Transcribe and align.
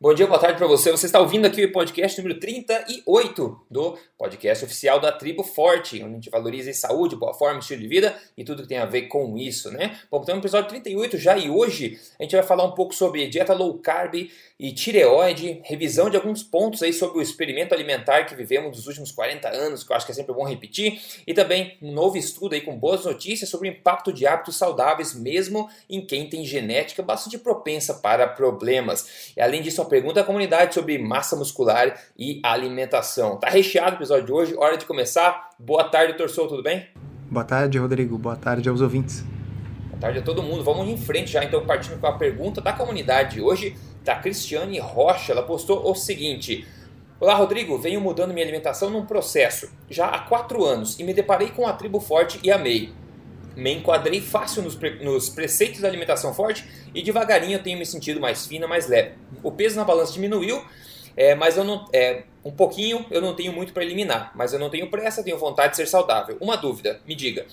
Bom 0.00 0.14
dia, 0.14 0.28
boa 0.28 0.38
tarde 0.38 0.58
para 0.58 0.66
você. 0.68 0.92
Você 0.92 1.06
está 1.06 1.18
ouvindo 1.18 1.44
aqui 1.44 1.64
o 1.64 1.72
podcast 1.72 2.22
número 2.22 2.38
38 2.38 3.66
do 3.68 3.98
podcast 4.16 4.64
oficial 4.64 5.00
da 5.00 5.10
Tribo 5.10 5.42
Forte, 5.42 5.96
onde 5.96 6.04
a 6.04 6.14
gente 6.14 6.30
valoriza 6.30 6.72
saúde, 6.72 7.16
boa 7.16 7.34
forma, 7.34 7.58
estilo 7.58 7.80
de 7.80 7.88
vida 7.88 8.16
e 8.36 8.44
tudo 8.44 8.62
que 8.62 8.68
tem 8.68 8.78
a 8.78 8.86
ver 8.86 9.08
com 9.08 9.36
isso, 9.36 9.72
né? 9.72 9.98
Bom, 10.08 10.20
então 10.22 10.38
episódio 10.38 10.68
38 10.68 11.18
já 11.18 11.36
e 11.36 11.50
hoje 11.50 11.98
a 12.16 12.22
gente 12.22 12.36
vai 12.36 12.44
falar 12.44 12.62
um 12.62 12.76
pouco 12.76 12.94
sobre 12.94 13.26
dieta 13.26 13.52
low 13.52 13.76
carb 13.78 14.30
e 14.60 14.72
tireoide, 14.72 15.60
revisão 15.64 16.08
de 16.08 16.16
alguns 16.16 16.44
pontos 16.44 16.80
aí 16.82 16.92
sobre 16.92 17.18
o 17.18 17.22
experimento 17.22 17.74
alimentar 17.74 18.24
que 18.24 18.36
vivemos 18.36 18.76
nos 18.76 18.86
últimos 18.86 19.10
40 19.10 19.48
anos, 19.48 19.82
que 19.82 19.92
eu 19.92 19.96
acho 19.96 20.06
que 20.06 20.12
é 20.12 20.14
sempre 20.14 20.32
bom 20.32 20.44
repetir, 20.44 21.00
e 21.26 21.34
também 21.34 21.76
um 21.82 21.92
novo 21.92 22.16
estudo 22.16 22.54
aí 22.54 22.60
com 22.60 22.76
boas 22.76 23.04
notícias 23.04 23.50
sobre 23.50 23.68
o 23.68 23.72
impacto 23.72 24.12
de 24.12 24.26
hábitos 24.26 24.56
saudáveis 24.56 25.12
mesmo 25.12 25.68
em 25.88 26.04
quem 26.04 26.28
tem 26.28 26.44
genética 26.44 27.02
bastante 27.02 27.38
propensa 27.38 27.94
para 27.94 28.28
problemas. 28.28 29.32
E 29.36 29.40
além 29.40 29.62
disso, 29.62 29.87
pergunta 29.88 30.14
da 30.14 30.24
comunidade 30.24 30.74
sobre 30.74 30.98
massa 30.98 31.34
muscular 31.34 31.98
e 32.16 32.40
alimentação. 32.44 33.36
Tá 33.36 33.48
recheado 33.48 33.92
o 33.92 33.98
episódio 33.98 34.26
de 34.26 34.32
hoje, 34.32 34.54
hora 34.56 34.76
de 34.76 34.84
começar. 34.84 35.50
Boa 35.58 35.84
tarde, 35.84 36.14
Torçou, 36.14 36.46
tudo 36.46 36.62
bem? 36.62 36.86
Boa 37.30 37.44
tarde, 37.44 37.78
Rodrigo. 37.78 38.16
Boa 38.16 38.36
tarde 38.36 38.68
aos 38.68 38.80
ouvintes. 38.80 39.24
Boa 39.88 40.00
tarde 40.00 40.18
a 40.20 40.22
todo 40.22 40.42
mundo. 40.42 40.62
Vamos 40.62 40.88
em 40.88 40.96
frente 40.96 41.32
já, 41.32 41.42
então, 41.42 41.66
partindo 41.66 41.98
com 41.98 42.06
a 42.06 42.12
pergunta 42.12 42.60
da 42.60 42.72
comunidade. 42.72 43.40
Hoje, 43.40 43.76
da 44.04 44.14
Cristiane 44.14 44.78
Rocha, 44.78 45.32
ela 45.32 45.42
postou 45.42 45.90
o 45.90 45.94
seguinte. 45.94 46.66
Olá, 47.20 47.34
Rodrigo. 47.34 47.76
Venho 47.78 48.00
mudando 48.00 48.32
minha 48.32 48.44
alimentação 48.44 48.90
num 48.90 49.04
processo 49.04 49.68
já 49.90 50.06
há 50.06 50.20
quatro 50.20 50.64
anos 50.64 50.98
e 51.00 51.04
me 51.04 51.12
deparei 51.12 51.48
com 51.48 51.66
a 51.66 51.72
tribo 51.72 51.98
forte 51.98 52.38
e 52.42 52.50
amei 52.50 52.92
me 53.58 53.72
enquadrei 53.74 54.20
fácil 54.20 54.62
nos, 54.62 54.76
pre 54.76 55.02
nos 55.02 55.28
preceitos 55.28 55.80
da 55.80 55.88
alimentação 55.88 56.32
forte 56.32 56.64
e 56.94 57.02
devagarinho 57.02 57.54
eu 57.54 57.62
tenho 57.62 57.76
me 57.76 57.84
sentido 57.84 58.20
mais 58.20 58.46
fina, 58.46 58.68
mais 58.68 58.86
leve. 58.86 59.14
O 59.42 59.50
peso 59.50 59.74
na 59.74 59.84
balança 59.84 60.12
diminuiu, 60.12 60.64
é, 61.16 61.34
mas 61.34 61.56
eu 61.56 61.64
não. 61.64 61.84
É, 61.92 62.22
um 62.44 62.52
pouquinho 62.52 63.04
eu 63.10 63.20
não 63.20 63.34
tenho 63.34 63.52
muito 63.52 63.72
para 63.72 63.84
eliminar, 63.84 64.30
mas 64.36 64.52
eu 64.52 64.60
não 64.60 64.70
tenho 64.70 64.88
pressa, 64.88 65.24
tenho 65.24 65.36
vontade 65.36 65.70
de 65.70 65.76
ser 65.76 65.86
saudável. 65.86 66.38
Uma 66.40 66.56
dúvida, 66.56 67.00
me 67.04 67.16
diga. 67.16 67.46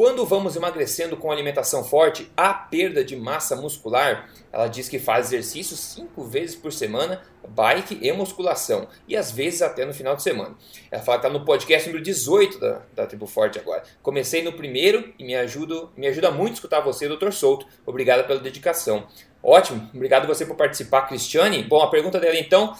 Quando 0.00 0.24
vamos 0.24 0.56
emagrecendo 0.56 1.14
com 1.14 1.30
alimentação 1.30 1.84
forte, 1.84 2.32
há 2.34 2.54
perda 2.54 3.04
de 3.04 3.14
massa 3.14 3.54
muscular? 3.54 4.30
Ela 4.50 4.66
diz 4.66 4.88
que 4.88 4.98
faz 4.98 5.26
exercício 5.26 5.76
cinco 5.76 6.24
vezes 6.24 6.56
por 6.56 6.72
semana, 6.72 7.20
bike 7.46 7.98
e 8.00 8.10
musculação, 8.10 8.88
e 9.06 9.14
às 9.14 9.30
vezes 9.30 9.60
até 9.60 9.84
no 9.84 9.92
final 9.92 10.16
de 10.16 10.22
semana. 10.22 10.56
Ela 10.90 11.02
fala 11.02 11.18
que 11.18 11.26
está 11.26 11.38
no 11.38 11.44
podcast 11.44 11.86
número 11.86 12.02
18 12.02 12.58
da, 12.58 12.80
da 12.94 13.06
Tribo 13.06 13.26
Forte 13.26 13.58
agora. 13.58 13.82
Comecei 14.02 14.42
no 14.42 14.54
primeiro 14.54 15.12
e 15.18 15.22
me, 15.22 15.34
ajudo, 15.34 15.92
me 15.94 16.06
ajuda 16.06 16.30
muito 16.30 16.54
escutar 16.54 16.80
você, 16.80 17.06
Dr. 17.06 17.30
Souto. 17.30 17.66
Obrigada 17.84 18.24
pela 18.24 18.40
dedicação. 18.40 19.06
Ótimo, 19.42 19.90
obrigado 19.94 20.26
você 20.26 20.46
por 20.46 20.56
participar, 20.56 21.08
Cristiane. 21.08 21.62
Bom, 21.62 21.82
a 21.82 21.90
pergunta 21.90 22.18
dela 22.18 22.38
então 22.38 22.74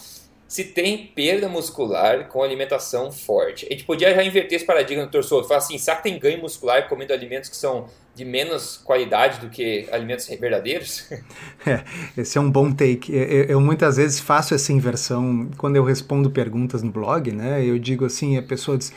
se 0.51 0.65
tem 0.65 1.09
perda 1.15 1.47
muscular 1.47 2.27
com 2.27 2.43
alimentação 2.43 3.09
forte. 3.09 3.65
A 3.67 3.69
gente 3.71 3.85
podia 3.85 4.13
já 4.13 4.21
inverter 4.21 4.57
esse 4.57 4.65
paradigma 4.65 5.05
no 5.05 5.09
torso, 5.09 5.41
falar 5.45 5.59
assim, 5.59 5.77
será 5.77 5.95
que 5.95 6.03
tem 6.03 6.19
ganho 6.19 6.41
muscular 6.41 6.89
comendo 6.89 7.13
alimentos 7.13 7.49
que 7.49 7.55
são 7.55 7.85
de 8.13 8.25
menos 8.25 8.75
qualidade 8.75 9.39
do 9.39 9.49
que 9.49 9.87
alimentos 9.93 10.27
verdadeiros? 10.27 11.09
É, 11.63 11.83
esse 12.17 12.39
é 12.39 12.41
um 12.41 12.49
bom 12.49 12.71
take. 12.71 13.15
Eu, 13.15 13.43
eu, 13.43 13.61
muitas 13.61 13.97
vezes 13.97 14.19
faço 14.19 14.55
essa 14.55 14.73
inversão 14.73 15.47
quando 15.57 15.75
eu 15.75 15.83
respondo 15.83 16.31
perguntas 16.31 16.81
no 16.81 16.91
blog, 16.91 17.31
né? 17.31 17.63
Eu 17.63 17.77
digo 17.77 18.03
assim, 18.03 18.35
a 18.35 18.41
pessoa 18.41 18.79
diz, 18.79 18.91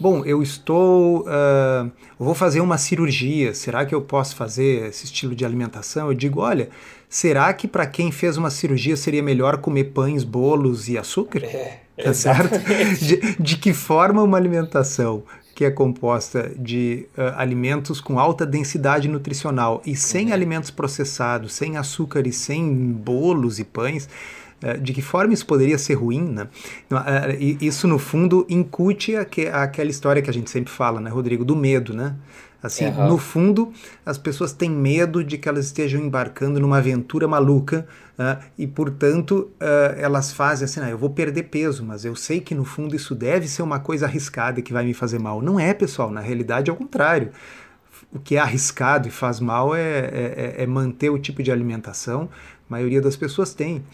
bom, 0.00 0.24
eu 0.24 0.42
estou, 0.42 1.26
uh, 1.28 1.92
vou 2.18 2.34
fazer 2.34 2.62
uma 2.62 2.78
cirurgia, 2.78 3.52
será 3.52 3.84
que 3.84 3.94
eu 3.94 4.00
posso 4.00 4.34
fazer 4.34 4.88
esse 4.88 5.04
estilo 5.04 5.34
de 5.34 5.44
alimentação? 5.44 6.08
Eu 6.08 6.14
digo, 6.14 6.40
olha, 6.40 6.70
será 7.08 7.52
que 7.52 7.68
para 7.68 7.86
quem 7.86 8.10
fez 8.10 8.36
uma 8.36 8.50
cirurgia 8.50 8.96
seria 8.96 9.22
melhor 9.22 9.58
comer 9.58 9.84
pães, 9.84 10.24
bolos 10.24 10.88
e 10.88 10.98
açúcar? 10.98 11.44
É, 11.44 11.80
tá 12.02 12.12
certo? 12.12 12.58
De, 12.98 13.36
de 13.38 13.56
que 13.56 13.72
forma 13.72 14.22
uma 14.22 14.36
alimentação 14.36 15.24
que 15.56 15.64
é 15.64 15.70
composta 15.70 16.52
de 16.58 17.08
uh, 17.16 17.32
alimentos 17.38 17.98
com 17.98 18.18
alta 18.18 18.44
densidade 18.44 19.08
nutricional 19.08 19.80
e 19.86 19.96
sem 19.96 20.26
uhum. 20.26 20.34
alimentos 20.34 20.70
processados, 20.70 21.54
sem 21.54 21.78
açúcar 21.78 22.26
e 22.26 22.32
sem 22.32 22.92
bolos 22.92 23.58
e 23.58 23.64
pães, 23.64 24.06
uh, 24.62 24.78
de 24.78 24.92
que 24.92 25.00
forma 25.00 25.32
isso 25.32 25.46
poderia 25.46 25.78
ser 25.78 25.94
ruim, 25.94 26.20
né? 26.20 26.46
Uh, 26.90 27.56
isso, 27.58 27.88
no 27.88 27.98
fundo, 27.98 28.46
incute 28.50 29.16
aque, 29.16 29.46
aquela 29.46 29.88
história 29.88 30.20
que 30.20 30.28
a 30.28 30.32
gente 30.32 30.50
sempre 30.50 30.70
fala, 30.70 31.00
né, 31.00 31.08
Rodrigo, 31.08 31.42
do 31.42 31.56
medo, 31.56 31.94
né? 31.94 32.14
Assim, 32.62 32.86
uhum. 32.86 33.08
no 33.08 33.18
fundo, 33.18 33.72
as 34.04 34.16
pessoas 34.16 34.52
têm 34.52 34.70
medo 34.70 35.22
de 35.22 35.38
que 35.38 35.48
elas 35.48 35.66
estejam 35.66 36.00
embarcando 36.00 36.58
numa 36.58 36.78
aventura 36.78 37.28
maluca 37.28 37.86
uh, 38.18 38.42
e, 38.58 38.66
portanto, 38.66 39.50
uh, 39.60 39.94
elas 39.98 40.32
fazem 40.32 40.64
assim: 40.64 40.80
ah, 40.80 40.90
eu 40.90 40.98
vou 40.98 41.10
perder 41.10 41.44
peso, 41.44 41.84
mas 41.84 42.04
eu 42.04 42.16
sei 42.16 42.40
que 42.40 42.54
no 42.54 42.64
fundo 42.64 42.96
isso 42.96 43.14
deve 43.14 43.46
ser 43.46 43.62
uma 43.62 43.78
coisa 43.78 44.06
arriscada 44.06 44.62
que 44.62 44.72
vai 44.72 44.84
me 44.84 44.94
fazer 44.94 45.18
mal. 45.18 45.42
Não 45.42 45.60
é, 45.60 45.74
pessoal, 45.74 46.10
na 46.10 46.20
realidade 46.20 46.70
é 46.70 46.72
o 46.72 46.76
contrário. 46.76 47.30
O 48.12 48.18
que 48.18 48.36
é 48.36 48.38
arriscado 48.38 49.08
e 49.08 49.10
faz 49.10 49.40
mal 49.40 49.74
é, 49.74 49.80
é, 49.80 50.54
é 50.58 50.66
manter 50.66 51.10
o 51.10 51.18
tipo 51.18 51.42
de 51.42 51.52
alimentação. 51.52 52.28
A 52.68 52.72
maioria 52.72 53.00
das 53.00 53.16
pessoas 53.16 53.54
tem. 53.54 53.84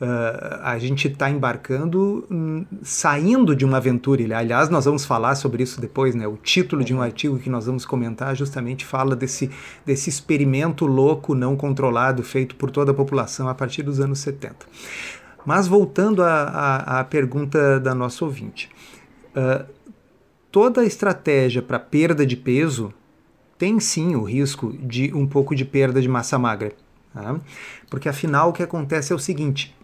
Uh, 0.00 0.60
a 0.62 0.78
gente 0.78 1.08
está 1.08 1.28
embarcando, 1.28 2.24
um, 2.30 2.64
saindo 2.82 3.54
de 3.54 3.64
uma 3.64 3.78
aventura. 3.78 4.38
Aliás, 4.38 4.68
nós 4.68 4.84
vamos 4.84 5.04
falar 5.04 5.34
sobre 5.34 5.64
isso 5.64 5.80
depois, 5.80 6.14
né? 6.14 6.26
O 6.26 6.36
título 6.36 6.84
de 6.84 6.94
um 6.94 7.02
artigo 7.02 7.36
que 7.38 7.50
nós 7.50 7.66
vamos 7.66 7.84
comentar 7.84 8.36
justamente 8.36 8.84
fala 8.84 9.16
desse, 9.16 9.50
desse 9.84 10.08
experimento 10.08 10.86
louco, 10.86 11.34
não 11.34 11.56
controlado, 11.56 12.22
feito 12.22 12.54
por 12.54 12.70
toda 12.70 12.92
a 12.92 12.94
população 12.94 13.48
a 13.48 13.54
partir 13.54 13.82
dos 13.82 13.98
anos 13.98 14.20
70. 14.20 14.66
Mas 15.44 15.66
voltando 15.66 16.22
à 16.22 17.04
pergunta 17.08 17.80
da 17.80 17.94
nossa 17.94 18.24
ouvinte. 18.24 18.70
Uh, 19.34 19.66
toda 20.52 20.84
estratégia 20.84 21.60
para 21.60 21.78
perda 21.78 22.24
de 22.24 22.36
peso 22.36 22.92
tem 23.58 23.80
sim 23.80 24.14
o 24.14 24.22
risco 24.22 24.72
de 24.80 25.12
um 25.12 25.26
pouco 25.26 25.54
de 25.54 25.64
perda 25.64 26.00
de 26.00 26.08
massa 26.08 26.38
magra. 26.38 26.72
Tá? 27.12 27.40
Porque 27.90 28.08
afinal 28.08 28.50
o 28.50 28.52
que 28.52 28.62
acontece 28.62 29.12
é 29.12 29.16
o 29.16 29.18
seguinte: 29.18 29.74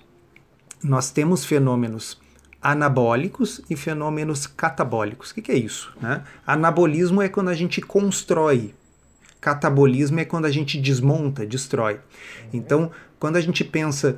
nós 0.84 1.10
temos 1.10 1.44
fenômenos 1.44 2.20
anabólicos 2.62 3.60
e 3.68 3.76
fenômenos 3.76 4.46
catabólicos. 4.46 5.30
O 5.30 5.34
que, 5.34 5.42
que 5.42 5.52
é 5.52 5.56
isso? 5.56 5.92
Né? 6.00 6.22
Anabolismo 6.46 7.20
é 7.20 7.28
quando 7.28 7.48
a 7.48 7.54
gente 7.54 7.80
constrói, 7.80 8.74
catabolismo 9.40 10.20
é 10.20 10.24
quando 10.24 10.46
a 10.46 10.50
gente 10.50 10.80
desmonta, 10.80 11.44
destrói. 11.44 12.00
Então, 12.52 12.90
quando 13.18 13.36
a 13.36 13.40
gente 13.40 13.64
pensa 13.64 14.16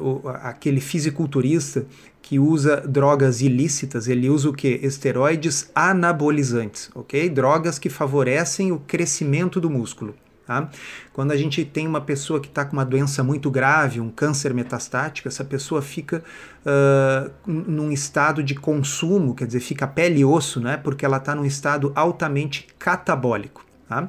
uh, 0.00 0.02
uh, 0.02 0.28
aquele 0.42 0.80
fisiculturista 0.80 1.86
que 2.20 2.38
usa 2.38 2.80
drogas 2.80 3.40
ilícitas, 3.40 4.08
ele 4.08 4.28
usa 4.28 4.48
o 4.48 4.52
que? 4.52 4.80
Esteroides 4.82 5.70
anabolizantes, 5.74 6.90
ok? 6.94 7.28
Drogas 7.28 7.78
que 7.78 7.90
favorecem 7.90 8.72
o 8.72 8.78
crescimento 8.80 9.60
do 9.60 9.70
músculo. 9.70 10.14
Tá? 10.46 10.68
Quando 11.12 11.32
a 11.32 11.36
gente 11.36 11.64
tem 11.64 11.86
uma 11.86 12.02
pessoa 12.02 12.38
que 12.38 12.48
está 12.48 12.66
com 12.66 12.74
uma 12.74 12.84
doença 12.84 13.24
muito 13.24 13.50
grave, 13.50 13.98
um 13.98 14.10
câncer 14.10 14.52
metastático, 14.52 15.26
essa 15.26 15.42
pessoa 15.42 15.80
fica 15.80 16.22
uh, 16.66 17.30
num 17.46 17.90
estado 17.90 18.42
de 18.42 18.54
consumo, 18.54 19.34
quer 19.34 19.46
dizer, 19.46 19.60
fica 19.60 19.86
pele 19.86 20.20
e 20.20 20.24
osso, 20.24 20.60
né? 20.60 20.76
porque 20.76 21.04
ela 21.04 21.16
está 21.16 21.34
num 21.34 21.46
estado 21.46 21.92
altamente 21.94 22.66
catabólico. 22.78 23.64
Tá? 23.88 24.08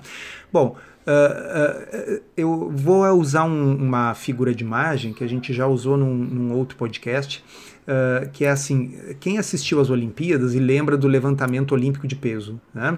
Bom, 0.51 0.75
Uh, 1.07 2.18
uh, 2.18 2.22
eu 2.35 2.72
vou 2.72 3.07
usar 3.12 3.44
um, 3.44 3.75
uma 3.75 4.16
figura 4.16 4.56
de 4.56 4.63
imagem 4.63 5.13
que 5.13 5.23
a 5.23 5.28
gente 5.28 5.53
já 5.53 5.67
usou 5.67 5.96
num, 5.96 6.16
num 6.16 6.57
outro 6.57 6.75
podcast, 6.75 7.44
uh, 7.88 8.29
que 8.31 8.46
é 8.46 8.50
assim: 8.50 8.96
quem 9.19 9.38
assistiu 9.38 9.79
às 9.79 9.90
Olimpíadas 9.90 10.53
e 10.53 10.59
lembra 10.59 10.97
do 10.97 11.07
levantamento 11.07 11.73
olímpico 11.73 12.07
de 12.07 12.16
peso, 12.16 12.59
né? 12.73 12.97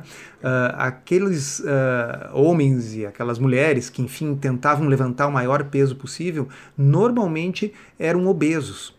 aqueles 0.73 1.63
homens 2.31 2.95
e 2.95 3.05
aquelas 3.05 3.39
mulheres 3.39 3.89
que, 3.89 4.01
enfim, 4.01 4.35
tentavam 4.35 4.87
levantar 4.87 5.27
o 5.27 5.31
maior 5.31 5.63
peso 5.65 5.95
possível, 5.95 6.47
normalmente 6.77 7.73
eram 7.97 8.27
obesos. 8.27 8.97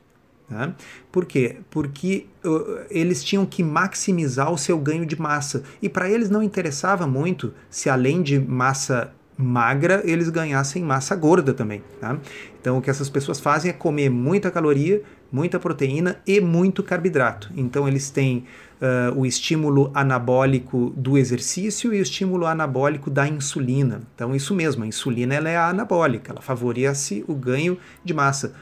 Né? 0.49 0.75
Por 1.13 1.27
quê? 1.27 1.57
Porque 1.69 2.27
uh, 2.45 2.81
eles 2.91 3.23
tinham 3.23 3.45
que 3.45 3.63
maximizar 3.63 4.51
o 4.51 4.57
seu 4.57 4.79
ganho 4.79 5.05
de 5.05 5.21
massa. 5.21 5.63
E 5.83 5.89
para 5.89 6.09
eles 6.09 6.31
não 6.31 6.43
interessava 6.43 7.07
muito 7.07 7.53
se, 7.69 7.91
além 7.91 8.23
de 8.23 8.39
massa 8.39 9.13
magra, 9.37 10.03
eles 10.05 10.29
ganhassem 10.31 10.83
massa 10.83 11.15
gorda 11.15 11.53
também. 11.53 11.83
Tá? 12.01 12.19
Então, 12.61 12.79
o 12.79 12.83
que 12.83 12.91
essas 12.91 13.11
pessoas 13.11 13.39
fazem 13.39 13.71
é 13.71 13.75
comer 13.75 14.11
muita 14.11 14.51
caloria, 14.51 15.03
muita 15.31 15.59
proteína 15.59 16.17
e 16.27 16.41
muito 16.41 16.83
carboidrato. 16.83 17.51
Então, 17.57 17.87
eles 17.87 18.11
têm 18.11 18.45
uh, 18.81 19.19
o 19.19 19.27
estímulo 19.27 19.91
anabólico 19.95 20.93
do 20.97 21.19
exercício 21.19 21.93
e 21.93 21.99
o 21.99 22.03
estímulo 22.03 22.47
anabólico 22.47 23.11
da 23.11 23.29
insulina. 23.29 24.03
Então, 24.15 24.35
isso 24.35 24.55
mesmo, 24.55 24.85
a 24.85 24.87
insulina 24.87 25.35
ela 25.35 25.49
é 25.49 25.57
anabólica, 25.57 26.33
ela 26.33 26.41
favorece 26.41 27.25
o 27.29 27.35
ganho 27.35 27.79
de 28.05 28.15
massa 28.15 28.55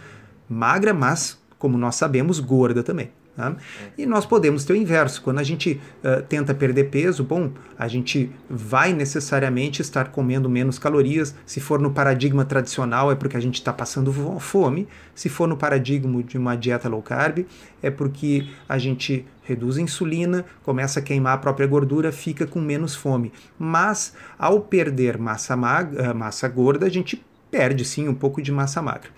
magra, 0.48 0.92
mas 0.92 1.38
como 1.58 1.78
nós 1.78 1.96
sabemos, 1.96 2.38
gorda 2.38 2.82
também. 2.82 3.10
Tá? 3.36 3.54
E 3.98 4.06
nós 4.06 4.24
podemos 4.24 4.64
ter 4.64 4.72
o 4.72 4.76
inverso. 4.76 5.20
Quando 5.20 5.40
a 5.40 5.42
gente 5.42 5.78
uh, 6.02 6.22
tenta 6.22 6.54
perder 6.54 6.84
peso, 6.84 7.22
bom, 7.22 7.50
a 7.78 7.86
gente 7.86 8.30
vai 8.48 8.94
necessariamente 8.94 9.82
estar 9.82 10.08
comendo 10.08 10.48
menos 10.48 10.78
calorias. 10.78 11.34
Se 11.44 11.60
for 11.60 11.78
no 11.78 11.90
paradigma 11.90 12.46
tradicional, 12.46 13.12
é 13.12 13.14
porque 13.14 13.36
a 13.36 13.40
gente 13.40 13.56
está 13.56 13.74
passando 13.74 14.10
fome. 14.40 14.88
Se 15.14 15.28
for 15.28 15.46
no 15.46 15.54
paradigma 15.54 16.22
de 16.22 16.38
uma 16.38 16.56
dieta 16.56 16.88
low 16.88 17.02
carb, 17.02 17.44
é 17.82 17.90
porque 17.90 18.48
a 18.66 18.78
gente 18.78 19.26
reduz 19.42 19.76
a 19.76 19.82
insulina, 19.82 20.46
começa 20.62 21.00
a 21.00 21.02
queimar 21.02 21.34
a 21.34 21.38
própria 21.38 21.66
gordura, 21.66 22.10
fica 22.10 22.46
com 22.46 22.58
menos 22.58 22.94
fome. 22.94 23.30
Mas 23.58 24.14
ao 24.38 24.60
perder 24.60 25.18
massa, 25.18 25.54
magra, 25.54 26.14
massa 26.14 26.48
gorda, 26.48 26.86
a 26.86 26.90
gente 26.90 27.22
perde 27.50 27.84
sim 27.84 28.08
um 28.08 28.14
pouco 28.14 28.40
de 28.40 28.50
massa 28.50 28.80
magra. 28.80 29.10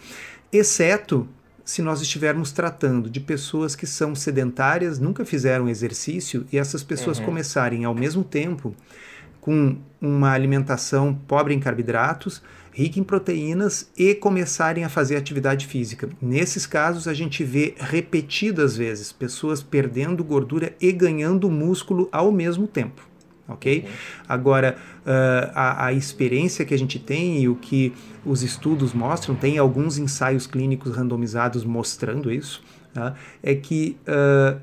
Exceto 0.52 1.28
se 1.68 1.82
nós 1.82 2.00
estivermos 2.00 2.50
tratando 2.50 3.10
de 3.10 3.20
pessoas 3.20 3.76
que 3.76 3.86
são 3.86 4.14
sedentárias, 4.14 4.98
nunca 4.98 5.22
fizeram 5.22 5.68
exercício 5.68 6.46
e 6.50 6.56
essas 6.56 6.82
pessoas 6.82 7.18
uhum. 7.18 7.26
começarem 7.26 7.84
ao 7.84 7.94
mesmo 7.94 8.24
tempo 8.24 8.74
com 9.38 9.76
uma 10.00 10.32
alimentação 10.32 11.14
pobre 11.28 11.52
em 11.52 11.60
carboidratos, 11.60 12.42
rica 12.72 12.98
em 12.98 13.04
proteínas 13.04 13.90
e 13.98 14.14
começarem 14.14 14.82
a 14.82 14.88
fazer 14.88 15.16
atividade 15.16 15.66
física. 15.66 16.08
Nesses 16.22 16.64
casos, 16.64 17.06
a 17.06 17.12
gente 17.12 17.44
vê 17.44 17.74
repetidas 17.78 18.74
vezes 18.74 19.12
pessoas 19.12 19.62
perdendo 19.62 20.24
gordura 20.24 20.74
e 20.80 20.90
ganhando 20.90 21.50
músculo 21.50 22.08
ao 22.10 22.32
mesmo 22.32 22.66
tempo 22.66 23.07
ok? 23.48 23.82
Uhum. 23.84 23.90
Agora, 24.28 24.76
uh, 25.00 25.50
a, 25.54 25.86
a, 25.86 25.92
experiência 25.92 26.64
que 26.64 26.74
a 26.74 26.78
gente 26.78 26.98
tem 26.98 27.42
e 27.42 27.48
o 27.48 27.56
que 27.56 27.92
os 28.24 28.42
estudos 28.42 28.92
mostram, 28.92 29.34
tem 29.34 29.58
alguns 29.58 29.98
ensaios 29.98 30.46
clínicos 30.46 30.94
randomizados 30.94 31.64
mostrando 31.64 32.30
isso, 32.30 32.62
tá? 32.92 33.14
é 33.42 33.54
que 33.54 33.96
uh, 34.06 34.60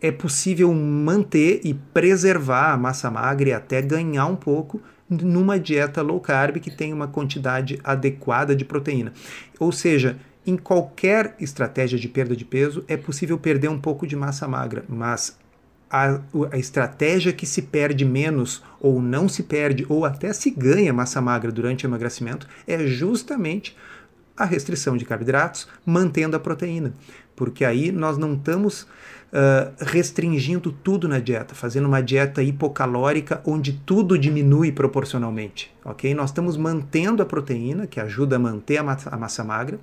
é 0.00 0.10
possível 0.10 0.72
manter 0.72 1.60
e 1.64 1.74
preservar 1.74 2.72
a 2.72 2.76
massa 2.76 3.10
magra 3.10 3.50
e 3.50 3.52
até 3.52 3.82
ganhar 3.82 4.26
um 4.26 4.36
pouco 4.36 4.80
numa 5.08 5.58
dieta 5.58 6.02
low 6.02 6.20
carb 6.20 6.56
que 6.58 6.70
tem 6.70 6.92
uma 6.92 7.06
quantidade 7.06 7.78
adequada 7.84 8.56
de 8.56 8.64
proteína. 8.64 9.12
Ou 9.58 9.70
seja, 9.70 10.16
em 10.46 10.56
qualquer 10.56 11.34
estratégia 11.40 11.98
de 11.98 12.08
perda 12.08 12.36
de 12.36 12.44
peso 12.44 12.84
é 12.88 12.96
possível 12.96 13.38
perder 13.38 13.68
um 13.68 13.78
pouco 13.78 14.06
de 14.06 14.16
massa 14.16 14.46
magra, 14.46 14.84
mas 14.88 15.36
a, 15.90 16.20
a, 16.52 16.58
estratégia 16.58 17.32
que 17.32 17.46
se 17.46 17.62
perde 17.62 18.04
menos 18.04 18.62
ou 18.80 19.00
não 19.00 19.28
se 19.28 19.42
perde 19.42 19.86
ou 19.88 20.04
até 20.04 20.32
se 20.32 20.50
ganha 20.50 20.92
massa 20.92 21.20
magra 21.20 21.52
durante 21.52 21.86
o 21.86 21.88
emagrecimento 21.88 22.48
é 22.66 22.86
justamente 22.86 23.76
a 24.36 24.44
restrição 24.44 24.96
de 24.96 25.04
carboidratos, 25.04 25.68
mantendo 25.84 26.36
a 26.36 26.40
proteína, 26.40 26.92
porque 27.34 27.64
aí 27.64 27.90
nós 27.90 28.18
não 28.18 28.34
estamos 28.34 28.86
uh, 29.32 29.72
restringindo 29.78 30.70
tudo 30.72 31.08
na 31.08 31.18
dieta, 31.18 31.54
fazendo 31.54 31.86
uma 31.86 32.02
dieta 32.02 32.42
hipocalórica 32.42 33.40
onde 33.44 33.72
tudo 33.72 34.18
diminui 34.18 34.72
proporcionalmente, 34.72 35.72
ok? 35.84 36.14
Nós 36.14 36.30
estamos 36.30 36.56
mantendo 36.56 37.22
a 37.22 37.26
proteína, 37.26 37.86
que 37.86 38.00
ajuda 38.00 38.36
a 38.36 38.38
manter 38.38 38.78
a 38.78 38.82
massa, 38.82 39.10
a 39.10 39.16
massa 39.16 39.44
magra, 39.44 39.78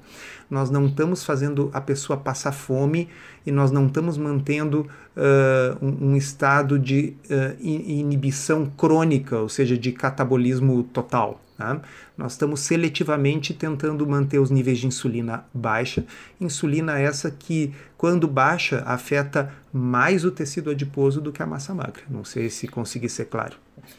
nós 0.50 0.70
não 0.70 0.88
estamos 0.88 1.24
fazendo 1.24 1.70
a 1.74 1.82
pessoa 1.82 2.18
passar 2.18 2.52
fome 2.52 3.10
e 3.46 3.52
nós 3.52 3.72
não 3.72 3.88
estamos 3.88 4.18
mantendo 4.18 4.88
uh, 5.16 5.86
um, 5.86 6.12
um, 6.12 6.16
estado 6.16 6.78
de 6.80 7.16
uh, 7.30 7.62
inibição 7.62 8.66
crônica, 8.66 9.38
ou 9.38 9.50
seja, 9.50 9.78
de 9.78 9.92
catabolismo 9.92 10.84
total. 10.84 11.40
Tá? 11.64 11.80
Nós 12.18 12.34
estamos 12.34 12.60
seletivamente 12.60 13.54
tentando 13.54 14.06
manter 14.06 14.38
os 14.38 14.52
níveis 14.52 14.80
de 14.80 14.88
insulina 14.88 15.46
baixa. 15.54 16.06
Insulina 16.42 17.00
essa 17.00 17.32
que, 17.32 17.74
quando 17.98 18.28
baixa, 18.28 18.84
afeta 18.86 19.54
mais 19.72 20.26
o 20.26 20.32
tecido 20.32 20.72
adiposo 20.72 21.22
do 21.22 21.32
que 21.32 21.42
a 21.42 21.46
massa 21.46 21.74
magra. 21.74 22.04
Não 22.10 22.26
sei 22.26 22.50
se 22.50 22.68
consegui 22.68 23.08
ser 23.08 23.26
claro. 23.26 23.56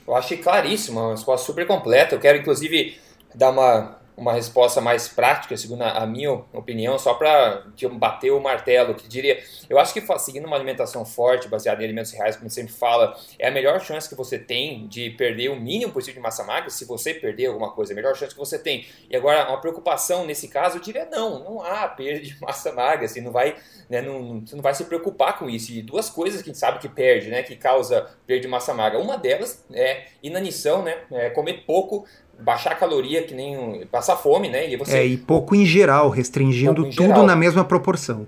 Eu 0.06 0.14
achei 0.14 0.37
claríssimo, 0.37 1.00
uma 1.00 1.12
resposta 1.12 1.46
super 1.46 1.66
completa. 1.66 2.14
Eu 2.14 2.20
quero, 2.20 2.37
inclusive, 2.37 2.99
dar 3.34 3.49
uma 3.50 3.96
uma 4.16 4.32
resposta 4.32 4.81
mais 4.81 5.08
prática, 5.08 5.56
segundo 5.56 5.82
a 5.82 6.06
minha 6.06 6.32
opinião, 6.52 6.99
só 6.99 7.14
para 7.14 7.64
bater 7.93 8.31
o 8.31 8.40
martelo, 8.40 8.94
que 8.94 9.08
diria, 9.08 9.43
eu 9.69 9.78
acho 9.78 9.93
que 9.93 10.02
seguindo 10.19 10.46
uma 10.46 10.56
alimentação 10.56 11.05
forte, 11.05 11.49
baseada 11.49 11.82
em 11.82 11.84
alimentos 11.84 12.12
reais, 12.12 12.37
como 12.37 12.46
a 12.46 12.49
gente 12.49 12.55
sempre 12.55 12.72
fala, 12.72 13.16
é 13.38 13.49
a 13.49 13.50
melhor 13.50 13.81
chance 13.81 14.08
que 14.08 14.14
você 14.14 14.38
tem 14.38 14.87
de 14.87 15.11
perder 15.11 15.49
o 15.49 15.56
mínimo 15.56 15.93
possível 15.93 16.14
de 16.14 16.20
massa 16.20 16.44
magra, 16.44 16.70
se 16.70 16.84
você 16.84 17.12
perder 17.12 17.46
alguma 17.46 17.72
coisa, 17.72 17.93
é 17.93 17.94
a 17.94 17.96
melhor 17.96 18.14
chance 18.16 18.32
que 18.32 18.38
você 18.38 18.58
tem. 18.58 18.87
E 19.11 19.16
agora, 19.16 19.49
uma 19.49 19.61
preocupação 19.61 20.25
nesse 20.25 20.49
caso, 20.49 20.76
eu 20.76 20.81
diria, 20.81 21.06
não, 21.06 21.43
não 21.43 21.62
há 21.62 21.88
perda 21.88 22.20
de 22.20 22.40
massa 22.40 22.72
magra, 22.72 23.06
assim, 23.06 23.20
não 23.20 23.32
vai, 23.32 23.56
né, 23.90 24.00
não, 24.00 24.40
você 24.40 24.55
não 24.55 24.62
vai 24.62 24.75
se 24.75 24.84
preocupar 24.84 25.38
com 25.38 25.50
isso. 25.50 25.72
E 25.72 25.82
duas 25.82 26.08
coisas 26.08 26.40
que 26.40 26.50
a 26.50 26.52
gente 26.52 26.60
sabe 26.60 26.78
que 26.78 26.88
perde, 26.88 27.28
né, 27.31 27.43
que 27.43 27.56
causa 27.56 28.08
perda 28.26 28.43
de 28.43 28.49
massa 28.49 28.72
magra, 28.72 28.99
uma 29.00 29.19
delas 29.19 29.64
é 29.72 30.05
inanição, 30.22 30.82
né, 30.82 30.99
é 31.10 31.31
comer 31.31 31.64
pouco, 31.67 32.06
baixar 32.40 32.72
a 32.72 32.75
caloria, 32.75 33.22
que 33.22 33.34
nem 33.34 33.86
passar 33.86 34.16
fome, 34.16 34.48
né? 34.48 34.70
E 34.70 34.76
você... 34.76 34.98
É, 34.98 35.06
e 35.06 35.16
pouco 35.16 35.54
em 35.54 35.64
geral, 35.64 36.08
restringindo 36.10 36.86
em 36.86 36.90
tudo 36.90 37.08
geral. 37.08 37.26
na 37.26 37.36
mesma 37.36 37.64
proporção. 37.64 38.26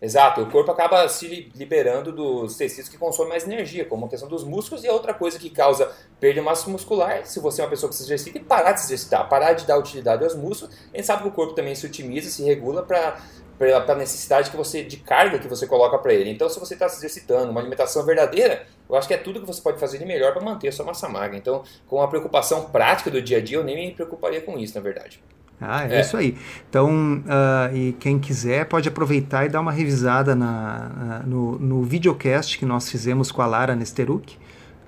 Exato, 0.00 0.42
o 0.42 0.50
corpo 0.50 0.70
acaba 0.70 1.08
se 1.08 1.50
liberando 1.54 2.12
dos 2.12 2.54
tecidos 2.56 2.88
que 2.88 2.98
consomem 2.98 3.30
mais 3.30 3.44
energia, 3.44 3.84
como 3.84 4.04
a 4.04 4.08
questão 4.08 4.28
dos 4.28 4.44
músculos 4.44 4.84
e 4.84 4.88
outra 4.88 5.14
coisa 5.14 5.38
que 5.38 5.48
causa 5.48 5.90
perda 6.20 6.40
de 6.40 6.40
massa 6.42 6.68
muscular, 6.68 7.24
se 7.24 7.40
você 7.40 7.62
é 7.62 7.64
uma 7.64 7.70
pessoa 7.70 7.88
que 7.88 7.96
se 7.96 8.02
exercita, 8.02 8.36
e 8.36 8.40
parar 8.42 8.72
de 8.72 8.80
se 8.80 8.86
exercitar, 8.86 9.26
parar 9.26 9.54
de 9.54 9.66
dar 9.66 9.78
utilidade 9.78 10.22
aos 10.22 10.34
músculos, 10.34 10.76
a 10.92 10.96
gente 10.96 11.06
sabe 11.06 11.22
que 11.22 11.28
o 11.28 11.32
corpo 11.32 11.54
também 11.54 11.74
se 11.74 11.86
otimiza, 11.86 12.28
se 12.28 12.44
regula 12.44 12.82
para 12.82 13.18
para 13.58 13.92
a 13.92 13.96
necessidade 13.96 14.50
que 14.50 14.56
você 14.56 14.82
de 14.82 14.98
carga 14.98 15.38
que 15.38 15.48
você 15.48 15.66
coloca 15.66 15.98
para 15.98 16.12
ele. 16.12 16.30
Então, 16.30 16.48
se 16.48 16.60
você 16.60 16.74
está 16.74 16.88
se 16.88 16.98
exercitando, 16.98 17.50
uma 17.50 17.60
alimentação 17.60 18.04
verdadeira, 18.04 18.66
eu 18.88 18.94
acho 18.96 19.08
que 19.08 19.14
é 19.14 19.16
tudo 19.16 19.40
que 19.40 19.46
você 19.46 19.60
pode 19.60 19.78
fazer 19.78 19.98
de 19.98 20.04
melhor 20.04 20.32
para 20.32 20.42
manter 20.42 20.68
a 20.68 20.72
sua 20.72 20.84
massa 20.84 21.08
magra. 21.08 21.36
Então, 21.36 21.62
com 21.86 22.02
a 22.02 22.08
preocupação 22.08 22.64
prática 22.64 23.10
do 23.10 23.20
dia 23.20 23.38
a 23.38 23.40
dia, 23.40 23.56
eu 23.56 23.64
nem 23.64 23.76
me 23.76 23.94
preocuparia 23.94 24.40
com 24.40 24.58
isso, 24.58 24.74
na 24.74 24.80
verdade. 24.80 25.22
Ah, 25.60 25.86
é, 25.88 25.96
é. 25.96 26.00
isso 26.00 26.16
aí. 26.16 26.36
Então, 26.68 27.22
uh, 27.24 27.74
e 27.74 27.92
quem 27.94 28.18
quiser 28.18 28.66
pode 28.66 28.88
aproveitar 28.88 29.46
e 29.46 29.48
dar 29.48 29.60
uma 29.60 29.72
revisada 29.72 30.34
na, 30.34 31.22
uh, 31.24 31.28
no, 31.28 31.58
no 31.58 31.82
videocast 31.82 32.58
que 32.58 32.66
nós 32.66 32.90
fizemos 32.90 33.32
com 33.32 33.40
a 33.40 33.46
Lara 33.46 33.74
Nesteruk, 33.74 34.36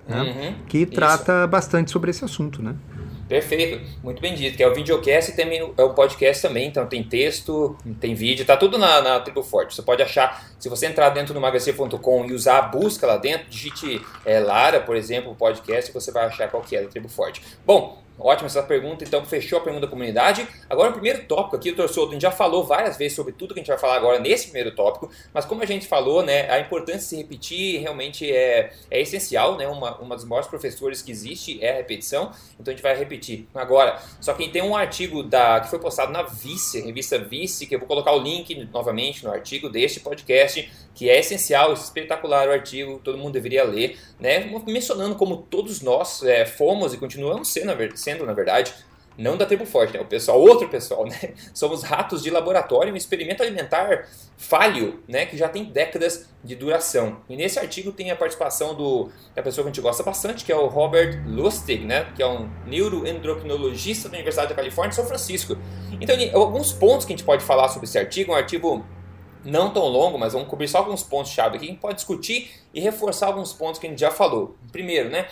né, 0.07 0.23
uhum, 0.23 0.55
que 0.67 0.87
trata 0.87 1.41
isso. 1.41 1.49
bastante 1.49 1.91
sobre 1.91 2.11
esse 2.11 2.25
assunto, 2.25 2.63
né? 2.63 2.75
Perfeito, 3.29 3.81
muito 4.03 4.23
bem 4.23 4.35
dito. 4.35 4.57
Que 4.57 4.63
é 4.63 4.69
o 4.69 4.75
videocast 4.75 5.31
e 5.31 5.37
também 5.37 5.73
é 5.77 5.83
o 5.83 5.93
podcast 5.93 6.41
também, 6.41 6.69
então 6.69 6.87
tem 6.87 7.03
texto, 7.03 7.77
tem 8.01 8.15
vídeo, 8.15 8.47
tá 8.47 8.57
tudo 8.57 8.79
na, 8.79 9.03
na 9.03 9.21
Tribo 9.21 9.43
Forte. 9.43 9.75
Você 9.75 9.83
pode 9.83 10.03
achar, 10.03 10.51
se 10.59 10.69
você 10.69 10.87
entrar 10.87 11.11
dentro 11.11 11.35
do 11.35 11.41
magazine.com 11.41 12.25
e 12.25 12.33
usar 12.33 12.59
a 12.59 12.63
busca 12.63 13.07
lá 13.07 13.19
dentro, 13.19 13.49
digite 13.51 14.01
é, 14.25 14.41
Lara, 14.41 14.81
por 14.81 14.97
exemplo, 14.97 15.35
podcast, 15.35 15.93
você 15.93 16.11
vai 16.11 16.27
achar 16.27 16.49
qual 16.49 16.63
que 16.63 16.75
é 16.75 16.83
da 16.83 16.89
Tribo 16.89 17.09
Forte. 17.09 17.43
Bom, 17.67 18.03
Ótima 18.19 18.47
essa 18.47 18.63
pergunta, 18.63 19.05
então 19.05 19.25
fechou 19.25 19.59
a 19.59 19.63
pergunta 19.63 19.87
da 19.87 19.91
comunidade. 19.91 20.47
Agora 20.69 20.91
o 20.91 20.93
primeiro 20.93 21.25
tópico 21.25 21.55
aqui, 21.55 21.71
o 21.71 21.83
a 21.83 22.13
gente 22.13 22.23
já 22.23 22.33
falou 22.33 22.65
várias 22.65 22.97
vezes 22.97 23.15
sobre 23.15 23.33
tudo 23.33 23.55
que 23.55 23.61
a 23.61 23.63
gente 23.63 23.69
vai 23.69 23.79
falar 23.79 23.95
agora 23.95 24.19
nesse 24.19 24.47
primeiro 24.47 24.75
tópico, 24.75 25.09
mas 25.33 25.45
como 25.45 25.63
a 25.63 25.67
gente 25.67 25.87
falou, 25.87 26.23
né, 26.23 26.51
a 26.51 26.59
importância 26.59 26.99
de 26.99 27.05
se 27.05 27.17
repetir 27.17 27.81
realmente 27.81 28.31
é, 28.31 28.73
é 28.91 29.01
essencial, 29.01 29.57
né, 29.57 29.69
uma, 29.69 29.97
uma 29.99 30.17
dos 30.17 30.25
maiores 30.25 30.49
professores 30.49 31.01
que 31.01 31.13
existe 31.13 31.63
é 31.63 31.71
a 31.71 31.77
repetição, 31.77 32.33
então 32.59 32.73
a 32.73 32.77
gente 32.77 32.83
vai 32.83 32.97
repetir. 32.97 33.47
Agora, 33.55 34.01
só 34.21 34.33
que 34.35 34.49
tem 34.49 34.63
um 34.63 34.75
artigo 34.75 35.23
da, 35.23 35.61
que 35.61 35.71
foi 35.71 35.79
postado 35.79 36.11
na 36.11 36.23
Vice, 36.23 36.81
revista 36.81 37.19
Vice, 37.19 37.67
que 37.67 37.75
eu 37.77 37.79
vou 37.79 37.87
colocar 37.87 38.13
o 38.13 38.19
link 38.19 38.55
novamente 38.73 39.25
no 39.25 39.31
artigo 39.31 39.69
deste 39.69 40.01
podcast, 40.01 40.69
que 40.95 41.09
é 41.09 41.21
essencial, 41.21 41.73
espetacular 41.73 42.49
o 42.49 42.53
artigo, 42.53 43.01
todo 43.05 43.17
mundo 43.17 43.33
deveria 43.33 43.63
ler, 43.63 43.97
né, 44.19 44.51
mencionando 44.67 45.15
como 45.15 45.37
todos 45.37 45.81
nós 45.81 46.25
é, 46.25 46.45
fomos 46.45 46.93
e 46.93 46.97
continuamos 46.97 47.49
sendo, 47.49 47.67
na 47.67 47.75
verdade, 47.75 48.01
sendo, 48.09 48.25
na 48.25 48.33
verdade, 48.33 48.73
não 49.19 49.37
da 49.37 49.45
tribo 49.45 49.67
forte, 49.67 49.93
né? 49.93 50.01
O 50.01 50.05
pessoal, 50.05 50.41
outro 50.41 50.69
pessoal, 50.69 51.05
né? 51.11 51.35
Somos 51.53 51.83
ratos 51.83 52.23
de 52.23 52.31
laboratório, 52.31 52.93
um 52.93 52.97
experimento 52.97 53.43
alimentar 53.43 54.09
falho, 54.37 55.03
né? 55.09 55.27
Que 55.27 55.37
já 55.37 55.49
tem 55.49 55.65
décadas 55.65 56.29
de 56.43 56.55
duração. 56.55 57.21
E 57.29 57.37
nesse 57.37 57.59
artigo 57.59 57.93
tem 57.93 58.11
a 58.11 58.17
participação 58.17 58.75
do, 58.75 59.11
da 59.35 59.43
pessoa 59.43 59.65
que 59.65 59.71
a 59.71 59.73
gente 59.73 59.83
gosta 59.83 60.03
bastante, 60.03 60.45
que 60.45 60.53
é 60.53 60.57
o 60.57 60.69
Robert 60.69 61.23
Lustig, 61.27 61.85
né? 61.85 62.13
Que 62.15 62.23
é 62.23 62.27
um 62.27 62.49
neuroendocrinologista 62.67 64.09
da 64.09 64.15
Universidade 64.15 64.51
da 64.51 64.55
Califórnia, 64.55 64.95
São 64.95 65.05
Francisco. 65.05 65.59
Então, 66.01 66.17
alguns 66.41 66.73
pontos 66.73 67.05
que 67.05 67.13
a 67.13 67.17
gente 67.17 67.27
pode 67.27 67.45
falar 67.45 67.69
sobre 67.69 67.87
esse 67.89 67.99
artigo, 67.99 68.33
um 68.33 68.37
artigo 68.37 68.87
não 69.45 69.73
tão 69.73 69.85
longo, 69.85 70.17
mas 70.17 70.33
vamos 70.33 70.49
cobrir 70.49 70.69
só 70.69 70.79
alguns 70.79 71.03
pontos-chave 71.03 71.57
aqui, 71.57 71.67
a 71.67 71.69
gente 71.69 71.81
pode 71.81 71.97
discutir 71.97 72.51
e 72.73 72.81
reforçar 72.81 73.27
alguns 73.27 73.53
pontos 73.53 73.81
que 73.81 73.87
a 73.87 73.91
gente 73.91 74.01
já 74.01 74.11
falou. 74.11 74.57
Primeiro, 74.71 75.11
né? 75.11 75.27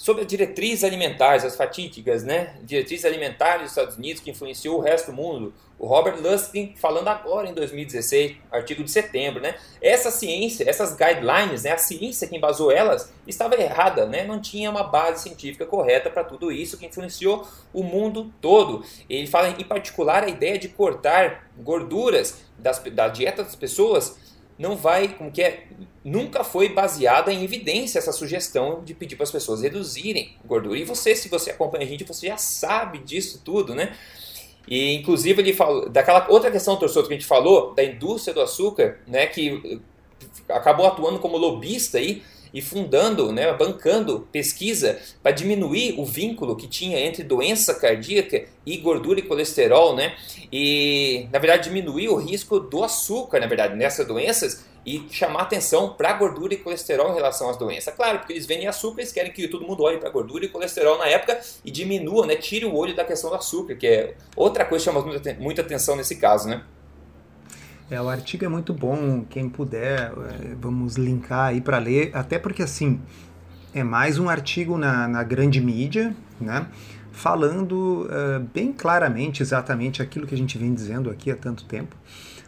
Sobre 0.00 0.22
as 0.22 0.28
diretrizes 0.28 0.82
alimentares, 0.82 1.44
as 1.44 1.54
fatídicas, 1.54 2.24
né? 2.24 2.54
Diretrizes 2.62 3.04
alimentares 3.04 3.64
dos 3.64 3.72
Estados 3.72 3.96
Unidos 3.98 4.22
que 4.22 4.30
influenciou 4.30 4.78
o 4.78 4.80
resto 4.80 5.10
do 5.10 5.12
mundo. 5.12 5.52
O 5.78 5.86
Robert 5.86 6.18
Lustig 6.22 6.72
falando 6.78 7.08
agora 7.08 7.50
em 7.50 7.52
2016, 7.52 8.36
artigo 8.50 8.82
de 8.82 8.90
setembro, 8.90 9.42
né? 9.42 9.56
Essa 9.78 10.10
ciência, 10.10 10.64
essas 10.66 10.96
guidelines, 10.96 11.64
né? 11.64 11.72
A 11.72 11.76
ciência 11.76 12.26
que 12.26 12.34
embasou 12.34 12.72
elas 12.72 13.12
estava 13.26 13.54
errada, 13.56 14.06
né? 14.06 14.24
Não 14.24 14.40
tinha 14.40 14.70
uma 14.70 14.84
base 14.84 15.24
científica 15.24 15.66
correta 15.66 16.08
para 16.08 16.24
tudo 16.24 16.50
isso 16.50 16.78
que 16.78 16.86
influenciou 16.86 17.46
o 17.70 17.82
mundo 17.82 18.32
todo. 18.40 18.82
Ele 19.06 19.26
fala 19.26 19.50
em 19.50 19.64
particular 19.64 20.24
a 20.24 20.30
ideia 20.30 20.58
de 20.58 20.68
cortar 20.68 21.50
gorduras 21.58 22.40
das, 22.56 22.78
da 22.78 23.08
dieta 23.08 23.44
das 23.44 23.54
pessoas 23.54 24.29
não 24.60 24.76
vai, 24.76 25.08
como 25.08 25.32
que 25.32 25.42
é, 25.42 25.64
nunca 26.04 26.44
foi 26.44 26.68
baseada 26.68 27.32
em 27.32 27.42
evidência 27.42 27.98
essa 27.98 28.12
sugestão 28.12 28.84
de 28.84 28.92
pedir 28.92 29.16
para 29.16 29.24
as 29.24 29.30
pessoas 29.30 29.62
reduzirem 29.62 30.36
gordura. 30.44 30.78
E 30.78 30.84
você, 30.84 31.16
se 31.16 31.30
você 31.30 31.50
acompanha 31.50 31.84
a 31.84 31.88
gente, 31.88 32.04
você 32.04 32.26
já 32.26 32.36
sabe 32.36 32.98
disso 32.98 33.40
tudo, 33.42 33.74
né? 33.74 33.96
E 34.68 34.94
inclusive 34.94 35.40
ele 35.40 35.54
falou 35.54 35.88
daquela 35.88 36.28
outra 36.28 36.50
questão, 36.50 36.76
torcedor, 36.76 37.08
que 37.08 37.14
a 37.14 37.16
gente 37.16 37.26
falou 37.26 37.74
da 37.74 37.82
indústria 37.82 38.34
do 38.34 38.42
açúcar, 38.42 39.00
né, 39.06 39.26
que 39.26 39.80
acabou 40.46 40.86
atuando 40.86 41.18
como 41.18 41.38
lobista 41.38 41.96
aí 41.96 42.22
e 42.52 42.60
fundando, 42.62 43.32
né, 43.32 43.52
bancando 43.52 44.28
pesquisa 44.32 44.98
para 45.22 45.32
diminuir 45.32 45.94
o 45.98 46.04
vínculo 46.04 46.56
que 46.56 46.66
tinha 46.66 46.98
entre 46.98 47.22
doença 47.22 47.74
cardíaca 47.74 48.44
e 48.66 48.76
gordura 48.76 49.20
e 49.20 49.22
colesterol, 49.22 49.94
né? 49.94 50.14
E 50.52 51.28
na 51.32 51.38
verdade 51.38 51.64
diminuir 51.64 52.08
o 52.08 52.16
risco 52.16 52.60
do 52.60 52.82
açúcar, 52.82 53.40
na 53.40 53.46
verdade, 53.46 53.76
nessas 53.76 54.06
doenças 54.06 54.64
e 54.84 55.06
chamar 55.10 55.42
atenção 55.42 55.94
para 55.94 56.12
gordura 56.14 56.54
e 56.54 56.56
colesterol 56.56 57.10
em 57.10 57.14
relação 57.14 57.50
às 57.50 57.56
doenças. 57.56 57.94
Claro, 57.94 58.18
porque 58.18 58.32
eles 58.32 58.46
vendem 58.46 58.66
açúcar, 58.66 59.00
eles 59.00 59.12
querem 59.12 59.32
que 59.32 59.46
todo 59.48 59.66
mundo 59.66 59.82
olhe 59.82 59.98
para 59.98 60.08
gordura 60.10 60.44
e 60.44 60.48
colesterol 60.48 60.98
na 60.98 61.06
época 61.06 61.40
e 61.64 61.70
diminua, 61.70 62.26
né, 62.26 62.36
tire 62.36 62.64
o 62.64 62.74
olho 62.74 62.94
da 62.94 63.04
questão 63.04 63.30
do 63.30 63.36
açúcar, 63.36 63.74
que 63.74 63.86
é 63.86 64.14
outra 64.34 64.64
coisa 64.64 64.84
que 64.84 64.90
chama 64.90 65.20
muita 65.38 65.62
atenção 65.62 65.96
nesse 65.96 66.16
caso, 66.16 66.48
né? 66.48 66.62
É, 67.90 68.00
o 68.00 68.08
artigo 68.08 68.44
é 68.44 68.48
muito 68.48 68.72
bom, 68.72 69.24
quem 69.28 69.48
puder, 69.48 70.12
é, 70.12 70.54
vamos 70.60 70.94
linkar 70.94 71.48
aí 71.48 71.60
para 71.60 71.76
ler, 71.78 72.12
até 72.14 72.38
porque 72.38 72.62
assim, 72.62 73.00
é 73.74 73.82
mais 73.82 74.16
um 74.16 74.28
artigo 74.28 74.78
na, 74.78 75.08
na 75.08 75.24
grande 75.24 75.60
mídia, 75.60 76.14
né? 76.40 76.68
Falando 77.10 78.06
uh, 78.06 78.38
bem 78.54 78.72
claramente 78.72 79.42
exatamente 79.42 80.00
aquilo 80.00 80.24
que 80.24 80.34
a 80.34 80.38
gente 80.38 80.56
vem 80.56 80.72
dizendo 80.72 81.10
aqui 81.10 81.32
há 81.32 81.36
tanto 81.36 81.64
tempo. 81.64 81.96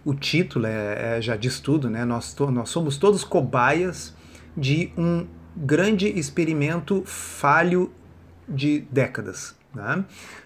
O 0.04 0.14
título 0.14 0.64
é, 0.64 1.16
é 1.18 1.20
já 1.20 1.34
diz 1.34 1.58
tudo, 1.58 1.90
né? 1.90 2.04
Nós, 2.04 2.32
to, 2.32 2.48
nós 2.48 2.68
somos 2.68 2.96
todos 2.96 3.24
cobaias 3.24 4.14
de 4.56 4.92
um 4.96 5.26
grande 5.56 6.06
experimento 6.06 7.02
falho 7.04 7.90
de 8.48 8.84
décadas. 8.92 9.56
Né? 9.74 10.04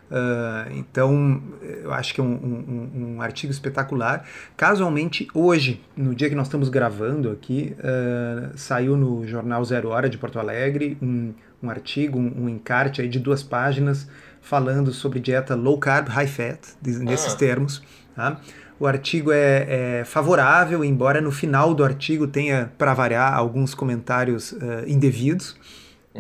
Uh, 0.08 0.72
então, 0.76 1.42
eu 1.60 1.92
acho 1.92 2.14
que 2.14 2.20
é 2.20 2.24
um, 2.24 2.32
um, 2.32 2.90
um, 3.16 3.22
artigo 3.22 3.50
espetacular. 3.50 4.24
Casualmente, 4.56 5.26
hoje, 5.34 5.82
no 5.96 6.14
dia 6.14 6.28
que 6.28 6.34
nós 6.34 6.46
estamos 6.46 6.68
gravando 6.68 7.30
aqui, 7.30 7.76
uh, 7.80 8.56
saiu 8.56 8.96
no 8.96 9.26
jornal 9.26 9.64
Zero 9.64 9.88
Hora 9.88 10.08
de 10.08 10.16
Porto 10.16 10.38
Alegre 10.38 10.96
um, 11.02 11.34
um 11.60 11.68
artigo, 11.68 12.18
um, 12.18 12.48
encarte 12.48 13.00
aí 13.00 13.08
de 13.08 13.18
duas 13.18 13.42
páginas 13.42 14.08
falando 14.40 14.92
sobre 14.92 15.18
dieta 15.18 15.56
low 15.56 15.76
carb, 15.78 16.08
high 16.08 16.28
fat, 16.28 16.60
nesses 16.84 17.34
ah. 17.34 17.36
termos. 17.36 17.82
Tá? 18.14 18.40
O 18.78 18.86
artigo 18.86 19.32
é, 19.32 20.00
é, 20.00 20.04
favorável, 20.04 20.84
embora 20.84 21.20
no 21.20 21.32
final 21.32 21.74
do 21.74 21.82
artigo 21.82 22.28
tenha, 22.28 22.70
para 22.78 22.94
variar, 22.94 23.34
alguns 23.34 23.74
comentários 23.74 24.52
uh, 24.52 24.84
indevidos. 24.86 25.56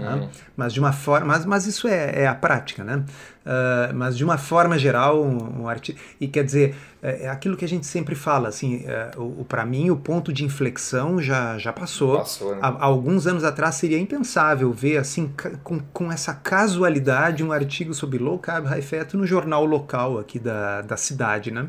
Né? 0.00 0.28
Mas 0.56 0.72
de 0.72 0.80
uma 0.80 0.92
forma, 0.92 1.26
mas, 1.26 1.44
mas 1.44 1.66
isso 1.66 1.88
é, 1.88 2.22
é 2.22 2.26
a 2.26 2.34
prática, 2.34 2.84
né? 2.84 3.04
Uh, 3.44 3.94
mas 3.94 4.16
de 4.16 4.24
uma 4.24 4.36
forma 4.36 4.76
geral, 4.78 5.22
um, 5.22 5.62
um 5.62 5.68
artigo 5.68 5.98
e 6.20 6.26
quer 6.26 6.44
dizer 6.44 6.74
é, 7.00 7.24
é, 7.24 7.28
aquilo 7.28 7.56
que 7.56 7.64
a 7.64 7.68
gente 7.68 7.86
sempre 7.86 8.14
fala, 8.14 8.48
assim, 8.48 8.84
uh, 9.16 9.20
o, 9.20 9.42
o 9.42 9.44
para 9.44 9.64
mim 9.64 9.88
o 9.88 9.96
ponto 9.96 10.32
de 10.32 10.44
inflexão 10.44 11.22
já 11.22 11.56
já 11.56 11.72
passou. 11.72 12.18
passou 12.18 12.54
né? 12.54 12.60
há, 12.60 12.68
há, 12.68 12.84
alguns 12.84 13.26
anos 13.26 13.44
atrás 13.44 13.76
seria 13.76 13.98
impensável 13.98 14.72
ver 14.72 14.96
assim 14.98 15.32
com, 15.62 15.78
com 15.78 16.10
essa 16.10 16.34
casualidade 16.34 17.44
um 17.44 17.52
artigo 17.52 17.94
sobre 17.94 18.18
low 18.18 18.38
carb 18.38 18.66
high 18.66 18.82
fat 18.82 19.14
no 19.14 19.26
jornal 19.26 19.64
local 19.64 20.18
aqui 20.18 20.38
da, 20.38 20.82
da 20.82 20.96
cidade, 20.96 21.50
né? 21.50 21.68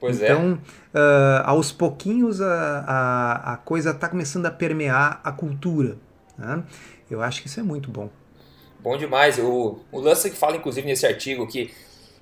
Pois 0.00 0.22
é. 0.22 0.26
então, 0.26 0.58
é. 0.94 0.98
uh, 0.98 1.42
aos 1.44 1.72
pouquinhos 1.72 2.40
a, 2.40 2.84
a, 2.86 3.52
a 3.54 3.56
coisa 3.56 3.90
está 3.90 4.08
começando 4.08 4.46
a 4.46 4.50
permear 4.50 5.20
a 5.24 5.32
cultura. 5.32 5.96
Né? 6.38 6.62
Eu 7.10 7.22
acho 7.22 7.42
que 7.42 7.48
isso 7.48 7.60
é 7.60 7.62
muito 7.62 7.90
bom. 7.90 8.10
Bom 8.80 8.96
demais. 8.96 9.38
O, 9.38 9.80
o 9.90 10.00
Lance 10.00 10.30
fala, 10.30 10.56
inclusive, 10.56 10.86
nesse 10.86 11.06
artigo 11.06 11.46
que 11.46 11.70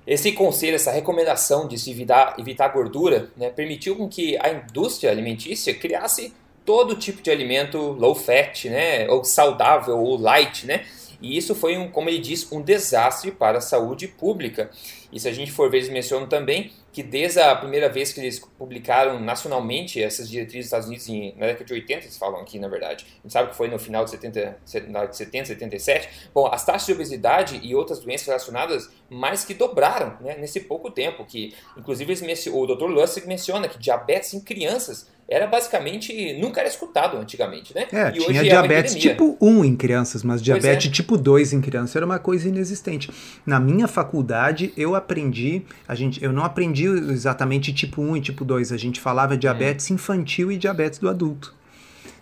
esse 0.05 0.31
conselho, 0.31 0.75
essa 0.75 0.91
recomendação 0.91 1.67
de 1.67 1.77
se 1.77 1.91
evitar, 1.91 2.35
evitar 2.39 2.69
gordura, 2.69 3.29
né, 3.35 3.49
permitiu 3.49 3.95
com 3.95 4.07
que 4.07 4.37
a 4.37 4.49
indústria 4.49 5.11
alimentícia 5.11 5.73
criasse 5.73 6.33
todo 6.65 6.95
tipo 6.95 7.21
de 7.21 7.29
alimento 7.29 7.77
low 7.77 8.15
fat, 8.15 8.69
né, 8.69 9.07
ou 9.09 9.23
saudável, 9.25 9.97
ou 9.97 10.17
light, 10.17 10.65
né, 10.65 10.85
e 11.21 11.37
isso 11.37 11.55
foi, 11.55 11.77
um, 11.77 11.89
como 11.89 12.09
ele 12.09 12.19
diz, 12.19 12.49
um 12.51 12.61
desastre 12.61 13.31
para 13.31 13.57
a 13.57 13.61
saúde 13.61 14.07
pública. 14.07 14.69
E 15.11 15.19
se 15.19 15.27
a 15.27 15.33
gente 15.33 15.51
for 15.51 15.69
ver, 15.69 15.77
eles 15.77 15.89
mencionam 15.89 16.27
também 16.27 16.71
que 16.97 17.03
desde 17.03 17.39
a 17.39 17.55
primeira 17.55 17.87
vez 17.89 18.11
que 18.11 18.19
eles 18.19 18.39
publicaram 18.57 19.19
nacionalmente 19.19 20.01
essas 20.01 20.27
diretrizes 20.27 20.61
dos 20.61 20.65
Estados 20.65 20.87
Unidos, 20.87 21.07
em, 21.07 21.31
na 21.37 21.45
década 21.45 21.65
de 21.65 21.73
80, 21.73 22.05
eles 22.05 22.17
falam 22.17 22.41
aqui, 22.41 22.57
na 22.57 22.67
verdade, 22.67 23.05
a 23.07 23.21
gente 23.21 23.33
sabe 23.33 23.51
que 23.51 23.55
foi 23.55 23.67
no 23.67 23.77
final 23.77 24.03
de 24.03 24.09
70, 24.09 24.57
70 24.65 25.13
77, 25.13 26.09
bom, 26.33 26.47
as 26.47 26.65
taxas 26.65 26.87
de 26.87 26.93
obesidade 26.93 27.59
e 27.61 27.75
outras 27.75 27.99
doenças 27.99 28.25
relacionadas 28.25 28.89
mais 29.11 29.45
que 29.45 29.53
dobraram 29.53 30.17
né, 30.21 30.37
nesse 30.39 30.61
pouco 30.61 30.89
tempo, 30.89 31.23
que 31.23 31.53
inclusive 31.77 32.11
eles, 32.11 32.47
o 32.47 32.65
Dr. 32.65 32.85
Lustig 32.85 33.27
menciona 33.27 33.67
que 33.67 33.77
diabetes 33.77 34.33
em 34.33 34.39
crianças 34.39 35.07
era 35.29 35.45
basicamente, 35.45 36.33
nunca 36.39 36.61
era 36.61 36.69
escutado 36.69 37.17
antigamente, 37.17 37.75
né? 37.75 37.85
É, 37.91 38.09
e 38.09 38.19
tinha 38.19 38.43
diabetes 38.43 38.95
é 38.95 38.99
tipo 38.99 39.37
1 39.41 39.65
em 39.65 39.75
crianças, 39.75 40.23
mas 40.23 40.41
diabetes 40.41 40.87
é. 40.87 40.93
tipo 40.93 41.17
2 41.17 41.51
em 41.53 41.61
crianças 41.61 41.95
era 41.95 42.05
uma 42.05 42.17
coisa 42.17 42.47
inexistente. 42.47 43.09
Na 43.45 43.59
minha 43.59 43.87
faculdade, 43.87 44.71
eu 44.77 44.95
aprendi, 44.95 45.63
a 45.87 45.95
gente, 45.95 46.23
eu 46.23 46.31
não 46.31 46.45
aprendi 46.45 46.85
exatamente 46.85 47.73
tipo 47.73 48.01
1 48.01 48.17
e 48.17 48.21
tipo 48.21 48.45
2, 48.45 48.71
a 48.71 48.77
gente 48.77 49.01
falava 49.01 49.35
diabetes 49.35 49.91
hum. 49.91 49.95
infantil 49.95 50.51
e 50.51 50.57
diabetes 50.57 50.97
do 50.97 51.09
adulto. 51.09 51.53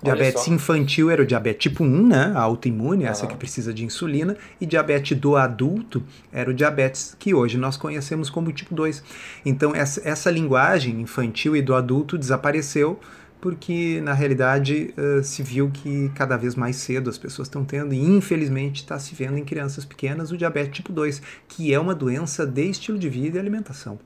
Diabetes 0.06 0.48
infantil 0.48 1.10
era 1.10 1.22
o 1.22 1.26
diabetes 1.26 1.64
tipo 1.64 1.84
1, 1.84 2.08
né? 2.08 2.32
A 2.36 2.42
autoimune, 2.42 3.04
essa 3.04 3.28
que 3.28 3.36
precisa 3.36 3.74
de 3.74 3.84
insulina. 3.84 4.38
E 4.60 4.66
diabetes 4.66 5.18
do 5.18 5.36
adulto 5.36 6.04
era 6.32 6.50
o 6.50 6.54
diabetes 6.54 7.16
que 7.18 7.34
hoje 7.34 7.58
nós 7.58 7.78
conhecemos 7.78 8.30
como 8.30 8.52
tipo 8.52 8.74
2. 8.74 9.04
Então, 9.46 9.76
essa, 9.76 10.02
essa 10.08 10.32
linguagem 10.32 11.02
infantil 11.02 11.56
e 11.56 11.62
do 11.62 11.76
adulto 11.76 12.18
desapareceu 12.18 13.00
porque, 13.46 14.02
na 14.02 14.14
realidade, 14.14 14.92
uh, 14.98 15.24
se 15.24 15.44
viu 15.44 15.70
que 15.70 16.10
cada 16.16 16.36
vez 16.36 16.56
mais 16.56 16.78
cedo 16.78 17.12
as 17.12 17.18
pessoas 17.18 17.48
estão 17.48 17.64
tendo, 17.64 17.94
e 17.94 18.00
infelizmente 18.00 18.78
está 18.78 18.98
se 18.98 19.14
vendo 19.14 19.38
em 19.38 19.46
crianças 19.46 19.86
pequenas, 19.86 20.32
o 20.32 20.38
diabetes 20.38 20.76
tipo 20.76 20.92
2, 20.92 21.22
que 21.48 21.72
é 21.72 21.80
uma 21.80 21.94
doença 21.94 22.44
de 22.44 22.64
estilo 22.64 22.98
de 22.98 23.08
vida 23.08 23.38
e 23.38 23.40
alimentação. 23.40 24.00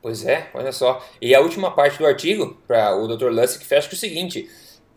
Pois 0.00 0.24
é, 0.24 0.50
olha 0.54 0.70
só. 0.70 1.04
E 1.20 1.34
a 1.34 1.40
última 1.40 1.72
parte 1.72 1.98
do 1.98 2.06
artigo, 2.06 2.56
para 2.68 2.94
o 2.94 3.08
Dr. 3.08 3.28
Lussick, 3.30 3.66
fecha 3.66 3.88
com 3.88 3.96
o 3.96 3.98
seguinte 3.98 4.48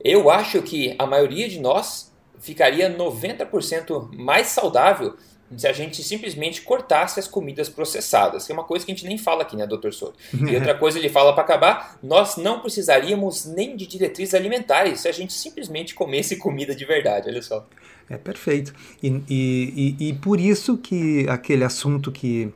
eu 0.04 0.30
acho 0.30 0.62
que 0.62 0.96
a 0.98 1.06
maioria 1.06 1.48
de 1.48 1.60
nós 1.60 2.12
ficaria 2.40 2.96
90% 2.96 4.16
mais 4.16 4.48
saudável 4.48 5.16
se 5.58 5.68
a 5.68 5.74
gente 5.74 6.04
simplesmente 6.04 6.62
cortasse 6.62 7.20
as 7.20 7.28
comidas 7.28 7.70
processadas, 7.70 8.46
que 8.46 8.52
é 8.52 8.56
uma 8.56 8.64
coisa 8.64 8.86
que 8.86 8.92
a 8.92 8.96
gente 8.96 9.08
nem 9.08 9.18
fala 9.18 9.42
aqui, 9.42 9.56
né, 9.56 9.66
doutor 9.66 9.92
Souto? 9.94 10.18
E 10.34 10.56
outra 10.56 10.76
coisa 10.76 11.00
ele 11.00 11.10
fala 11.10 11.34
para 11.34 11.44
acabar, 11.44 11.98
nós 12.04 12.38
não 12.38 12.60
precisaríamos 12.60 13.46
nem 13.46 13.76
de 13.76 13.88
diretrizes 13.88 14.36
alimentares 14.36 15.00
se 15.02 15.08
a 15.08 15.12
gente 15.12 15.34
simplesmente 15.34 15.96
comesse 15.96 16.36
comida 16.36 16.76
de 16.76 16.86
verdade, 16.86 17.30
olha 17.30 17.42
só. 17.42 17.66
É 18.10 18.18
perfeito. 18.18 18.74
E, 19.02 19.08
e, 19.28 19.96
e, 20.00 20.10
e 20.10 20.14
por 20.14 20.40
isso 20.40 20.78
que 20.78 21.28
aquele 21.28 21.64
assunto 21.64 22.12
que 22.12 22.54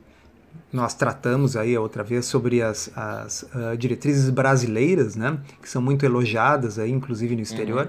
nós 0.74 0.92
tratamos 0.94 1.56
aí 1.56 1.76
outra 1.78 2.02
vez 2.02 2.26
sobre 2.26 2.60
as, 2.60 2.90
as 2.96 3.42
uh, 3.42 3.76
diretrizes 3.78 4.28
brasileiras, 4.28 5.14
né, 5.14 5.38
que 5.62 5.68
são 5.68 5.80
muito 5.80 6.04
elogiadas 6.04 6.78
aí, 6.78 6.90
inclusive 6.90 7.36
no 7.36 7.42
exterior. 7.42 7.88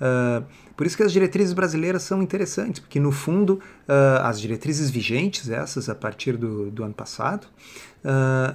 Uhum. 0.00 0.42
Uh, 0.42 0.44
por 0.76 0.86
isso 0.86 0.96
que 0.96 1.02
as 1.02 1.12
diretrizes 1.12 1.54
brasileiras 1.54 2.02
são 2.02 2.22
interessantes, 2.22 2.80
porque 2.80 3.00
no 3.00 3.10
fundo 3.10 3.60
uh, 3.88 4.22
as 4.22 4.38
diretrizes 4.38 4.90
vigentes, 4.90 5.48
essas 5.48 5.88
a 5.88 5.94
partir 5.94 6.36
do, 6.36 6.70
do 6.70 6.84
ano 6.84 6.94
passado, 6.94 7.46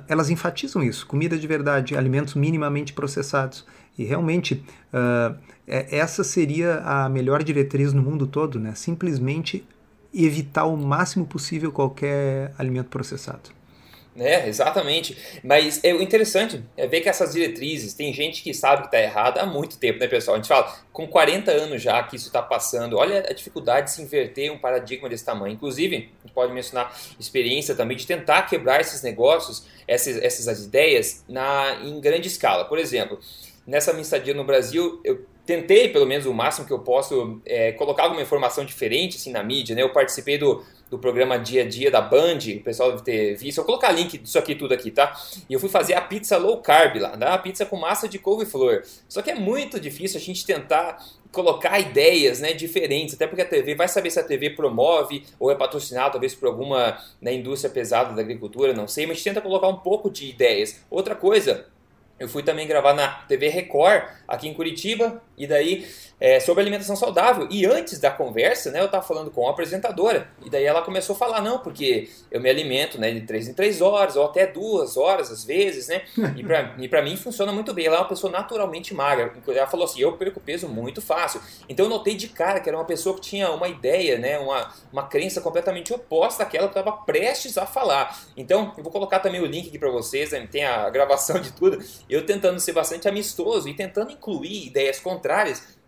elas 0.08 0.30
enfatizam 0.30 0.82
isso: 0.82 1.06
comida 1.06 1.38
de 1.38 1.46
verdade, 1.46 1.98
alimentos 1.98 2.36
minimamente 2.36 2.94
processados. 2.94 3.66
E 3.98 4.06
realmente 4.06 4.64
é, 5.68 5.98
essa 5.98 6.24
seria 6.24 6.78
a 6.86 7.10
melhor 7.10 7.44
diretriz 7.44 7.92
no 7.92 8.02
mundo 8.02 8.26
todo, 8.26 8.58
né? 8.58 8.74
Simplesmente 8.76 9.68
evitar 10.14 10.66
o 10.66 10.78
máximo 10.78 11.26
possível 11.26 11.70
qualquer 11.70 12.54
alimento 12.58 12.88
processado. 12.88 13.50
É, 14.18 14.48
exatamente. 14.48 15.18
Mas 15.44 15.82
é, 15.84 15.92
interessante 15.92 16.62
é 16.76 16.86
ver 16.86 17.02
que 17.02 17.08
essas 17.08 17.34
diretrizes, 17.34 17.94
tem 17.94 18.14
gente 18.14 18.44
que 18.44 18.54
sabe 18.54 18.82
que 18.82 18.88
está 18.88 19.00
errada 19.00 19.42
há 19.42 19.46
muito 19.46 19.78
tempo, 19.78 20.00
né, 20.00 20.08
pessoal? 20.08 20.36
A 20.36 20.40
gente 20.40 20.50
fala, 20.50 20.76
com 20.92 21.08
40 21.08 21.50
anos 21.52 21.82
já 21.82 22.04
que 22.04 22.18
isso 22.18 22.28
está 22.28 22.42
passando, 22.42 22.98
olha 22.98 23.26
a 23.30 23.34
dificuldade 23.34 23.88
de 23.88 23.94
se 23.94 24.02
inverter 24.02 24.52
um 24.52 24.58
paradigma 24.58 25.08
desse 25.08 25.24
tamanho. 25.24 25.54
Inclusive, 25.54 25.96
a 25.96 26.28
gente 26.28 26.34
pode 26.34 26.52
mencionar 26.52 26.94
experiência 27.18 27.74
também 27.74 27.96
de 27.96 28.06
tentar 28.06 28.44
quebrar 28.44 28.82
esses 28.82 29.02
negócios, 29.02 29.66
essas, 29.88 30.18
essas 30.18 30.66
ideias 30.66 31.24
na, 31.28 31.80
em 31.82 32.00
grande 32.02 32.28
escala. 32.28 32.66
Por 32.66 32.80
exemplo, 32.80 33.18
nessa 33.66 33.94
minha 33.94 34.04
estadia 34.04 34.34
no 34.34 34.44
Brasil, 34.44 35.00
eu 35.06 35.26
tentei, 35.46 35.90
pelo 35.90 36.06
menos 36.06 36.26
o 36.26 36.34
máximo 36.34 36.68
que 36.68 36.74
eu 36.74 36.80
posso, 36.80 37.42
é, 37.46 37.72
colocar 37.74 38.04
alguma 38.04 38.22
informação 38.22 38.66
diferente 38.66 39.18
assim, 39.18 39.32
na 39.32 39.42
mídia. 39.42 39.76
Né? 39.76 39.82
Eu 39.82 39.90
participei 39.90 40.38
do 40.38 40.64
do 40.92 41.00
programa 41.00 41.40
Dia 41.40 41.64
a 41.64 41.66
Dia 41.68 41.90
da 41.90 42.02
Band, 42.02 42.40
o 42.58 42.60
pessoal 42.60 42.92
deve 42.92 43.04
ter 43.04 43.36
visto. 43.36 43.58
Eu 43.58 43.64
vou 43.64 43.78
colocar 43.78 43.94
link 43.94 44.18
disso 44.18 44.38
aqui 44.38 44.54
tudo 44.54 44.74
aqui, 44.74 44.92
tá? 44.92 45.18
E 45.50 45.54
eu 45.54 45.60
fui 45.60 45.70
fazer 45.70 45.94
a 45.94 46.02
pizza 46.02 46.38
low 46.38 46.58
carb 46.58 46.98
lá, 46.98 47.16
né? 47.16 47.28
a 47.28 47.38
pizza 47.38 47.66
com 47.66 47.78
massa 47.78 48.10
de 48.10 48.20
couve-flor. 48.20 48.84
Só 49.08 49.22
que 49.22 49.32
é 49.32 49.36
muito 49.36 49.80
difícil 49.80 50.20
a 50.20 50.22
gente 50.22 50.46
tentar 50.46 51.02
colocar 51.32 51.80
ideias 51.80 52.42
né, 52.42 52.52
diferentes, 52.52 53.16
até 53.16 53.26
porque 53.26 53.42
a 53.42 53.46
TV 53.46 53.74
vai 53.74 53.88
saber 53.88 54.12
se 54.12 54.20
a 54.20 54.24
TV 54.24 54.50
promove 54.50 55.24
ou 55.40 55.50
é 55.50 55.56
patrocinada 55.56 56.12
talvez 56.12 56.36
por 56.36 56.48
alguma 56.48 57.02
né, 57.22 57.34
indústria 57.34 57.72
pesada 57.72 58.14
da 58.14 58.22
agricultura, 58.22 58.74
não 58.74 58.86
sei, 58.86 59.08
mas 59.08 59.24
tenta 59.24 59.40
colocar 59.40 59.70
um 59.70 59.78
pouco 59.78 60.12
de 60.12 60.30
ideias. 60.30 60.82
Outra 60.90 61.16
coisa, 61.16 61.68
eu 62.20 62.28
fui 62.28 62.44
também 62.44 62.68
gravar 62.68 62.94
na 62.94 63.08
TV 63.08 63.48
Record, 63.48 64.04
aqui 64.28 64.48
em 64.48 64.54
Curitiba, 64.54 65.24
e 65.42 65.48
daí 65.48 65.88
é, 66.20 66.40
sobre 66.40 66.62
alimentação 66.62 66.96
saudável. 66.96 67.48
E 67.50 67.66
antes 67.66 68.00
da 68.00 68.12
conversa, 68.12 68.70
né, 68.70 68.80
eu 68.80 68.86
estava 68.86 69.04
falando 69.04 69.32
com 69.32 69.48
a 69.48 69.50
apresentadora, 69.50 70.30
e 70.46 70.52
daí 70.52 70.64
ela 70.64 70.84
começou 70.84 71.16
a 71.16 71.20
falar, 71.20 71.42
não, 71.42 71.58
porque 71.58 72.10
eu 72.30 72.40
me 72.40 72.48
alimento 72.48 73.00
né, 73.00 73.12
de 73.12 73.22
3 73.22 73.48
em 73.48 73.54
3 73.56 73.82
horas, 73.82 74.16
ou 74.16 74.26
até 74.26 74.46
2 74.46 74.98
horas 74.98 75.32
às 75.32 75.44
vezes, 75.44 75.88
né? 75.88 76.04
E 76.78 76.88
para 76.88 77.02
mim 77.02 77.18
funciona 77.18 77.52
muito 77.52 77.74
bem. 77.74 77.88
Ela 77.88 77.98
é 77.98 78.00
uma 78.00 78.08
pessoa 78.08 78.32
naturalmente 78.32 78.94
magra. 78.94 79.34
Ela 79.48 79.68
falou 79.68 79.86
assim, 79.86 80.02
eu 80.02 80.14
perco 80.14 80.40
peso 80.40 80.68
muito 80.68 81.02
fácil. 81.02 81.42
Então 81.68 81.86
eu 81.86 81.90
notei 81.90 82.16
de 82.16 82.28
cara 82.28 82.60
que 82.60 82.70
era 82.70 82.78
uma 82.78 82.86
pessoa 82.86 83.16
que 83.16 83.22
tinha 83.22 83.50
uma 83.52 83.68
ideia, 83.68 84.20
né, 84.20 84.38
uma, 84.38 84.72
uma 84.94 85.08
crença 85.08 85.42
completamente 85.42 85.92
oposta 85.92 86.44
àquela 86.44 86.68
que 86.68 86.78
estava 86.78 86.98
prestes 86.98 87.58
a 87.58 87.66
falar. 87.66 88.16
Então 88.38 88.74
eu 88.78 88.84
vou 88.84 88.92
colocar 88.92 89.20
também 89.20 89.42
o 89.42 89.46
link 89.46 89.70
aqui 89.70 89.80
para 89.80 89.90
vocês, 89.90 90.32
né, 90.32 90.48
tem 90.52 90.66
a 90.66 90.90
gravação 90.90 91.40
de 91.40 91.52
tudo. 91.52 91.84
Eu 92.08 92.26
tentando 92.26 92.60
ser 92.60 92.74
bastante 92.74 93.08
amistoso 93.08 93.68
e 93.68 93.74
tentando 93.74 94.12
incluir 94.12 94.68
ideias 94.68 95.00
contrárias 95.00 95.31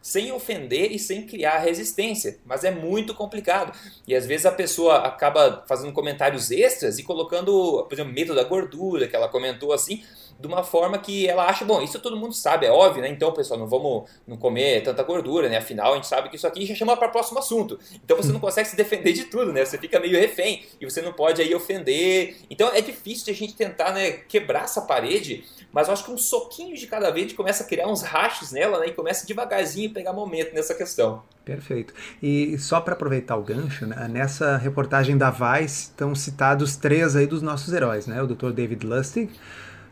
sem 0.04 0.34
ofender 0.34 0.92
e 0.92 1.00
sem 1.00 1.26
criar 1.26 1.60
resistência. 1.60 2.38
Mas 2.46 2.66
é 2.66 2.72
muito 2.72 3.16
complicado. 3.16 3.74
E 4.06 4.14
às 4.14 4.26
vezes 4.26 4.46
a 4.46 4.52
pessoa 4.52 4.98
acaba 4.98 5.64
fazendo 5.66 5.94
comentários 5.94 6.52
extras 6.52 7.00
e 7.00 7.04
colocando, 7.04 7.86
por 7.88 7.94
exemplo, 7.94 8.12
medo 8.12 8.36
da 8.36 8.44
gordura, 8.44 9.08
que 9.08 9.16
ela 9.16 9.30
comentou 9.30 9.72
assim, 9.72 10.04
de 10.40 10.48
uma 10.48 10.64
forma 10.64 10.98
que 10.98 11.28
ela 11.28 11.46
acha, 11.46 11.64
bom, 11.64 11.82
isso 11.82 12.00
todo 12.00 12.18
mundo 12.18 12.34
sabe, 12.34 12.66
é 12.66 12.72
óbvio, 12.72 13.02
né? 13.02 13.10
Então, 13.10 13.32
pessoal, 13.32 13.60
não 13.60 13.68
vamos 13.68 14.10
não 14.28 14.38
comer 14.38 14.82
tanta 14.84 15.04
gordura, 15.04 15.50
né? 15.50 15.58
Afinal, 15.58 15.94
a 15.94 15.96
gente 15.96 16.08
sabe 16.08 16.30
que 16.30 16.36
isso 16.36 16.48
aqui 16.48 16.66
já 16.66 16.76
chama 16.76 16.98
para 16.98 17.08
o 17.08 17.12
próximo 17.12 17.40
assunto. 17.40 17.80
Então 18.04 18.18
você 18.18 18.32
não 18.32 18.40
consegue 18.42 18.68
se 18.68 18.76
defender 18.76 19.14
de 19.14 19.26
tudo, 19.26 19.54
né? 19.54 19.64
Você 19.64 19.78
fica 19.78 20.00
meio 20.00 20.20
refém 20.20 20.64
e 20.80 20.86
você 20.86 21.02
não 21.02 21.14
pode 21.14 21.42
aí 21.42 21.54
ofender. 21.54 22.38
Então 22.50 22.70
é 22.74 22.82
difícil 22.82 23.26
de 23.26 23.32
a 23.32 23.36
gente 23.36 23.56
tentar, 23.56 23.92
né, 23.92 24.12
quebrar 24.12 24.64
essa 24.64 24.82
parede, 24.82 25.44
mas 25.72 25.88
eu 25.88 25.94
acho 25.94 26.06
que 26.06 26.12
um 26.12 26.18
soquinho 26.18 26.76
de 26.76 26.88
cada 26.88 27.10
vez 27.10 27.26
a 27.26 27.28
gente 27.30 27.36
começa 27.36 27.64
a 27.64 27.68
criar 27.68 27.88
uns 27.88 28.02
rachos 28.02 28.52
nela, 28.52 28.80
né? 28.80 28.88
E 28.88 28.92
começa 28.92 29.26
devagarzinho 29.26 29.90
a 29.90 29.94
pegar 29.94 30.14
momento 30.14 30.54
nessa 30.54 30.74
questão. 30.76 31.24
Perfeito. 31.44 31.94
E 32.22 32.58
só 32.58 32.80
para 32.80 32.94
aproveitar 32.94 33.36
o 33.36 33.44
gancho, 33.44 33.86
né, 33.86 34.08
nessa 34.10 34.56
reportagem 34.58 35.18
da 35.18 35.30
Vice 35.30 35.90
estão 35.90 36.16
citados 36.16 36.78
três 36.78 37.16
aí 37.16 37.28
dos 37.28 37.42
nossos 37.42 37.74
heróis, 37.74 38.08
né? 38.08 38.22
O 38.22 38.28
Dr. 38.28 38.52
David 38.52 38.86
Lustig, 38.86 39.30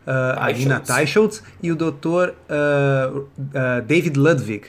a 0.06 0.52
Nina 0.52 0.80
Teicholz 0.80 1.42
e 1.62 1.70
o 1.70 1.76
Dr. 1.76 1.84
Uh, 1.86 3.18
uh, 3.18 3.82
David 3.86 4.18
Ludwig. 4.18 4.66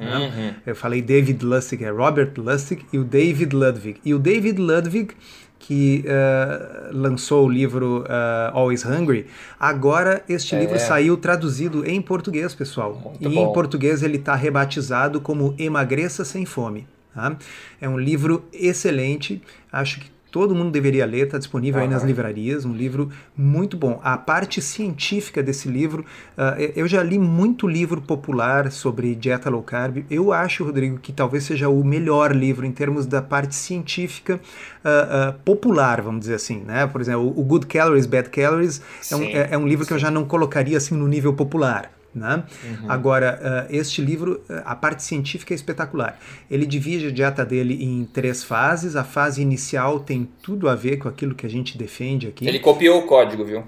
Uhum. 0.00 0.54
Eu 0.66 0.74
falei 0.74 1.02
David 1.02 1.44
Lustig, 1.44 1.84
é 1.84 1.90
Robert 1.90 2.32
Lustig 2.38 2.84
e 2.92 2.98
o 2.98 3.04
David 3.04 3.54
Ludwig. 3.54 4.00
E 4.04 4.14
o 4.14 4.18
David 4.18 4.58
Ludwig, 4.58 5.14
que 5.58 6.04
uh, 6.06 6.96
lançou 6.96 7.46
o 7.46 7.48
livro 7.48 8.02
uh, 8.02 8.56
Always 8.56 8.84
Hungry, 8.84 9.26
agora 9.58 10.24
este 10.26 10.54
é. 10.54 10.60
livro 10.60 10.78
saiu 10.78 11.16
traduzido 11.18 11.86
em 11.86 12.00
português, 12.00 12.54
pessoal. 12.54 12.94
Muito 12.94 13.22
e 13.22 13.34
bom. 13.34 13.50
em 13.50 13.52
português 13.52 14.02
ele 14.02 14.16
está 14.16 14.34
rebatizado 14.34 15.20
como 15.20 15.54
Emagreça 15.58 16.24
Sem 16.24 16.46
Fome. 16.46 16.88
Tá? 17.14 17.36
É 17.80 17.88
um 17.88 17.98
livro 17.98 18.44
excelente, 18.52 19.42
acho 19.70 20.00
que 20.00 20.10
Todo 20.30 20.54
mundo 20.54 20.70
deveria 20.70 21.04
ler, 21.04 21.26
está 21.26 21.38
disponível 21.38 21.80
aí 21.80 21.88
nas 21.88 22.04
livrarias, 22.04 22.64
um 22.64 22.72
livro 22.72 23.10
muito 23.36 23.76
bom. 23.76 24.00
A 24.02 24.16
parte 24.16 24.62
científica 24.62 25.42
desse 25.42 25.68
livro, 25.68 26.04
uh, 26.38 26.60
eu 26.76 26.86
já 26.86 27.02
li 27.02 27.18
muito 27.18 27.66
livro 27.66 28.00
popular 28.00 28.70
sobre 28.70 29.14
dieta 29.14 29.50
low 29.50 29.62
carb. 29.62 30.04
Eu 30.10 30.32
acho, 30.32 30.64
Rodrigo, 30.64 30.98
que 30.98 31.12
talvez 31.12 31.44
seja 31.44 31.68
o 31.68 31.82
melhor 31.82 32.34
livro 32.34 32.64
em 32.64 32.72
termos 32.72 33.06
da 33.06 33.20
parte 33.20 33.54
científica 33.54 34.40
uh, 34.84 35.30
uh, 35.30 35.38
popular, 35.44 36.00
vamos 36.00 36.20
dizer 36.20 36.34
assim. 36.34 36.60
Né? 36.60 36.86
Por 36.86 37.00
exemplo, 37.00 37.28
o 37.28 37.42
Good 37.42 37.66
Calories, 37.66 38.06
Bad 38.06 38.30
Calories 38.30 38.80
é 39.10 39.16
um, 39.16 39.22
é, 39.22 39.48
é 39.52 39.58
um, 39.58 39.66
livro 39.66 39.84
que 39.86 39.92
eu 39.92 39.98
já 39.98 40.10
não 40.10 40.24
colocaria 40.24 40.76
assim 40.76 40.94
no 40.94 41.08
nível 41.08 41.32
popular. 41.32 41.90
Né? 42.14 42.42
Uhum. 42.64 42.90
Agora, 42.90 43.68
uh, 43.70 43.74
este 43.74 44.02
livro, 44.02 44.42
a 44.64 44.74
parte 44.74 45.02
científica 45.02 45.54
é 45.54 45.56
espetacular. 45.56 46.18
Ele 46.50 46.66
divide 46.66 47.06
a 47.06 47.10
dieta 47.10 47.44
dele 47.44 47.84
em 47.84 48.04
três 48.04 48.42
fases. 48.42 48.96
A 48.96 49.04
fase 49.04 49.40
inicial 49.40 50.00
tem 50.00 50.28
tudo 50.42 50.68
a 50.68 50.74
ver 50.74 50.96
com 50.96 51.08
aquilo 51.08 51.34
que 51.34 51.46
a 51.46 51.50
gente 51.50 51.78
defende 51.78 52.26
aqui. 52.26 52.46
Ele 52.48 52.58
copiou 52.58 52.98
o 52.98 53.06
código, 53.06 53.44
viu? 53.44 53.64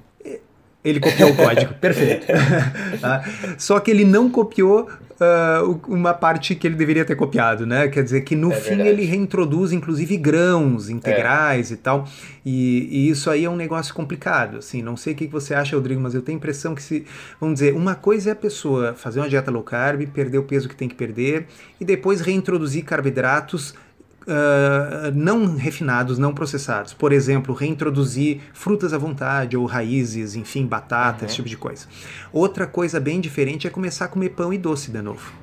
Ele 0.85 0.99
copiou 0.99 1.31
o 1.31 1.37
código, 1.37 1.75
perfeito. 1.81 2.27
tá? 3.01 3.25
Só 3.57 3.79
que 3.79 3.91
ele 3.91 4.05
não 4.05 4.29
copiou 4.29 4.89
uh, 5.23 5.81
uma 5.89 6.13
parte 6.13 6.55
que 6.55 6.67
ele 6.67 6.75
deveria 6.75 7.05
ter 7.05 7.17
copiado, 7.17 7.67
né? 7.67 7.89
Quer 7.89 8.03
dizer 8.03 8.23
que 8.23 8.35
no 8.35 8.53
é 8.53 8.57
fim 8.57 8.77
verdade. 8.77 8.89
ele 8.91 9.05
reintroduz 9.05 9.73
inclusive 9.73 10.17
grãos 10.17 10.89
integrais 10.89 11.71
é. 11.71 11.75
e 11.75 11.77
tal. 11.77 12.09
E, 12.45 12.89
e, 12.91 13.11
isso 13.11 13.31
aí 13.31 13.45
é 13.45 13.51
um 13.51 13.57
negócio 13.57 13.95
complicado. 13.95 14.59
Assim, 14.59 14.83
não 14.83 14.97
sei 14.97 15.13
o 15.13 15.17
que 15.17 15.27
você 15.27 15.55
acha, 15.55 15.77
Rodrigo, 15.77 16.01
mas 16.01 16.15
eu 16.15 16.23
tenho 16.23 16.37
a 16.37 16.41
impressão 16.41 16.75
que 16.75 16.83
se, 16.83 17.07
vamos 17.41 17.55
dizer, 17.55 17.75
uma 17.75 17.95
coisa 17.95 18.31
é 18.31 18.33
a 18.33 18.37
pessoa 18.37 18.95
fazer 18.95 19.21
uma 19.21 19.29
dieta 19.29 19.51
low 19.51 19.63
carb, 19.63 20.07
perder 20.09 20.39
o 20.39 20.43
peso 20.43 20.69
que 20.69 20.77
tem 20.77 20.89
que 20.89 20.95
perder 20.95 21.47
e 21.81 21.85
depois 21.85 22.21
reintroduzir 22.21 22.85
carboidratos 22.85 23.75
Uh, 24.23 25.13
não 25.15 25.57
refinados, 25.57 26.19
não 26.19 26.33
processados. 26.33 26.93
Por 26.93 27.13
exemplo, 27.13 27.55
reintroduzir 27.55 28.41
frutas 28.53 28.93
à 28.93 28.99
vontade, 28.99 29.57
ou 29.57 29.67
raízes, 29.67 30.37
enfim, 30.37 30.67
batata, 30.67 31.21
uhum. 31.21 31.27
esse 31.27 31.37
tipo 31.37 31.49
de 31.49 31.57
coisa. 31.57 31.87
Outra 32.33 32.67
coisa 32.67 33.01
bem 33.01 33.21
diferente 33.21 33.67
é 33.67 33.71
começar 33.71 34.05
a 34.05 34.09
comer 34.09 34.31
pão 34.31 34.53
e 34.53 34.59
doce 34.59 34.91
de 34.91 35.03
novo. 35.03 35.42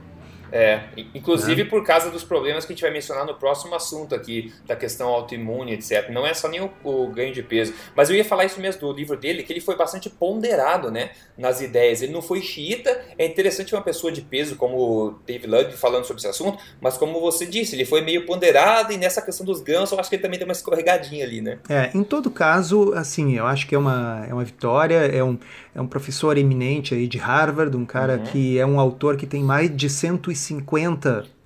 É, 0.52 0.82
inclusive 1.14 1.66
por 1.66 1.84
causa 1.84 2.10
dos 2.10 2.24
problemas 2.24 2.66
que 2.66 2.74
a 2.74 2.76
gente 2.76 2.82
vai 2.82 2.92
mencionar 2.92 3.26
no 3.26 3.36
próximo 3.36 3.76
assunto 3.76 4.16
aqui, 4.16 4.54
da 4.66 4.76
questão 4.76 5.10
autoimune, 5.10 5.74
etc. 5.74 6.10
Não 6.10 6.26
é 6.26 6.34
só 6.34 6.48
nem 6.48 6.62
o, 6.62 6.72
o, 6.84 7.08
ganho 7.08 7.34
de 7.34 7.44
peso. 7.44 7.74
Mas 7.96 8.10
eu 8.10 8.16
ia 8.16 8.26
falar 8.26 8.46
isso 8.46 8.60
mesmo 8.60 8.82
do 8.82 8.92
livro 8.92 9.18
dele, 9.18 9.44
que 9.44 9.54
ele 9.54 9.62
foi 9.62 9.76
bastante 9.76 10.10
ponderado 10.10 10.92
né, 10.92 11.12
nas 11.38 11.62
ideias. 11.62 12.02
Ele 12.02 12.12
não 12.12 12.22
foi 12.22 12.42
xiita. 12.42 13.00
É 13.18 13.26
interessante 13.26 13.74
uma 13.74 13.82
pessoa 13.82 14.12
de 14.12 14.22
peso 14.22 14.56
como 14.56 14.78
o 14.78 15.12
Dave 15.26 15.48
Ludwig 15.48 15.78
falando 15.78 16.06
sobre 16.06 16.20
esse 16.20 16.28
assunto, 16.28 16.58
mas 16.82 16.98
como 16.98 17.20
você 17.20 17.46
disse, 17.46 17.76
ele 17.76 17.86
foi 17.86 18.02
meio 18.02 18.26
ponderado 18.26 18.92
e 18.92 18.98
nessa 18.98 19.22
questão 19.22 19.46
dos 19.46 19.62
ganhos 19.62 19.92
eu 19.92 20.00
acho 20.00 20.10
que 20.10 20.16
ele 20.16 20.24
também 20.24 20.40
deu 20.40 20.48
uma 20.48 20.52
escorregadinha 20.52 21.24
ali, 21.24 21.42
né? 21.42 21.60
É, 21.70 21.92
em 21.94 22.04
todo 22.04 22.32
caso, 22.32 22.94
assim, 22.94 23.38
eu 23.38 23.46
acho 23.46 23.68
que 23.68 23.76
é 23.76 23.78
uma, 23.78 24.26
é 24.28 24.34
uma 24.34 24.44
vitória, 24.44 24.96
é 24.96 25.24
um, 25.24 25.38
é 25.76 25.82
um 25.82 25.88
professor 25.88 26.38
eminente 26.38 26.94
aí 26.94 27.08
de 27.08 27.18
Harvard, 27.18 27.76
um 27.76 27.86
cara 27.86 28.18
uhum. 28.18 28.24
que 28.24 28.60
é 28.60 28.66
um 28.66 28.80
autor 28.80 29.16
que 29.16 29.28
tem 29.28 29.44
mais 29.44 29.76
de 29.76 29.90
150 29.90 30.39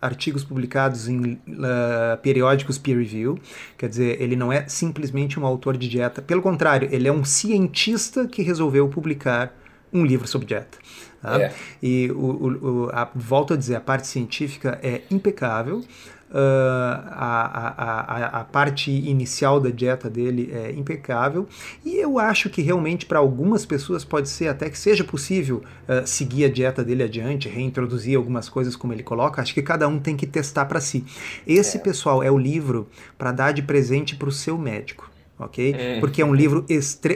artigos 0.02 0.44
publicados 0.44 1.08
em 1.08 1.34
uh, 1.34 2.18
periódicos 2.22 2.78
peer 2.78 2.98
review. 2.98 3.40
Quer 3.78 3.90
dizer, 3.90 4.22
ele 4.22 4.36
não 4.36 4.52
é 4.52 4.68
simplesmente 4.68 5.40
um 5.40 5.46
autor 5.46 5.78
de 5.78 5.88
dieta. 5.88 6.22
Pelo 6.22 6.42
contrário, 6.42 6.90
ele 6.92 7.08
é 7.08 7.12
um 7.12 7.24
cientista 7.24 8.28
que 8.28 8.42
resolveu 8.42 8.88
publicar 8.90 9.54
um 9.94 10.06
livro 10.06 10.28
sobre 10.28 10.48
dieta. 10.48 10.78
Tá? 11.22 11.42
É. 11.42 11.54
E 11.82 12.12
o, 12.12 12.16
o, 12.16 12.48
o, 12.48 12.90
a, 12.92 13.10
volto 13.16 13.54
a 13.54 13.58
dizer, 13.58 13.76
a 13.76 13.82
parte 13.82 14.08
científica 14.08 14.78
é 14.84 15.04
impecável. 15.10 15.84
Uh, 16.34 16.98
a, 17.12 17.76
a, 17.78 18.40
a, 18.40 18.44
parte 18.44 18.90
inicial 18.90 19.60
da 19.60 19.70
dieta 19.70 20.10
dele 20.10 20.50
é 20.52 20.72
impecável 20.72 21.48
e 21.86 21.98
eu 21.98 22.18
acho 22.18 22.50
que 22.50 22.60
realmente 22.60 23.06
para 23.06 23.20
algumas 23.20 23.68
pessoas 23.68 24.04
pode 24.04 24.28
ser 24.28 24.48
até 24.48 24.68
que 24.68 24.76
seja 24.76 25.04
possível 25.04 25.58
uh, 25.88 26.08
seguir 26.08 26.46
a 26.46 26.50
dieta 26.50 26.84
dele 26.84 27.04
adiante, 27.04 27.48
reintroduzir 27.48 28.18
algumas 28.18 28.50
coisas 28.50 28.76
como 28.76 28.92
ele 28.94 29.04
coloca. 29.04 29.44
Acho 29.44 29.54
que 29.54 29.62
cada 29.62 29.88
um 29.88 30.00
tem 30.00 30.18
que 30.18 30.26
testar 30.26 30.66
para 30.66 30.82
si. 30.82 31.06
Esse, 31.46 31.78
é. 31.78 31.80
pessoal, 31.80 32.24
é 32.24 32.32
o 32.32 32.38
livro 32.38 32.88
para 33.16 33.32
dar 33.32 33.52
de 33.52 33.62
presente 33.62 34.16
para 34.16 34.28
o 34.28 34.32
seu 34.32 34.58
médico. 34.58 35.12
Ok? 35.38 35.76
É. 35.78 36.00
Porque 36.00 36.20
é 36.20 36.26
um 36.26 36.34
livro, 36.34 36.66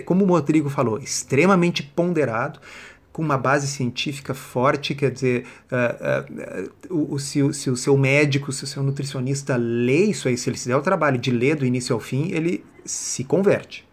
como 0.06 0.26
o 0.26 0.28
Rodrigo 0.28 0.70
falou, 0.70 1.00
extremamente 1.00 1.82
ponderado 1.82 2.60
com 3.18 3.24
uma 3.24 3.36
base 3.36 3.66
científica 3.66 4.36
forte, 4.36 4.94
quer 4.94 5.10
dizer, 5.10 5.48
uh, 5.72 6.94
uh, 6.94 7.14
uh, 7.16 7.20
se, 7.20 7.52
se, 7.52 7.68
o 7.68 7.76
seu 7.76 7.98
médico, 7.98 8.52
se 8.52 8.64
o 8.64 8.68
seu 8.68 8.84
nutricionista 8.84 9.56
lê 9.56 10.04
isso 10.06 10.28
aí, 10.28 10.38
se 10.38 10.48
ele 10.48 10.56
se 10.56 10.68
der 10.68 10.76
o 10.76 10.84
trabalho 10.84 11.18
de 11.18 11.32
ler 11.32 11.56
do 11.56 11.66
início 11.66 11.96
ao 11.96 12.00
fim, 12.00 12.30
ele 12.32 12.64
se 12.86 13.24
converte. 13.24 13.87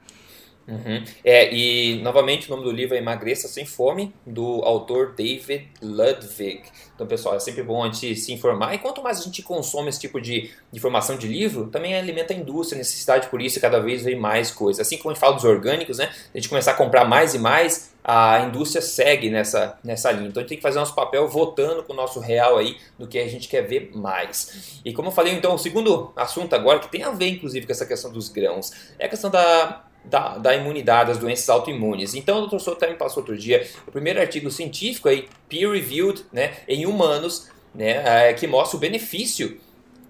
Uhum. 0.67 1.05
É, 1.23 1.55
e 1.55 2.01
novamente 2.03 2.47
o 2.47 2.51
nome 2.51 2.65
do 2.65 2.71
livro 2.71 2.95
é 2.95 2.99
Emagreça 2.99 3.49
Sem 3.49 3.67
Fome, 3.67 4.15
do 4.27 4.63
autor 4.65 5.15
David 5.15 5.69
Ludwig. 5.83 6.63
Então, 6.95 7.07
pessoal, 7.07 7.35
é 7.35 7.41
sempre 7.41 7.63
bom 7.63 7.83
a 7.83 7.87
gente 7.87 8.15
se 8.17 8.33
informar. 8.33 8.75
E 8.75 8.79
quanto 8.79 9.03
mais 9.03 9.21
a 9.21 9.23
gente 9.23 9.43
consome 9.43 9.89
esse 9.89 10.01
tipo 10.01 10.21
de 10.21 10.51
informação 10.73 11.19
de 11.19 11.27
livro, 11.27 11.67
também 11.67 11.95
alimenta 11.95 12.33
a 12.33 12.37
indústria, 12.37 12.77
a 12.77 12.79
necessidade 12.79 13.29
por 13.29 13.43
isso, 13.43 13.61
cada 13.61 13.81
vez 13.81 14.03
vem 14.03 14.19
mais 14.19 14.51
coisas. 14.51 14.87
Assim 14.87 14.97
como 14.97 15.11
a 15.11 15.13
gente 15.13 15.21
fala 15.21 15.35
dos 15.35 15.45
orgânicos, 15.45 15.99
né? 15.99 16.11
A 16.33 16.39
gente 16.39 16.49
começar 16.49 16.71
a 16.71 16.75
comprar 16.75 17.05
mais 17.05 17.35
e 17.35 17.39
mais, 17.39 17.95
a 18.05 18.41
indústria 18.41 18.81
segue 18.81 19.29
nessa, 19.29 19.79
nessa 19.83 20.13
linha. 20.13 20.29
Então 20.29 20.41
a 20.41 20.43
gente 20.43 20.51
tem 20.51 20.59
que 20.59 20.63
fazer 20.63 20.79
nosso 20.79 20.95
papel 20.95 21.27
votando 21.27 21.83
com 21.83 21.93
o 21.93 21.97
nosso 21.97 22.21
real 22.21 22.59
aí 22.59 22.77
do 22.99 23.09
que 23.09 23.19
a 23.19 23.27
gente 23.27 23.49
quer 23.49 23.63
ver 23.63 23.91
mais. 23.95 24.81
E 24.85 24.93
como 24.93 25.09
eu 25.09 25.13
falei, 25.13 25.33
então, 25.33 25.55
o 25.55 25.59
segundo 25.59 26.13
assunto 26.15 26.55
agora, 26.55 26.79
que 26.79 26.91
tem 26.91 27.03
a 27.03 27.11
ver 27.11 27.29
inclusive 27.29 27.67
com 27.67 27.73
essa 27.73 27.87
questão 27.87 28.13
dos 28.13 28.29
grãos, 28.29 28.71
é 28.99 29.07
a 29.07 29.09
questão 29.09 29.31
da 29.31 29.84
da, 30.05 30.39
da, 30.39 30.55
imunidade, 30.55 31.09
das 31.09 31.19
doenças 31.19 31.49
autoimunes. 31.49 32.15
Então, 32.15 32.37
o 32.37 32.41
doutor 32.41 32.61
Souto 32.61 32.81
também 32.81 32.97
passou 32.97 33.23
outro 33.23 33.37
dia 33.37 33.67
o 33.87 33.91
primeiro 33.91 34.21
artigo 34.21 34.51
científico 34.51 35.09
aí, 35.09 35.29
peer-reviewed, 35.49 36.25
né, 36.33 36.53
em 36.69 36.87
humanos, 36.87 37.51
né, 37.75 38.29
é, 38.29 38.33
que 38.35 38.47
mostra 38.47 38.77
o 38.77 38.81
benefício 38.81 39.59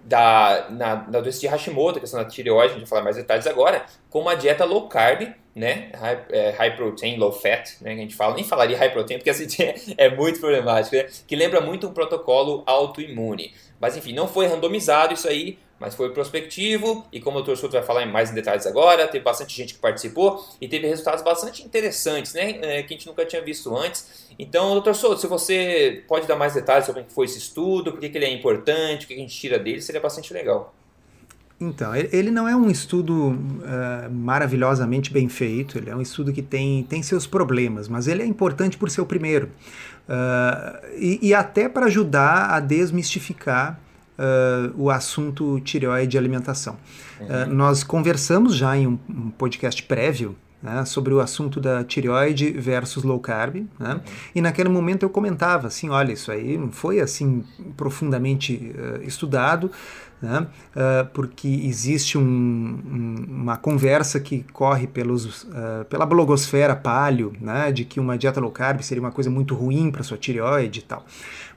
da, 0.05 0.67
na, 0.71 0.95
da 0.97 1.21
doença 1.21 1.41
de 1.41 1.47
Hashimoto, 1.47 1.99
a 1.99 2.01
questão 2.01 2.23
da 2.23 2.29
tireoide, 2.29 2.75
a 2.75 2.79
gente 2.79 2.81
vai 2.81 2.89
falar 2.89 3.03
mais 3.03 3.17
detalhes 3.17 3.47
agora, 3.47 3.87
com 4.11 4.21
uma 4.21 4.35
dieta 4.35 4.65
low 4.65 4.89
carb, 4.89 5.35
né, 5.55 5.91
high, 5.95 6.25
é, 6.31 6.51
high 6.51 6.77
protein, 6.77 7.17
low 7.17 7.33
fat, 7.33 7.77
né, 7.81 7.95
que 7.95 8.01
a 8.01 8.03
gente 8.03 8.15
fala, 8.15 8.35
nem 8.35 8.45
falaria 8.45 8.77
high 8.77 8.91
protein, 8.91 9.19
porque 9.19 9.31
assim 9.31 9.47
é 9.97 10.11
muito 10.11 10.41
problemático, 10.41 10.97
né, 10.97 11.07
que 11.27 11.35
lembra 11.37 11.61
muito 11.61 11.87
um 11.87 11.93
protocolo 11.93 12.63
autoimune. 12.67 13.55
Mas 13.81 13.97
enfim, 13.97 14.13
não 14.13 14.29
foi 14.29 14.47
randomizado 14.47 15.15
isso 15.15 15.29
aí, 15.29 15.59
mas 15.79 15.95
foi 15.95 16.11
prospectivo 16.11 17.05
e 17.13 17.21
como 17.21 17.39
o 17.39 17.43
Dr. 17.43 17.57
Souto 17.57 17.73
vai 17.73 17.83
falar 17.83 18.07
mais 18.07 18.31
em 18.31 18.35
detalhes 18.35 18.67
agora, 18.67 19.07
teve 19.09 19.25
bastante 19.25 19.55
gente 19.57 19.75
que 19.75 19.81
participou 19.81 20.45
e 20.61 20.69
teve 20.69 20.87
resultados 20.87 21.23
bastante 21.23 21.63
interessantes, 21.63 22.35
né, 22.35 22.59
é, 22.63 22.83
que 22.83 22.95
a 22.95 22.97
gente 22.97 23.07
nunca 23.07 23.25
tinha 23.25 23.43
visto 23.43 23.77
antes. 23.77 24.25
Então, 24.39 24.81
Dr. 24.81 24.95
Souto, 24.95 25.21
se 25.21 25.27
você 25.27 26.05
pode 26.09 26.27
dar 26.27 26.37
mais 26.37 26.55
detalhes 26.55 26.87
sobre 26.87 27.03
o 27.03 27.05
que 27.05 27.13
foi 27.13 27.27
esse 27.27 27.39
estudo, 27.39 27.93
por 27.93 28.01
que 28.01 28.07
ele 28.07 28.25
é 28.25 28.33
importante, 28.33 29.05
o 29.05 29.09
que 29.09 29.15
a 29.15 29.19
gente 29.19 29.35
tira 29.35 29.59
dele, 29.59 29.81
seria 29.81 30.01
bastante 30.01 30.33
legal. 30.33 30.75
Então, 31.61 31.95
ele 31.95 32.31
não 32.31 32.49
é 32.49 32.55
um 32.55 32.69
estudo 32.69 33.31
uh, 33.31 34.11
maravilhosamente 34.11 35.13
bem 35.13 35.29
feito, 35.29 35.79
ele 35.79 35.89
é 35.89 35.95
um 35.95 36.01
estudo 36.01 36.33
que 36.33 36.43
tem, 36.43 36.83
tem 36.83 37.03
seus 37.03 37.27
problemas, 37.27 37.89
mas 37.89 38.09
ele 38.09 38.23
é 38.23 38.27
importante 38.27 38.77
por 38.77 38.91
ser 38.91 39.01
o 39.01 39.07
primeiro. 39.07 39.51
Uh, 40.09 40.87
e, 40.99 41.29
e 41.29 41.35
até 41.35 41.69
para 41.69 41.87
ajudar 41.87 42.51
a 42.51 42.61
desmistificar 42.61 43.81
uh, 44.19 44.73
o 44.77 44.91
assunto 44.91 45.61
tireoide 45.61 46.17
e 46.17 46.19
alimentação. 46.19 46.77
Uhum. 47.21 47.27
Uh, 47.27 47.55
nós 47.55 47.83
conversamos 47.83 48.55
já 48.55 48.77
em 48.77 48.87
um, 48.87 48.99
um 49.09 49.31
podcast 49.31 49.83
prévio 49.83 50.37
né, 50.63 50.85
sobre 50.87 51.13
o 51.13 51.21
assunto 51.21 51.61
da 51.61 51.85
tireoide 51.85 52.51
versus 52.53 53.05
low 53.05 53.21
carb, 53.21 53.67
né, 53.79 53.95
uhum. 53.95 54.01
e 54.35 54.41
naquele 54.41 54.71
momento 54.71 55.03
eu 55.03 55.11
comentava 55.11 55.67
assim, 55.67 55.91
olha, 55.91 56.13
isso 56.13 56.33
aí 56.33 56.57
não 56.57 56.73
foi 56.73 57.01
assim 57.01 57.45
profundamente 57.77 58.75
uh, 58.75 59.03
estudado, 59.03 59.71
né, 60.21 60.47
uh, 60.75 61.07
porque 61.13 61.49
existe 61.49 62.17
um, 62.17 62.23
um, 62.23 63.27
uma 63.29 63.57
conversa 63.57 64.19
que 64.19 64.45
corre 64.53 64.87
pelos, 64.87 65.45
uh, 65.45 65.85
pela 65.89 66.07
blogosfera 66.07 66.75
palio, 66.75 67.33
né, 67.41 67.71
de 67.71 67.85
que 67.85 68.01
uma 68.01 68.17
dieta 68.17 68.41
low 68.41 68.51
carb 68.51 68.81
seria 68.83 69.03
uma 69.03 69.13
coisa 69.13 69.31
muito 69.31 69.55
ruim 69.55 69.91
para 69.91 70.03
sua 70.03 70.17
tireoide 70.17 70.81
e 70.81 70.83
tal. 70.83 71.05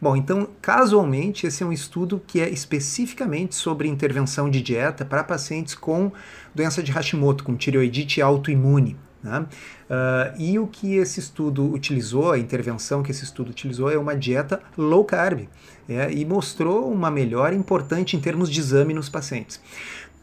Bom, 0.01 0.15
então, 0.15 0.49
casualmente, 0.61 1.47
esse 1.47 1.63
é 1.63 1.65
um 1.65 1.71
estudo 1.71 2.21
que 2.25 2.39
é 2.39 2.49
especificamente 2.49 3.55
sobre 3.55 3.87
intervenção 3.87 4.49
de 4.49 4.61
dieta 4.61 5.03
para 5.05 5.23
pacientes 5.23 5.73
com 5.73 6.11
doença 6.53 6.83
de 6.83 6.91
Hashimoto, 6.91 7.43
com 7.43 7.55
tireoidite 7.55 8.21
autoimune. 8.21 8.97
Né? 9.23 9.39
Uh, 9.39 10.39
e 10.41 10.59
o 10.59 10.67
que 10.67 10.95
esse 10.95 11.19
estudo 11.19 11.71
utilizou, 11.73 12.31
a 12.31 12.37
intervenção 12.39 13.01
que 13.01 13.11
esse 13.11 13.23
estudo 13.23 13.49
utilizou, 13.49 13.89
é 13.91 13.97
uma 13.97 14.15
dieta 14.15 14.61
low 14.77 15.03
carb 15.03 15.47
é, 15.87 16.11
e 16.11 16.25
mostrou 16.25 16.91
uma 16.91 17.09
melhora 17.09 17.55
importante 17.55 18.15
em 18.15 18.19
termos 18.19 18.49
de 18.49 18.59
exame 18.59 18.93
nos 18.93 19.09
pacientes. 19.09 19.59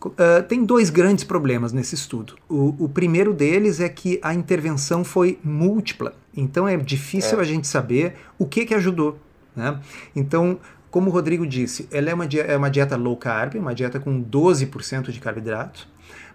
Uh, 0.04 0.42
tem 0.46 0.64
dois 0.64 0.90
grandes 0.90 1.24
problemas 1.24 1.72
nesse 1.72 1.94
estudo. 1.94 2.34
O, 2.46 2.84
o, 2.84 2.88
primeiro 2.90 3.32
deles 3.32 3.80
é 3.80 3.88
que 3.88 4.20
a 4.22 4.34
intervenção 4.34 5.02
foi 5.02 5.38
múltipla, 5.42 6.14
então 6.36 6.68
é 6.68 6.76
difícil 6.76 7.38
é. 7.38 7.40
a 7.40 7.44
gente 7.44 7.66
saber 7.66 8.14
o 8.38 8.44
que, 8.44 8.66
que 8.66 8.74
ajudou. 8.74 9.18
Né? 9.56 9.80
Então, 10.14 10.58
como 10.90 11.08
o 11.08 11.12
Rodrigo 11.12 11.46
disse, 11.46 11.88
ela 11.90 12.10
é 12.10 12.14
uma, 12.14 12.26
é 12.26 12.56
uma 12.56 12.70
dieta 12.70 12.96
low 12.96 13.16
carb, 13.16 13.54
uma 13.54 13.74
dieta 13.74 13.98
com 13.98 14.22
12% 14.22 15.10
de 15.10 15.18
carboidrato, 15.20 15.88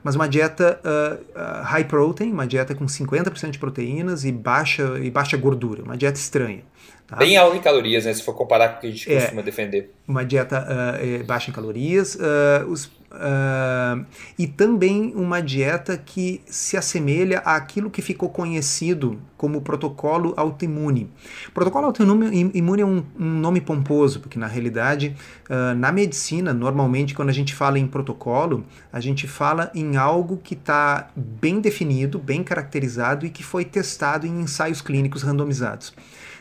mas 0.03 0.15
uma 0.15 0.27
dieta 0.27 0.81
uh, 0.83 1.21
uh, 1.39 1.63
high 1.63 1.83
protein, 1.83 2.31
uma 2.31 2.47
dieta 2.47 2.73
com 2.73 2.85
50% 2.85 3.51
de 3.51 3.59
proteínas 3.59 4.25
e 4.25 4.31
baixa, 4.31 4.97
e 4.99 5.11
baixa 5.11 5.37
gordura, 5.37 5.83
uma 5.83 5.95
dieta 5.95 6.17
estranha. 6.17 6.63
Tá? 7.09 7.15
Bem 7.15 7.37
alta 7.37 7.57
em 7.57 7.61
calorias, 7.61 8.05
né, 8.05 8.13
se 8.13 8.21
for 8.21 8.35
comparar 8.35 8.69
com 8.69 8.77
o 8.77 8.81
que 8.81 8.87
a 8.87 8.91
gente 8.91 9.11
é, 9.11 9.21
costuma 9.21 9.41
defender. 9.41 9.91
Uma 10.07 10.23
dieta 10.23 10.63
uh, 10.63 11.23
baixa 11.23 11.49
em 11.49 11.53
calorias. 11.53 12.17
os 12.67 12.91
Uh, 13.09 14.05
e 14.37 14.45
também 14.45 15.13
uma 15.15 15.41
dieta 15.41 15.97
que 15.97 16.41
se 16.45 16.77
assemelha 16.77 17.39
àquilo 17.39 17.89
que 17.89 18.03
ficou 18.03 18.29
conhecido 18.29 19.19
como 19.35 19.61
protocolo 19.61 20.35
autoimune. 20.37 21.09
Protocolo 21.51 21.87
autoimune 21.87 22.81
é 22.81 22.85
um, 22.85 23.03
um 23.19 23.25
nome 23.39 23.61
pomposo, 23.61 24.19
porque 24.19 24.37
na 24.37 24.45
realidade, 24.45 25.15
uh, 25.49 25.73
na 25.75 25.91
medicina, 25.91 26.53
normalmente 26.53 27.15
quando 27.15 27.29
a 27.29 27.33
gente 27.33 27.55
fala 27.55 27.79
em 27.79 27.87
protocolo, 27.87 28.63
a 28.93 28.99
gente 28.99 29.27
fala 29.27 29.71
em 29.73 29.97
algo 29.97 30.37
que 30.37 30.53
está 30.53 31.09
bem 31.15 31.59
definido, 31.59 32.19
bem 32.19 32.43
caracterizado 32.43 33.25
e 33.25 33.31
que 33.31 33.43
foi 33.43 33.65
testado 33.65 34.27
em 34.27 34.41
ensaios 34.41 34.81
clínicos 34.81 35.23
randomizados. 35.23 35.95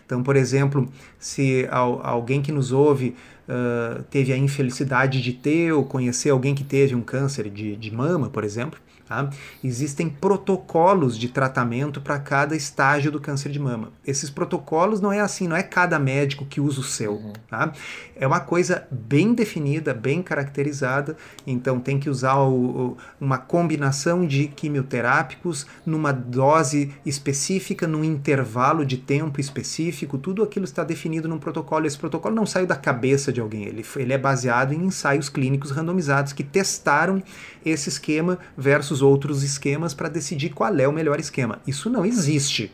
Então, 0.08 0.22
por 0.22 0.36
exemplo, 0.36 0.88
se 1.18 1.68
alguém 1.70 2.40
que 2.40 2.50
nos 2.50 2.72
ouve 2.72 3.14
uh, 3.46 4.02
teve 4.04 4.32
a 4.32 4.38
infelicidade 4.38 5.20
de 5.20 5.34
ter 5.34 5.70
ou 5.70 5.84
conhecer 5.84 6.30
alguém 6.30 6.54
que 6.54 6.64
teve 6.64 6.94
um 6.94 7.02
câncer 7.02 7.50
de, 7.50 7.76
de 7.76 7.90
mama, 7.90 8.30
por 8.30 8.42
exemplo, 8.42 8.80
Tá? 9.08 9.30
Existem 9.64 10.06
protocolos 10.10 11.18
de 11.18 11.28
tratamento 11.28 11.98
para 11.98 12.18
cada 12.18 12.54
estágio 12.54 13.10
do 13.10 13.18
câncer 13.18 13.50
de 13.50 13.58
mama. 13.58 13.90
Esses 14.06 14.28
protocolos 14.28 15.00
não 15.00 15.10
é 15.10 15.20
assim, 15.20 15.48
não 15.48 15.56
é 15.56 15.62
cada 15.62 15.98
médico 15.98 16.44
que 16.44 16.60
usa 16.60 16.80
o 16.80 16.84
seu. 16.84 17.14
Uhum. 17.14 17.32
Tá? 17.48 17.72
É 18.14 18.26
uma 18.26 18.40
coisa 18.40 18.86
bem 18.90 19.32
definida, 19.32 19.94
bem 19.94 20.22
caracterizada. 20.22 21.16
Então 21.46 21.80
tem 21.80 21.98
que 21.98 22.10
usar 22.10 22.34
o, 22.34 22.52
o, 22.52 22.96
uma 23.18 23.38
combinação 23.38 24.26
de 24.26 24.48
quimioterápicos 24.48 25.66
numa 25.86 26.12
dose 26.12 26.92
específica, 27.06 27.86
num 27.86 28.04
intervalo 28.04 28.84
de 28.84 28.98
tempo 28.98 29.40
específico. 29.40 30.18
Tudo 30.18 30.42
aquilo 30.42 30.66
está 30.66 30.84
definido 30.84 31.26
num 31.26 31.38
protocolo. 31.38 31.86
Esse 31.86 31.96
protocolo 31.96 32.34
não 32.34 32.44
saiu 32.44 32.66
da 32.66 32.76
cabeça 32.76 33.32
de 33.32 33.40
alguém. 33.40 33.64
Ele, 33.64 33.82
ele 33.96 34.12
é 34.12 34.18
baseado 34.18 34.74
em 34.74 34.84
ensaios 34.84 35.30
clínicos 35.30 35.70
randomizados 35.70 36.34
que 36.34 36.44
testaram 36.44 37.22
esse 37.64 37.88
esquema 37.88 38.38
versus 38.56 38.97
outros 39.02 39.42
esquemas 39.42 39.94
para 39.94 40.08
decidir 40.08 40.50
qual 40.50 40.74
é 40.76 40.86
o 40.88 40.92
melhor 40.92 41.18
esquema. 41.18 41.58
Isso 41.66 41.88
não 41.90 42.04
existe 42.04 42.72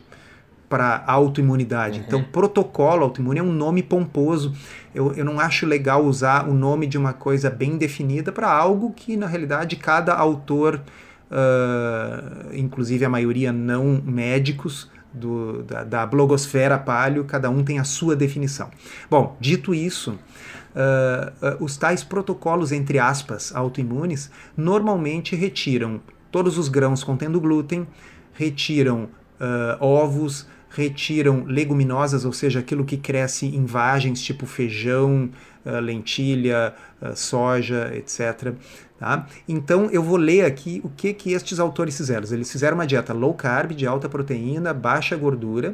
para 0.67 1.03
autoimunidade. 1.05 1.99
Uhum. 1.99 2.05
Então, 2.07 2.23
protocolo 2.23 3.03
autoimune 3.03 3.39
é 3.39 3.43
um 3.43 3.51
nome 3.51 3.83
pomposo. 3.83 4.53
Eu, 4.93 5.13
eu 5.13 5.23
não 5.23 5.39
acho 5.39 5.65
legal 5.65 6.03
usar 6.03 6.47
o 6.49 6.53
nome 6.53 6.87
de 6.87 6.97
uma 6.97 7.13
coisa 7.13 7.49
bem 7.49 7.77
definida 7.77 8.31
para 8.31 8.51
algo 8.51 8.91
que, 8.91 9.15
na 9.15 9.27
realidade, 9.27 9.75
cada 9.75 10.13
autor, 10.13 10.81
uh, 11.29 12.55
inclusive 12.55 13.05
a 13.05 13.09
maioria 13.09 13.51
não 13.51 14.01
médicos, 14.03 14.89
do, 15.15 15.63
da, 15.63 15.83
da 15.83 16.05
blogosfera 16.05 16.77
palio, 16.77 17.23
cada 17.23 17.49
um 17.49 17.63
tem 17.63 17.79
a 17.79 17.83
sua 17.83 18.15
definição. 18.15 18.69
Bom, 19.09 19.37
dito 19.39 19.73
isso, 19.73 20.11
uh, 20.11 21.55
uh, 21.61 21.63
os 21.63 21.77
tais 21.77 22.03
protocolos, 22.03 22.71
entre 22.71 22.99
aspas, 22.99 23.55
autoimunes, 23.55 24.29
normalmente 24.57 25.35
retiram 25.35 26.01
todos 26.35 26.57
os 26.57 26.67
grãos 26.67 27.01
contendo 27.01 27.39
glúten, 27.39 27.87
retiram 28.33 29.03
uh, 29.39 29.77
ovos, 29.79 30.45
retiram 30.69 31.45
leguminosas, 31.45 32.25
ou 32.25 32.33
seja, 32.33 32.59
aquilo 32.59 32.83
que 32.83 32.97
cresce 32.97 33.45
em 33.45 33.63
vagens, 33.63 34.21
tipo 34.21 34.45
feijão, 34.45 35.29
lentilha, 35.81 36.75
soja, 37.15 37.89
etc. 37.95 38.53
Tá? 38.99 39.25
Então 39.47 39.89
eu 39.89 40.03
vou 40.03 40.17
ler 40.17 40.43
aqui 40.43 40.81
o 40.83 40.89
que, 40.89 41.13
que 41.13 41.31
estes 41.31 41.57
autores 41.57 41.95
fizeram. 41.95 42.27
Eles 42.29 42.51
fizeram 42.51 42.75
uma 42.75 42.85
dieta 42.85 43.13
low 43.13 43.33
carb, 43.33 43.71
de 43.71 43.87
alta 43.87 44.09
proteína, 44.09 44.73
baixa 44.73 45.15
gordura, 45.15 45.73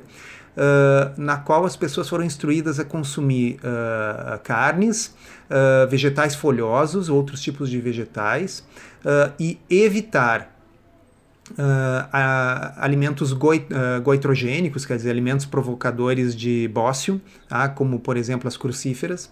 uh, 0.55 1.19
na 1.19 1.37
qual 1.37 1.65
as 1.65 1.75
pessoas 1.75 2.09
foram 2.09 2.23
instruídas 2.23 2.79
a 2.79 2.85
consumir 2.85 3.55
uh, 3.55 4.39
carnes, 4.43 5.15
uh, 5.49 5.89
vegetais 5.89 6.35
folhosos, 6.35 7.09
outros 7.09 7.41
tipos 7.41 7.69
de 7.69 7.79
vegetais, 7.79 8.63
e 9.39 9.57
evitar 9.67 10.55
alimentos 12.77 13.33
goi, 13.33 13.65
goitrogênicos, 14.03 14.85
quer 14.85 14.95
dizer, 14.95 15.09
alimentos 15.09 15.43
provocadores 15.43 16.35
de 16.35 16.67
bócio, 16.67 17.19
tá? 17.49 17.67
como 17.67 17.99
por 17.99 18.15
exemplo 18.15 18.47
as 18.47 18.55
crucíferas. 18.55 19.27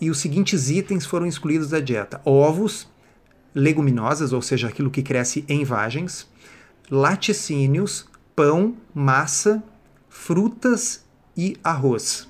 e 0.00 0.08
os 0.08 0.18
seguintes 0.18 0.70
itens 0.70 1.04
foram 1.04 1.26
excluídos 1.26 1.68
da 1.68 1.78
dieta: 1.78 2.22
ovos, 2.24 2.88
leguminosas, 3.54 4.32
ou 4.32 4.40
seja, 4.40 4.68
aquilo 4.68 4.90
que 4.90 5.02
cresce 5.02 5.44
em 5.46 5.62
vagens, 5.62 6.26
laticínios, 6.90 8.06
pão, 8.34 8.74
massa, 8.94 9.62
frutas 10.22 11.04
e 11.36 11.56
arroz. 11.64 12.28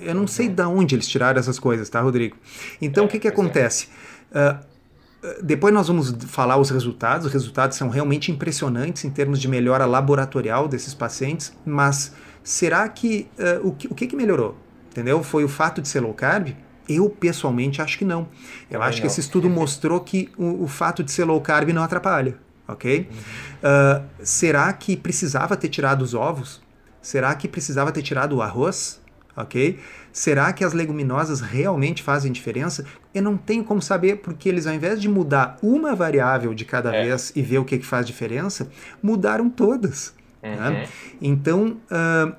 Eu 0.00 0.14
não 0.14 0.26
sei 0.26 0.48
uhum. 0.48 0.54
de 0.54 0.62
onde 0.62 0.94
eles 0.94 1.06
tiraram 1.08 1.38
essas 1.38 1.58
coisas, 1.58 1.88
tá, 1.88 2.00
Rodrigo? 2.00 2.36
Então, 2.80 3.04
é, 3.04 3.06
o 3.06 3.10
que, 3.10 3.18
que 3.18 3.26
é. 3.26 3.30
acontece? 3.30 3.88
É. 4.32 4.50
Uh, 4.50 5.42
depois 5.42 5.74
nós 5.74 5.88
vamos 5.88 6.14
falar 6.28 6.56
os 6.58 6.70
resultados. 6.70 7.26
Os 7.26 7.32
resultados 7.32 7.76
são 7.76 7.88
realmente 7.88 8.30
impressionantes 8.30 9.04
em 9.04 9.10
termos 9.10 9.40
de 9.40 9.48
melhora 9.48 9.84
laboratorial 9.84 10.68
desses 10.68 10.94
pacientes, 10.94 11.52
mas 11.66 12.12
será 12.42 12.88
que 12.88 13.26
uh, 13.38 13.66
o, 13.66 13.72
que, 13.72 13.88
o 13.88 13.94
que, 13.94 14.06
que 14.06 14.14
melhorou? 14.14 14.56
Entendeu? 14.90 15.22
Foi 15.22 15.42
o 15.44 15.48
fato 15.48 15.82
de 15.82 15.88
ser 15.88 16.00
low 16.00 16.14
carb? 16.14 16.50
Eu, 16.88 17.10
pessoalmente, 17.10 17.82
acho 17.82 17.98
que 17.98 18.04
não. 18.04 18.28
Eu 18.70 18.80
acho 18.80 18.98
não. 18.98 19.00
que 19.00 19.06
esse 19.08 19.20
estudo 19.20 19.48
mostrou 19.50 20.00
que 20.00 20.30
o, 20.38 20.64
o, 20.64 20.68
fato 20.68 21.02
de 21.02 21.10
ser 21.10 21.24
low 21.24 21.40
carb 21.40 21.70
não 21.70 21.82
atrapalha, 21.82 22.36
ok? 22.68 23.08
Uhum. 23.10 23.16
Uh, 23.16 24.04
será 24.22 24.72
que 24.72 24.96
precisava 24.96 25.56
ter 25.56 25.68
tirado 25.68 26.02
os 26.02 26.14
ovos? 26.14 26.62
Será 27.04 27.34
que 27.34 27.46
precisava 27.46 27.92
ter 27.92 28.00
tirado 28.00 28.36
o 28.36 28.40
arroz? 28.40 28.98
Ok? 29.36 29.78
Será 30.10 30.52
que 30.54 30.64
as 30.64 30.72
leguminosas 30.72 31.42
realmente 31.42 32.02
fazem 32.02 32.32
diferença? 32.32 32.86
Eu 33.12 33.22
não 33.22 33.36
tenho 33.36 33.62
como 33.62 33.82
saber, 33.82 34.22
porque 34.22 34.48
eles, 34.48 34.66
ao 34.66 34.72
invés 34.72 35.02
de 35.02 35.06
mudar 35.06 35.58
uma 35.62 35.94
variável 35.94 36.54
de 36.54 36.64
cada 36.64 36.94
é. 36.94 37.04
vez 37.04 37.30
e 37.36 37.42
ver 37.42 37.58
o 37.58 37.64
que, 37.64 37.76
que 37.76 37.84
faz 37.84 38.06
diferença, 38.06 38.70
mudaram 39.02 39.50
todas. 39.50 40.14
Né? 40.42 40.56
Uhum. 40.56 40.70
Né? 40.70 40.88
Então, 41.20 41.76
uh, 41.90 42.34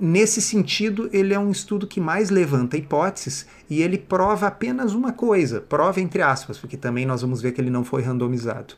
nesse 0.00 0.42
sentido, 0.42 1.08
ele 1.12 1.32
é 1.32 1.38
um 1.38 1.52
estudo 1.52 1.86
que 1.86 2.00
mais 2.00 2.30
levanta 2.30 2.76
hipóteses 2.76 3.46
e 3.68 3.80
ele 3.80 3.96
prova 3.96 4.48
apenas 4.48 4.92
uma 4.92 5.12
coisa, 5.12 5.60
prova 5.60 6.00
entre 6.00 6.20
aspas, 6.20 6.58
porque 6.58 6.76
também 6.76 7.06
nós 7.06 7.22
vamos 7.22 7.40
ver 7.40 7.52
que 7.52 7.60
ele 7.60 7.70
não 7.70 7.84
foi 7.84 8.02
randomizado, 8.02 8.74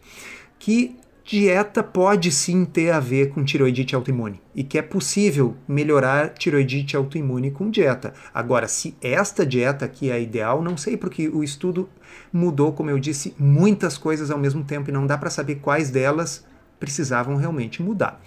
que 0.59 0.95
dieta 1.25 1.83
pode 1.83 2.33
sim 2.33 2.65
ter 2.65 2.91
a 2.91 3.01
ver 3.01 3.31
com 3.31 3.45
tiroidite 3.45 3.95
autoimune 3.95 4.41
e 4.55 4.65
que 4.65 4.77
é 4.77 4.83
possível 4.83 5.57
melhorar 5.69 6.31
tiroidite 6.31 6.97
autoimune 6.97 7.51
com 7.51 7.71
dieta. 7.71 8.13
Agora, 8.35 8.67
se 8.67 8.97
esta 9.01 9.47
dieta 9.47 9.85
aqui 9.85 10.11
é 10.11 10.15
a 10.15 10.19
ideal, 10.19 10.63
não 10.63 10.77
sei, 10.77 10.97
porque 10.97 11.29
o 11.29 11.45
estudo 11.45 11.89
mudou, 12.33 12.73
como 12.73 12.91
eu 12.91 12.99
disse, 12.99 13.35
muitas 13.39 13.97
coisas 13.97 14.31
ao 14.31 14.39
mesmo 14.39 14.65
tempo 14.65 14.91
e 14.91 14.93
não 14.93 15.07
dá 15.07 15.17
para 15.17 15.31
saber 15.31 15.57
quais 15.57 15.91
delas 15.91 16.45
precisavam 16.81 17.37
realmente 17.37 17.81
mudar. 17.81 18.21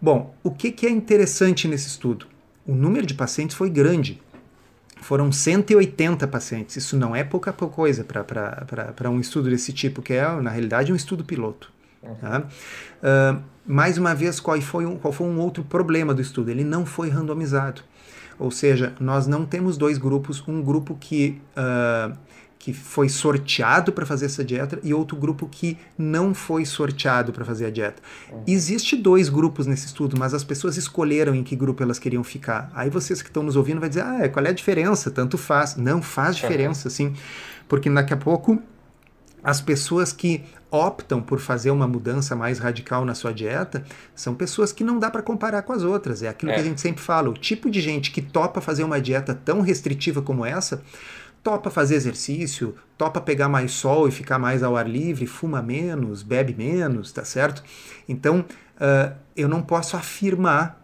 Bom, 0.00 0.34
o 0.42 0.50
que, 0.50 0.70
que 0.70 0.86
é 0.86 0.90
interessante 0.90 1.66
nesse 1.66 1.88
estudo? 1.88 2.26
O 2.66 2.74
número 2.74 3.06
de 3.06 3.14
pacientes 3.14 3.56
foi 3.56 3.68
grande. 3.68 4.22
Foram 5.00 5.32
180 5.32 6.26
pacientes. 6.28 6.76
Isso 6.76 6.96
não 6.96 7.14
é 7.14 7.24
pouca 7.24 7.52
coisa 7.52 8.04
para 8.04 9.10
um 9.10 9.20
estudo 9.20 9.50
desse 9.50 9.72
tipo, 9.72 10.00
que 10.00 10.12
é, 10.14 10.40
na 10.40 10.50
realidade, 10.50 10.92
um 10.92 10.96
estudo 10.96 11.24
piloto. 11.24 11.73
Tá? 12.20 12.40
Uh, 12.40 13.42
mais 13.66 13.96
uma 13.96 14.14
vez, 14.14 14.40
qual 14.40 14.60
foi, 14.60 14.84
um, 14.84 14.96
qual 14.96 15.12
foi 15.12 15.26
um 15.26 15.38
outro 15.38 15.64
problema 15.64 16.12
do 16.12 16.20
estudo? 16.20 16.50
Ele 16.50 16.64
não 16.64 16.84
foi 16.84 17.08
randomizado. 17.08 17.82
Ou 18.38 18.50
seja, 18.50 18.94
nós 19.00 19.26
não 19.26 19.46
temos 19.46 19.76
dois 19.76 19.96
grupos, 19.96 20.42
um 20.46 20.60
grupo 20.60 20.96
que, 20.98 21.40
uh, 21.56 22.16
que 22.58 22.72
foi 22.72 23.08
sorteado 23.08 23.92
para 23.92 24.04
fazer 24.04 24.26
essa 24.26 24.44
dieta 24.44 24.78
e 24.82 24.92
outro 24.92 25.16
grupo 25.16 25.48
que 25.48 25.78
não 25.96 26.34
foi 26.34 26.64
sorteado 26.64 27.32
para 27.32 27.44
fazer 27.44 27.66
a 27.66 27.70
dieta. 27.70 28.02
Uhum. 28.30 28.42
Existe 28.46 28.96
dois 28.96 29.28
grupos 29.28 29.66
nesse 29.66 29.86
estudo, 29.86 30.16
mas 30.18 30.34
as 30.34 30.42
pessoas 30.42 30.76
escolheram 30.76 31.34
em 31.34 31.44
que 31.44 31.54
grupo 31.54 31.82
elas 31.82 31.98
queriam 31.98 32.24
ficar. 32.24 32.70
Aí 32.74 32.90
vocês 32.90 33.22
que 33.22 33.28
estão 33.28 33.42
nos 33.42 33.54
ouvindo 33.54 33.80
vai 33.80 33.88
dizer, 33.88 34.02
ah, 34.02 34.28
qual 34.28 34.44
é 34.44 34.48
a 34.48 34.52
diferença? 34.52 35.10
Tanto 35.10 35.38
faz. 35.38 35.76
Não 35.76 36.02
faz 36.02 36.36
diferença, 36.36 36.88
uhum. 36.88 36.94
sim. 36.94 37.14
Porque 37.68 37.88
daqui 37.88 38.12
a 38.12 38.16
pouco 38.16 38.60
as 39.42 39.60
pessoas 39.60 40.12
que 40.12 40.42
optam 40.74 41.22
por 41.22 41.38
fazer 41.38 41.70
uma 41.70 41.86
mudança 41.86 42.34
mais 42.34 42.58
radical 42.58 43.04
na 43.04 43.14
sua 43.14 43.32
dieta 43.32 43.84
são 44.14 44.34
pessoas 44.34 44.72
que 44.72 44.82
não 44.82 44.98
dá 44.98 45.08
para 45.08 45.22
comparar 45.22 45.62
com 45.62 45.72
as 45.72 45.84
outras. 45.84 46.22
É 46.22 46.28
aquilo 46.28 46.50
é. 46.50 46.54
que 46.56 46.60
a 46.60 46.64
gente 46.64 46.80
sempre 46.80 47.00
fala: 47.00 47.30
o 47.30 47.34
tipo 47.34 47.70
de 47.70 47.80
gente 47.80 48.10
que 48.10 48.20
topa 48.20 48.60
fazer 48.60 48.82
uma 48.82 49.00
dieta 49.00 49.32
tão 49.34 49.60
restritiva 49.60 50.20
como 50.20 50.44
essa, 50.44 50.82
topa 51.44 51.70
fazer 51.70 51.94
exercício, 51.94 52.74
topa 52.98 53.20
pegar 53.20 53.48
mais 53.48 53.70
sol 53.70 54.08
e 54.08 54.10
ficar 54.10 54.38
mais 54.38 54.64
ao 54.64 54.76
ar 54.76 54.88
livre, 54.88 55.26
fuma 55.26 55.62
menos, 55.62 56.22
bebe 56.22 56.54
menos, 56.54 57.12
tá 57.12 57.24
certo? 57.24 57.62
Então, 58.08 58.40
uh, 58.40 59.14
eu 59.36 59.48
não 59.48 59.62
posso 59.62 59.96
afirmar 59.96 60.82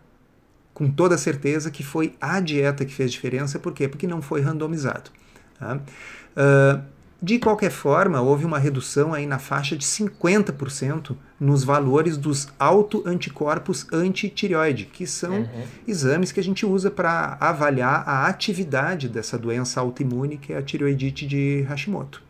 com 0.72 0.88
toda 0.88 1.18
certeza 1.18 1.70
que 1.70 1.82
foi 1.82 2.14
a 2.20 2.38
dieta 2.38 2.84
que 2.84 2.94
fez 2.94 3.10
diferença, 3.10 3.58
por 3.58 3.72
quê? 3.72 3.88
Porque 3.88 4.06
não 4.06 4.22
foi 4.22 4.40
randomizado. 4.40 5.10
Tá? 5.58 5.76
Uh, 5.76 6.99
de 7.22 7.38
qualquer 7.38 7.70
forma, 7.70 8.20
houve 8.22 8.46
uma 8.46 8.58
redução 8.58 9.12
aí 9.12 9.26
na 9.26 9.38
faixa 9.38 9.76
de 9.76 9.84
50% 9.84 11.14
nos 11.38 11.62
valores 11.62 12.16
dos 12.16 12.48
autoanticorpos 12.58 13.86
antitireoide, 13.92 14.86
que 14.86 15.06
são 15.06 15.40
uhum. 15.40 15.64
exames 15.86 16.32
que 16.32 16.40
a 16.40 16.42
gente 16.42 16.64
usa 16.64 16.90
para 16.90 17.36
avaliar 17.38 18.08
a 18.08 18.26
atividade 18.26 19.06
dessa 19.06 19.36
doença 19.36 19.80
autoimune, 19.80 20.38
que 20.38 20.54
é 20.54 20.56
a 20.56 20.62
tireoidite 20.62 21.26
de 21.26 21.62
Hashimoto. 21.68 22.22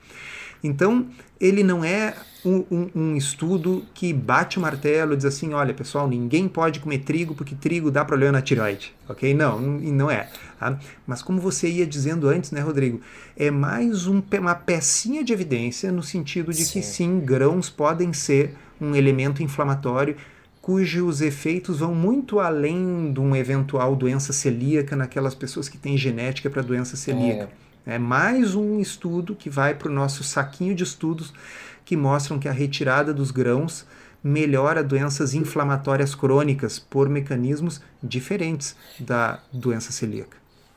Então, 0.63 1.07
ele 1.41 1.63
não 1.63 1.85
é 1.85 2.15
um, 2.45 2.65
um, 2.71 2.91
um, 2.95 3.17
estudo 3.17 3.85
que 3.95 4.13
bate 4.13 4.59
o 4.59 4.61
martelo 4.61 5.15
e 5.15 5.17
diz 5.17 5.27
assim, 5.27 5.53
olha 5.53 5.75
pessoal, 5.75 6.09
ninguém 6.09 6.49
pode 6.49 6.81
comer 6.81 6.99
trigo 6.99 7.35
porque 7.35 7.55
trigo 7.55 7.91
dá 7.91 8.05
problema 8.05 8.33
na 8.33 8.43
tiroide, 8.43 8.95
ok? 9.09 9.33
Não, 9.35 9.61
não 9.61 10.11
é. 10.11 10.29
Tá? 10.59 10.79
Mas 11.07 11.23
como 11.23 11.41
você 11.41 11.69
ia 11.69 11.87
dizendo 11.87 12.29
antes, 12.29 12.51
né, 12.51 12.61
Rodrigo, 12.61 13.01
é 13.37 13.51
mais 13.51 14.07
um, 14.07 14.23
uma 14.39 14.55
pecinha 14.55 15.23
de 15.23 15.33
evidência 15.33 15.91
no 15.93 16.03
sentido 16.03 16.53
de 16.53 16.65
sim. 16.65 16.81
que 16.81 16.87
sim, 16.87 17.21
grãos 17.21 17.69
podem 17.69 18.13
ser 18.13 18.55
um 18.81 18.95
elemento 18.95 19.43
inflamatório 19.43 20.17
cujos 20.61 21.21
efeitos 21.21 21.81
vão 21.81 21.95
muito 21.95 22.39
além 22.39 23.13
de 23.13 23.19
uma 23.19 23.39
eventual 23.39 23.97
doença 23.97 24.33
celíaca 24.33 24.95
naquelas 24.95 25.35
pessoas 25.35 25.69
que 25.69 25.79
têm 25.79 25.97
genética 25.97 26.51
para 26.51 26.63
doença 26.63 26.97
celíaca. 26.97 27.45
É. 27.45 27.70
É 27.87 27.99
mais 27.99 28.55
um 28.55 28.79
estudo 28.79 29.35
que 29.35 29.49
vai 29.49 29.75
para 29.75 29.89
o 29.89 29.95
nosso 29.95 30.23
saquinho 30.23 30.75
de 30.75 30.85
estudos 30.85 31.33
que 31.85 31.97
mostram 31.97 32.39
que 32.39 32.49
a 32.49 32.53
retirada 32.53 33.13
dos 33.13 33.31
grãos 33.31 33.87
melhora 34.23 34.85
doenças 34.85 35.35
inflamatórias 35.35 36.15
crônicas 36.15 36.79
por 36.79 37.09
mecanismos 37.09 37.81
diferentes 38.03 38.77
da 38.99 39.41
doença 39.53 39.93
celíaca. 39.93 40.37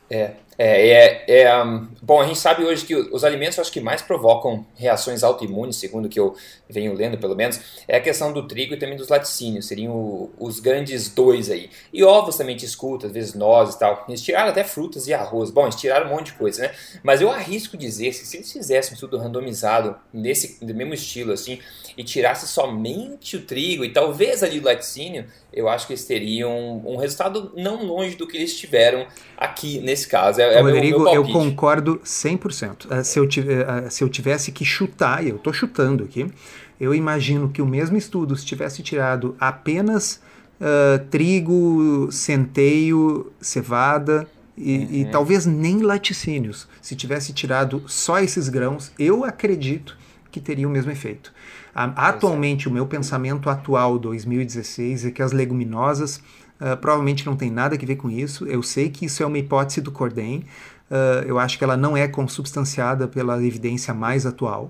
É, 0.09 0.35
é, 0.57 1.23
é, 1.27 1.41
é 1.41 1.63
um, 1.63 1.87
bom, 2.01 2.21
a 2.21 2.25
gente 2.25 2.39
sabe 2.39 2.63
hoje 2.63 2.85
que 2.85 2.95
os 2.95 3.23
alimentos 3.23 3.57
acho 3.59 3.71
que 3.71 3.79
mais 3.79 4.01
provocam 4.01 4.65
reações 4.75 5.23
autoimunes, 5.23 5.77
segundo 5.77 6.05
o 6.05 6.09
que 6.09 6.19
eu 6.19 6.35
venho 6.69 6.93
lendo 6.93 7.17
pelo 7.17 7.35
menos, 7.35 7.59
é 7.87 7.97
a 7.97 8.01
questão 8.01 8.31
do 8.31 8.47
trigo 8.47 8.73
e 8.73 8.77
também 8.77 8.97
dos 8.97 9.09
laticínios, 9.09 9.67
seriam 9.67 9.93
o, 9.93 10.31
os 10.39 10.59
grandes 10.59 11.09
dois 11.09 11.49
aí. 11.49 11.69
E 11.91 12.03
ovos 12.03 12.37
também 12.37 12.55
te 12.55 12.65
escuta, 12.65 13.07
às 13.07 13.13
vezes 13.13 13.33
nozes 13.33 13.75
e 13.75 13.79
tal. 13.79 14.05
Eles 14.07 14.21
tiraram 14.21 14.49
até 14.49 14.63
frutas 14.63 15.07
e 15.07 15.13
arroz, 15.13 15.49
bom, 15.49 15.63
eles 15.63 15.75
tiraram 15.75 16.07
um 16.07 16.09
monte 16.09 16.27
de 16.27 16.33
coisa, 16.33 16.63
né? 16.63 16.71
Mas 17.01 17.21
eu 17.21 17.31
arrisco 17.31 17.77
dizer 17.77 18.09
que 18.09 18.25
se 18.25 18.37
eles 18.37 18.51
fizessem 18.51 18.97
tudo 18.97 19.17
randomizado, 19.17 19.95
nesse 20.13 20.63
mesmo 20.63 20.93
estilo 20.93 21.33
assim, 21.33 21.59
e 21.97 22.03
tirasse 22.03 22.47
somente 22.47 23.37
o 23.37 23.41
trigo 23.41 23.85
e 23.85 23.89
talvez 23.89 24.43
ali 24.43 24.59
o 24.59 24.63
laticínio, 24.63 25.25
eu 25.51 25.69
acho 25.69 25.87
que 25.87 25.93
eles 25.93 26.05
teriam 26.05 26.81
um 26.85 26.97
resultado 26.97 27.51
não 27.55 27.85
longe 27.85 28.15
do 28.15 28.27
que 28.27 28.37
eles 28.37 28.57
tiveram 28.57 29.05
aqui 29.37 29.79
nesse 29.79 30.07
caso. 30.07 30.41
É, 30.41 30.55
é 30.55 30.61
Rodrigo, 30.61 30.99
meu, 30.99 31.11
meu 31.11 31.25
eu 31.25 31.31
concordo 31.31 31.99
100%. 32.03 32.85
Uh, 32.85 33.03
se, 33.03 33.19
eu 33.19 33.25
uh, 33.25 33.89
se 33.89 34.03
eu 34.03 34.09
tivesse 34.09 34.51
que 34.51 34.65
chutar, 34.65 35.23
e 35.23 35.29
eu 35.29 35.35
estou 35.35 35.53
chutando 35.53 36.03
aqui, 36.03 36.27
eu 36.79 36.93
imagino 36.93 37.49
que 37.49 37.61
o 37.61 37.65
mesmo 37.65 37.97
estudo, 37.97 38.35
se 38.35 38.45
tivesse 38.45 38.81
tirado 38.81 39.35
apenas 39.39 40.21
uh, 40.59 41.03
trigo, 41.09 42.09
centeio, 42.11 43.31
cevada, 43.39 44.27
e, 44.55 44.77
uhum. 44.77 44.87
e, 44.91 45.05
talvez 45.05 45.45
nem 45.45 45.81
laticínios. 45.81 46.67
Se 46.81 46.95
tivesse 46.95 47.33
tirado 47.33 47.83
só 47.87 48.19
esses 48.19 48.49
grãos, 48.49 48.91
eu 48.99 49.23
acredito 49.23 49.97
que 50.31 50.39
teria 50.39 50.67
o 50.67 50.71
mesmo 50.71 50.91
efeito. 50.91 51.33
Atualmente, 51.73 52.67
o 52.67 52.71
meu 52.71 52.85
pensamento 52.85 53.49
atual, 53.49 53.97
2016, 53.97 55.05
é 55.05 55.11
que 55.11 55.23
as 55.23 55.31
leguminosas 55.31 56.17
uh, 56.61 56.77
provavelmente 56.79 57.25
não 57.25 57.35
tem 57.35 57.49
nada 57.49 57.75
a 57.75 57.77
ver 57.77 57.95
com 57.95 58.09
isso. 58.09 58.45
Eu 58.45 58.61
sei 58.61 58.89
que 58.89 59.05
isso 59.05 59.23
é 59.23 59.25
uma 59.25 59.39
hipótese 59.39 59.81
do 59.81 59.91
Cordem. 59.91 60.45
Uh, 60.89 61.25
eu 61.25 61.39
acho 61.39 61.57
que 61.57 61.63
ela 61.63 61.75
não 61.75 61.97
é 61.97 62.07
consubstanciada 62.07 63.07
pela 63.07 63.43
evidência 63.43 63.93
mais 63.93 64.25
atual. 64.25 64.69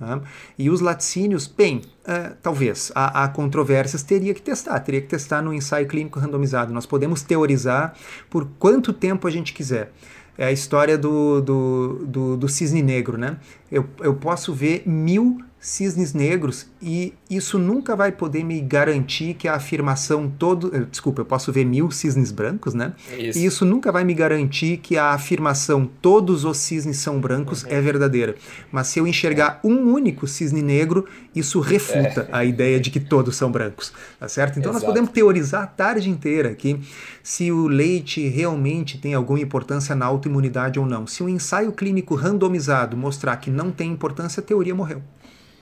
Uh, 0.00 0.20
e 0.58 0.68
os 0.70 0.80
laticínios, 0.80 1.46
bem, 1.46 1.82
uh, 2.02 2.34
talvez, 2.42 2.90
há, 2.96 3.22
há, 3.22 3.28
controvérsias, 3.28 4.02
teria 4.02 4.34
que 4.34 4.42
testar, 4.42 4.80
teria 4.80 5.00
que 5.00 5.06
testar 5.06 5.42
no 5.42 5.54
ensaio 5.54 5.86
clínico 5.86 6.18
randomizado. 6.18 6.72
Nós 6.72 6.86
podemos 6.86 7.22
teorizar 7.22 7.94
por 8.28 8.48
quanto 8.58 8.92
tempo 8.92 9.28
a 9.28 9.30
gente 9.30 9.52
quiser 9.52 9.92
é 10.38 10.46
a 10.46 10.52
história 10.52 10.96
do, 10.96 11.42
do, 11.42 12.06
do, 12.06 12.36
do, 12.38 12.48
cisne 12.48 12.80
negro, 12.80 13.18
né? 13.18 13.36
Eu, 13.70 13.86
eu 14.00 14.14
posso 14.14 14.54
ver 14.54 14.84
mil 14.86 15.42
cisnes 15.60 16.14
negros 16.14 16.66
e 16.80 17.12
isso 17.28 17.58
nunca 17.58 17.94
vai 17.94 18.10
poder 18.10 18.42
me 18.42 18.58
garantir 18.62 19.34
que 19.34 19.46
a 19.46 19.54
afirmação 19.54 20.26
todo, 20.26 20.74
eh, 20.74 20.86
desculpa, 20.90 21.20
eu 21.20 21.26
posso 21.26 21.52
ver 21.52 21.66
mil 21.66 21.90
cisnes 21.90 22.32
brancos, 22.32 22.72
né? 22.72 22.94
Isso. 23.18 23.38
E 23.38 23.44
isso 23.44 23.66
nunca 23.66 23.92
vai 23.92 24.02
me 24.02 24.14
garantir 24.14 24.78
que 24.78 24.96
a 24.96 25.10
afirmação 25.10 25.88
todos 26.00 26.46
os 26.46 26.56
cisnes 26.56 26.96
são 26.96 27.20
brancos 27.20 27.62
uhum. 27.62 27.72
é 27.72 27.80
verdadeira. 27.80 28.36
Mas 28.72 28.86
se 28.86 28.98
eu 28.98 29.06
enxergar 29.06 29.60
é. 29.62 29.66
um 29.66 29.92
único 29.92 30.26
cisne 30.26 30.62
negro, 30.62 31.06
isso 31.34 31.60
refuta 31.60 32.26
é. 32.32 32.36
a 32.36 32.42
ideia 32.42 32.80
de 32.80 32.90
que 32.90 32.98
todos 32.98 33.36
são 33.36 33.52
brancos, 33.52 33.92
tá 34.18 34.28
certo? 34.28 34.58
Então 34.58 34.72
Exato. 34.72 34.86
nós 34.86 34.94
podemos 34.94 35.10
teorizar 35.10 35.64
a 35.64 35.66
tarde 35.66 36.08
inteira 36.08 36.48
aqui 36.48 36.80
se 37.22 37.52
o 37.52 37.68
leite 37.68 38.26
realmente 38.28 38.96
tem 38.96 39.12
alguma 39.12 39.40
importância 39.40 39.94
na 39.94 40.06
autoimunidade 40.06 40.80
ou 40.80 40.86
não. 40.86 41.06
Se 41.06 41.22
um 41.22 41.28
ensaio 41.28 41.70
clínico 41.72 42.14
randomizado 42.14 42.96
mostrar 42.96 43.36
que 43.36 43.50
não 43.50 43.70
tem 43.70 43.92
importância, 43.92 44.40
a 44.40 44.44
teoria 44.44 44.74
morreu. 44.74 45.02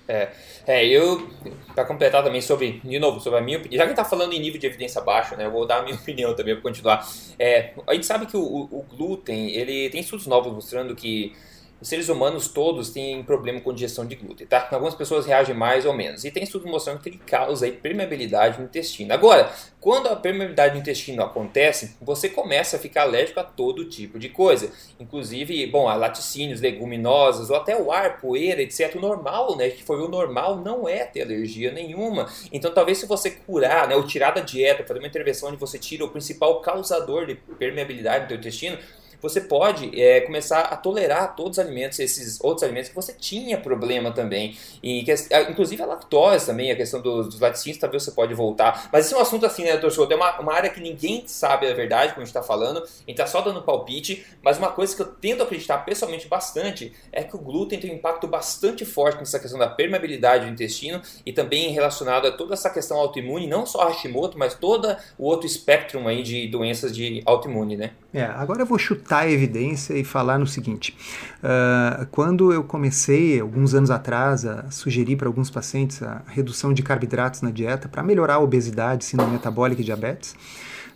É, 0.08 0.30
é 0.66 0.86
eu, 0.86 1.28
para 1.74 1.84
completar 1.84 2.24
também 2.24 2.40
sobre, 2.40 2.80
de 2.82 2.98
novo, 2.98 3.20
sobre 3.20 3.38
a 3.38 3.42
minha 3.42 3.58
opinião, 3.58 3.78
já 3.78 3.84
que 3.84 3.92
está 3.92 4.04
falando 4.04 4.32
em 4.32 4.40
nível 4.40 4.58
de 4.58 4.66
evidência 4.66 5.02
baixo, 5.02 5.36
né, 5.36 5.44
eu 5.44 5.50
vou 5.50 5.66
dar 5.66 5.80
a 5.80 5.82
minha 5.82 5.94
opinião 6.00 6.34
também 6.34 6.54
para 6.54 6.62
continuar. 6.62 7.06
É, 7.38 7.72
a 7.86 7.92
gente 7.92 8.06
sabe 8.06 8.24
que 8.26 8.36
o, 8.36 8.42
o, 8.42 8.86
glúten, 8.96 9.50
ele 9.50 9.90
tem 9.90 10.00
estudos 10.00 10.26
novos 10.26 10.52
mostrando 10.52 10.96
que 10.96 11.36
os 11.80 11.88
seres 11.88 12.08
humanos 12.08 12.48
todos 12.48 12.90
têm 12.90 13.22
problema 13.22 13.60
com 13.60 13.72
digestão 13.72 14.04
de 14.04 14.16
glúten, 14.16 14.46
tá? 14.46 14.68
Algumas 14.72 14.94
pessoas 14.94 15.26
reagem 15.26 15.54
mais 15.54 15.86
ou 15.86 15.92
menos. 15.92 16.24
E 16.24 16.30
tem 16.30 16.42
estudos 16.42 16.70
mostrando 16.70 17.00
que 17.00 17.08
ele 17.08 17.20
causa 17.24 17.70
permeabilidade 17.70 18.58
no 18.58 18.64
intestino. 18.64 19.12
Agora, 19.12 19.52
quando 19.80 20.08
a 20.08 20.16
permeabilidade 20.16 20.74
no 20.74 20.80
intestino 20.80 21.22
acontece, 21.22 21.96
você 22.00 22.28
começa 22.28 22.76
a 22.76 22.78
ficar 22.80 23.02
alérgico 23.02 23.38
a 23.38 23.44
todo 23.44 23.84
tipo 23.84 24.18
de 24.18 24.28
coisa. 24.28 24.72
Inclusive, 24.98 25.66
bom, 25.66 25.88
a 25.88 25.94
laticínios, 25.94 26.60
leguminosas, 26.60 27.48
ou 27.50 27.56
até 27.56 27.80
o 27.80 27.92
ar, 27.92 28.20
poeira, 28.20 28.60
etc. 28.60 28.96
O 28.96 29.00
normal, 29.00 29.56
né? 29.56 29.70
Que 29.70 29.84
foi 29.84 30.00
o 30.00 30.08
normal, 30.08 30.56
não 30.56 30.88
é 30.88 31.04
ter 31.04 31.22
alergia 31.22 31.70
nenhuma. 31.70 32.28
Então, 32.52 32.72
talvez 32.74 32.98
se 32.98 33.06
você 33.06 33.30
curar, 33.30 33.86
né? 33.86 33.94
Ou 33.94 34.04
tirar 34.04 34.32
da 34.32 34.40
dieta, 34.40 34.84
fazer 34.84 34.98
uma 34.98 35.08
intervenção 35.08 35.48
onde 35.48 35.58
você 35.58 35.78
tira 35.78 36.04
o 36.04 36.10
principal 36.10 36.60
causador 36.60 37.26
de 37.26 37.36
permeabilidade 37.36 38.26
do 38.26 38.34
intestino, 38.34 38.78
você 39.20 39.40
pode 39.40 40.00
é, 40.00 40.20
começar 40.20 40.60
a 40.60 40.76
tolerar 40.76 41.34
todos 41.34 41.58
os 41.58 41.64
alimentos, 41.64 41.98
esses 41.98 42.38
outros 42.40 42.62
alimentos 42.62 42.88
que 42.88 42.94
você 42.94 43.12
tinha 43.12 43.58
problema 43.58 44.12
também. 44.12 44.56
E 44.82 45.02
que, 45.02 45.12
inclusive 45.50 45.82
a 45.82 45.86
lactose 45.86 46.46
também, 46.46 46.70
a 46.70 46.76
questão 46.76 47.00
dos, 47.00 47.28
dos 47.28 47.40
laticínios, 47.40 47.80
talvez 47.80 48.02
você 48.02 48.10
pode 48.10 48.34
voltar. 48.34 48.88
Mas 48.92 49.06
esse 49.06 49.14
é 49.14 49.18
um 49.18 49.20
assunto 49.20 49.46
assim, 49.46 49.64
né, 49.64 49.72
doutor 49.72 49.90
Souto? 49.90 50.12
É 50.12 50.16
uma, 50.16 50.40
uma 50.40 50.52
área 50.52 50.70
que 50.70 50.80
ninguém 50.80 51.24
sabe 51.26 51.66
a 51.66 51.74
verdade, 51.74 52.12
como 52.12 52.22
a 52.22 52.24
gente 52.24 52.34
está 52.34 52.42
falando, 52.42 52.78
a 52.78 52.82
gente 52.82 53.10
está 53.10 53.26
só 53.26 53.40
dando 53.40 53.62
palpite, 53.62 54.26
mas 54.42 54.58
uma 54.58 54.70
coisa 54.70 54.94
que 54.94 55.02
eu 55.02 55.06
tento 55.06 55.42
acreditar 55.42 55.78
pessoalmente 55.78 56.28
bastante 56.28 56.92
é 57.12 57.22
que 57.22 57.34
o 57.34 57.38
glúten 57.38 57.78
tem 57.78 57.90
um 57.90 57.94
impacto 57.94 58.26
bastante 58.26 58.84
forte 58.84 59.18
nessa 59.18 59.38
questão 59.38 59.58
da 59.58 59.68
permeabilidade 59.68 60.46
do 60.46 60.52
intestino 60.52 61.02
e 61.24 61.32
também 61.32 61.70
relacionado 61.70 62.26
a 62.26 62.32
toda 62.32 62.54
essa 62.54 62.70
questão 62.70 62.98
autoimune, 62.98 63.46
não 63.46 63.66
só 63.66 63.82
a 63.82 63.88
Hashimoto, 63.88 64.38
mas 64.38 64.54
todo 64.54 64.96
o 65.18 65.24
outro 65.24 65.46
espectro 65.46 66.06
aí 66.06 66.22
de 66.22 66.46
doenças 66.48 66.94
de 66.94 67.22
autoimune, 67.26 67.76
né? 67.76 67.92
É, 68.12 68.24
agora 68.24 68.62
eu 68.62 68.66
vou 68.66 68.78
chutar 68.78 69.24
a 69.24 69.30
evidência 69.30 69.92
e 69.92 70.02
falar 70.02 70.38
no 70.38 70.46
seguinte: 70.46 70.96
uh, 71.42 72.06
quando 72.10 72.52
eu 72.52 72.64
comecei, 72.64 73.38
alguns 73.38 73.74
anos 73.74 73.90
atrás, 73.90 74.46
a 74.46 74.70
sugerir 74.70 75.16
para 75.16 75.28
alguns 75.28 75.50
pacientes 75.50 76.02
a 76.02 76.22
redução 76.26 76.72
de 76.72 76.82
carboidratos 76.82 77.42
na 77.42 77.50
dieta 77.50 77.86
para 77.86 78.02
melhorar 78.02 78.34
a 78.34 78.38
obesidade, 78.38 79.04
síndrome 79.04 79.32
metabólica 79.32 79.82
e 79.82 79.84
diabetes, 79.84 80.32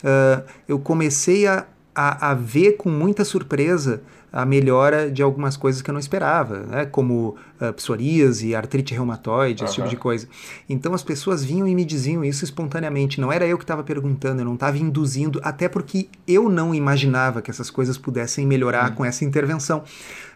uh, 0.02 0.42
eu 0.66 0.78
comecei 0.78 1.46
a, 1.46 1.66
a, 1.94 2.30
a 2.30 2.34
ver 2.34 2.78
com 2.78 2.88
muita 2.88 3.26
surpresa 3.26 4.02
a 4.32 4.46
melhora 4.46 5.10
de 5.10 5.22
algumas 5.22 5.58
coisas 5.58 5.82
que 5.82 5.90
eu 5.90 5.92
não 5.92 6.00
esperava, 6.00 6.60
né? 6.60 6.86
como 6.86 7.36
uh, 7.62 7.72
psoríase, 7.72 8.54
artrite 8.54 8.92
reumatoide, 8.92 9.64
esse 9.64 9.78
uhum. 9.78 9.84
tipo 9.84 9.88
de 9.88 9.96
coisa. 9.96 10.28
Então 10.68 10.92
as 10.94 11.02
pessoas 11.02 11.44
vinham 11.44 11.66
e 11.68 11.74
me 11.74 11.84
diziam 11.84 12.24
isso 12.24 12.44
espontaneamente, 12.44 13.20
não 13.20 13.30
era 13.30 13.46
eu 13.46 13.56
que 13.56 13.64
estava 13.64 13.82
perguntando, 13.84 14.40
eu 14.40 14.44
não 14.44 14.54
estava 14.54 14.76
induzindo, 14.78 15.40
até 15.42 15.68
porque 15.68 16.08
eu 16.26 16.48
não 16.48 16.74
imaginava 16.74 17.40
que 17.40 17.50
essas 17.50 17.70
coisas 17.70 17.96
pudessem 17.96 18.46
melhorar 18.46 18.90
uhum. 18.90 18.96
com 18.96 19.04
essa 19.04 19.24
intervenção. 19.24 19.84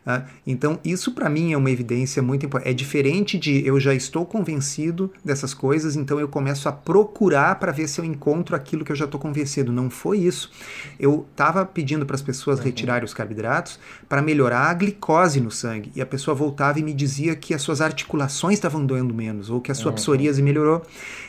Tá? 0.07 0.25
Então, 0.47 0.79
isso 0.85 1.11
para 1.11 1.29
mim 1.29 1.53
é 1.53 1.57
uma 1.57 1.69
evidência 1.69 2.23
muito 2.23 2.47
importante. 2.47 2.71
É 2.71 2.73
diferente 2.73 3.37
de 3.37 3.67
eu 3.67 3.81
já 3.81 3.93
estou 3.93 4.25
convencido 4.25 5.12
dessas 5.25 5.53
coisas, 5.53 5.97
então 5.97 6.21
eu 6.21 6.29
começo 6.29 6.69
a 6.69 6.73
procurar 6.73 7.57
para 7.57 7.73
ver 7.73 7.89
se 7.89 8.01
eu 8.01 8.05
encontro 8.05 8.55
aquilo 8.55 8.85
que 8.85 8.93
eu 8.93 8.97
já 8.97 9.07
estou 9.07 9.19
convencido. 9.19 9.73
Não 9.73 9.91
foi 9.91 10.19
isso. 10.19 10.49
Eu 10.97 11.27
estava 11.33 11.67
pedindo 11.67 12.07
para 12.07 12.15
as 12.15 12.23
pessoas 12.23 12.61
uhum. 12.61 12.67
retirarem 12.67 13.05
os 13.05 13.12
carboidratos 13.12 13.81
para 14.09 14.23
melhorar 14.23 14.71
a 14.71 14.75
glicose 14.75 15.41
no 15.41 15.51
sangue. 15.51 15.91
E 15.97 16.01
a 16.01 16.07
pessoa 16.07 16.37
voltava 16.37 16.79
e 16.79 16.85
me 16.85 16.95
dizia 16.95 17.15
que 17.37 17.55
as 17.55 17.62
suas 17.62 17.81
articulações 17.81 18.55
estavam 18.55 18.85
doendo 18.85 19.14
menos, 19.14 19.50
ou 19.50 19.61
que 19.61 19.72
a 19.72 19.74
sua 19.74 19.90
uhum. 19.90 19.96
psoríase 19.96 20.42
melhorou. 20.42 20.83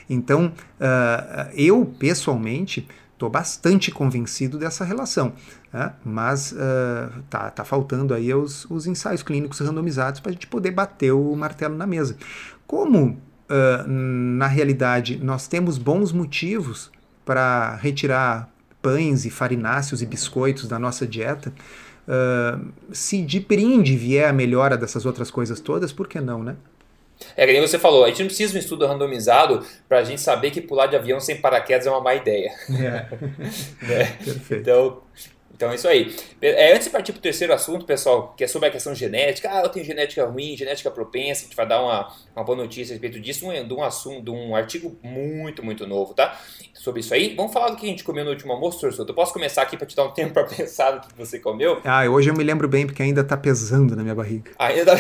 Então, 0.10 0.52
uh, 0.80 1.50
eu, 1.54 1.86
pessoalmente, 1.98 2.88
estou 3.14 3.30
bastante 3.30 3.92
convencido 3.92 4.58
dessa 4.58 4.86
relação. 4.86 5.34
Né? 5.74 5.92
Mas 6.06 6.52
uh, 6.52 7.22
tá, 7.30 7.50
tá 7.50 7.66
faltando 7.66 8.14
aí 8.14 8.34
os, 8.34 8.66
os 8.70 8.86
ensaios 8.86 9.24
clínicos 9.24 9.60
randomizados 9.60 10.20
para 10.20 10.30
a 10.30 10.34
gente 10.34 10.48
poder 10.48 10.72
bater 10.72 11.12
o 11.12 11.36
martelo 11.36 11.76
na 11.76 11.88
mesa. 11.88 12.16
Como, 12.66 13.10
uh, 13.50 13.88
na 13.88 14.48
realidade, 14.48 15.18
nós 15.24 15.48
temos 15.48 15.78
bons 15.78 16.12
motivos 16.12 16.92
para 17.26 17.76
retirar 17.76 18.50
pães 18.82 19.26
e 19.26 19.30
farináceos 19.30 20.02
e 20.02 20.06
biscoitos 20.06 20.68
da 20.68 20.80
nossa 20.80 21.06
dieta, 21.06 21.52
uh, 22.08 22.72
se 22.92 23.22
de 23.22 23.40
brinde 23.40 23.96
vier 23.96 24.30
a 24.30 24.34
melhora 24.34 24.78
dessas 24.78 25.06
outras 25.06 25.30
coisas 25.30 25.60
todas, 25.60 25.92
por 25.92 26.08
que 26.08 26.20
não, 26.20 26.44
né? 26.44 26.56
É 27.36 27.46
que 27.46 27.52
nem 27.52 27.62
você 27.62 27.80
falou, 27.80 28.04
a 28.04 28.10
gente 28.10 28.20
não 28.20 28.28
precisa 28.28 28.52
de 28.52 28.58
um 28.58 28.62
estudo 28.62 28.86
randomizado 28.86 29.66
para 29.90 30.00
a 30.00 30.04
gente 30.04 30.22
saber 30.22 30.52
que 30.52 30.62
pular 30.62 30.88
de 30.88 30.96
avião 30.96 31.20
sem 31.20 31.42
paraquedas 31.42 31.88
é 31.88 31.90
uma 31.90 32.02
má 32.02 32.14
ideia. 32.14 32.52
É. 32.70 33.08
né? 33.86 34.18
Então, 34.52 35.02
então 35.58 35.72
é 35.72 35.76
isso 35.76 35.88
aí. 35.88 36.16
É, 36.40 36.72
antes 36.72 36.86
de 36.86 36.92
partir 36.92 37.12
para 37.12 37.18
o 37.18 37.22
terceiro 37.22 37.52
assunto, 37.52 37.84
pessoal, 37.84 38.36
que 38.38 38.44
é 38.44 38.48
sobre 38.48 38.70
a 38.70 38.72
questão 38.72 38.94
genética. 38.94 39.50
Ah, 39.52 39.64
eu 39.64 39.70
tenho 39.70 39.84
genética 39.84 40.24
ruim, 40.24 40.56
genética 40.56 40.92
propensa. 40.92 41.42
A 41.42 41.44
gente 41.46 41.56
vai 41.56 41.68
dar 41.68 41.82
uma, 41.82 42.14
uma 42.36 42.46
boa 42.46 42.56
notícia 42.56 42.94
a 42.94 42.94
respeito 42.94 43.20
disso, 43.20 43.50
um, 43.50 43.68
de 43.68 43.74
um 43.74 43.84
assunto, 43.84 44.24
de 44.24 44.30
um 44.30 44.56
artigo 44.56 44.96
muito, 45.02 45.66
muito 45.66 45.88
novo, 45.88 46.14
tá? 46.14 46.40
Sobre 46.76 47.00
isso 47.00 47.12
aí. 47.12 47.34
Vamos 47.36 47.52
falar 47.52 47.72
do 47.72 47.76
que 47.76 47.88
a 47.88 47.90
gente 47.90 48.04
comeu 48.04 48.24
no 48.24 48.30
último 48.30 48.54
almoço, 48.54 48.80
professor? 48.80 49.04
Eu 49.10 49.16
posso 49.16 49.34
começar 49.34 49.64
aqui 49.64 49.76
para 49.76 49.88
te 49.88 49.96
dar 49.96 50.04
um 50.04 50.12
tempo 50.14 50.32
para 50.32 50.44
pensar 50.44 50.94
no 50.94 51.02
que 51.02 51.18
você 51.18 51.40
comeu? 51.40 51.82
Ah, 51.84 52.08
hoje 52.08 52.30
eu 52.30 52.36
me 52.36 52.44
lembro 52.44 52.68
bem, 52.68 52.86
porque 52.86 53.02
ainda 53.02 53.22
está 53.22 53.36
pesando 53.36 53.96
na 53.96 54.04
minha 54.04 54.14
barriga. 54.14 54.52
Ainda 54.60 54.94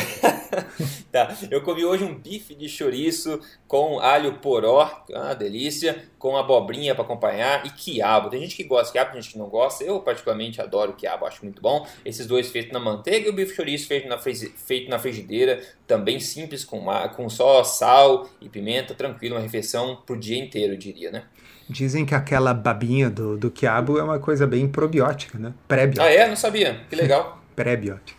tá. 1.11 1.37
Eu 1.51 1.61
comi 1.61 1.85
hoje 1.85 2.03
um 2.03 2.15
bife 2.15 2.55
de 2.55 2.67
chouriço 2.67 3.39
com 3.67 3.99
alho 3.99 4.33
poró, 4.35 5.03
uma 5.09 5.33
delícia, 5.33 6.03
com 6.17 6.37
abobrinha 6.37 6.95
para 6.95 7.03
acompanhar 7.03 7.65
e 7.65 7.69
quiabo. 7.69 8.29
Tem 8.29 8.39
gente 8.41 8.55
que 8.55 8.63
gosta 8.63 8.85
de 8.85 8.91
quiabo, 8.93 9.11
tem 9.11 9.21
gente 9.21 9.33
que 9.33 9.37
não 9.37 9.49
gosta. 9.49 9.83
Eu, 9.83 9.99
particularmente, 9.99 10.61
adoro 10.61 10.93
quiabo, 10.93 11.25
acho 11.25 11.43
muito 11.43 11.61
bom. 11.61 11.85
Esses 12.05 12.25
dois 12.25 12.49
feitos 12.49 12.71
na 12.71 12.79
manteiga 12.79 13.27
e 13.27 13.29
o 13.29 13.33
bife 13.33 13.55
chouriço 13.55 13.87
feito 13.87 14.07
na, 14.07 14.17
feito 14.17 14.89
na 14.89 14.97
frigideira, 14.97 15.61
também 15.85 16.19
simples, 16.19 16.63
com, 16.63 16.85
com 17.15 17.29
só 17.29 17.63
sal 17.63 18.29
e 18.39 18.47
pimenta, 18.47 18.93
tranquilo, 18.93 19.35
uma 19.35 19.41
refeição 19.41 20.01
pro 20.05 20.17
dia 20.17 20.39
inteiro, 20.39 20.73
eu 20.73 20.77
diria, 20.77 21.11
né? 21.11 21.23
Dizem 21.69 22.05
que 22.05 22.15
aquela 22.15 22.53
babinha 22.53 23.09
do, 23.09 23.37
do 23.37 23.51
quiabo 23.51 23.99
é 23.99 24.03
uma 24.03 24.19
coisa 24.19 24.47
bem 24.47 24.69
probiótica, 24.69 25.37
né? 25.37 25.53
Pré-biótica. 25.67 26.03
Ah, 26.03 26.13
é? 26.13 26.27
Não 26.27 26.35
sabia. 26.37 26.85
Que 26.89 26.95
legal. 26.95 27.41
Pré-biótica. 27.53 28.17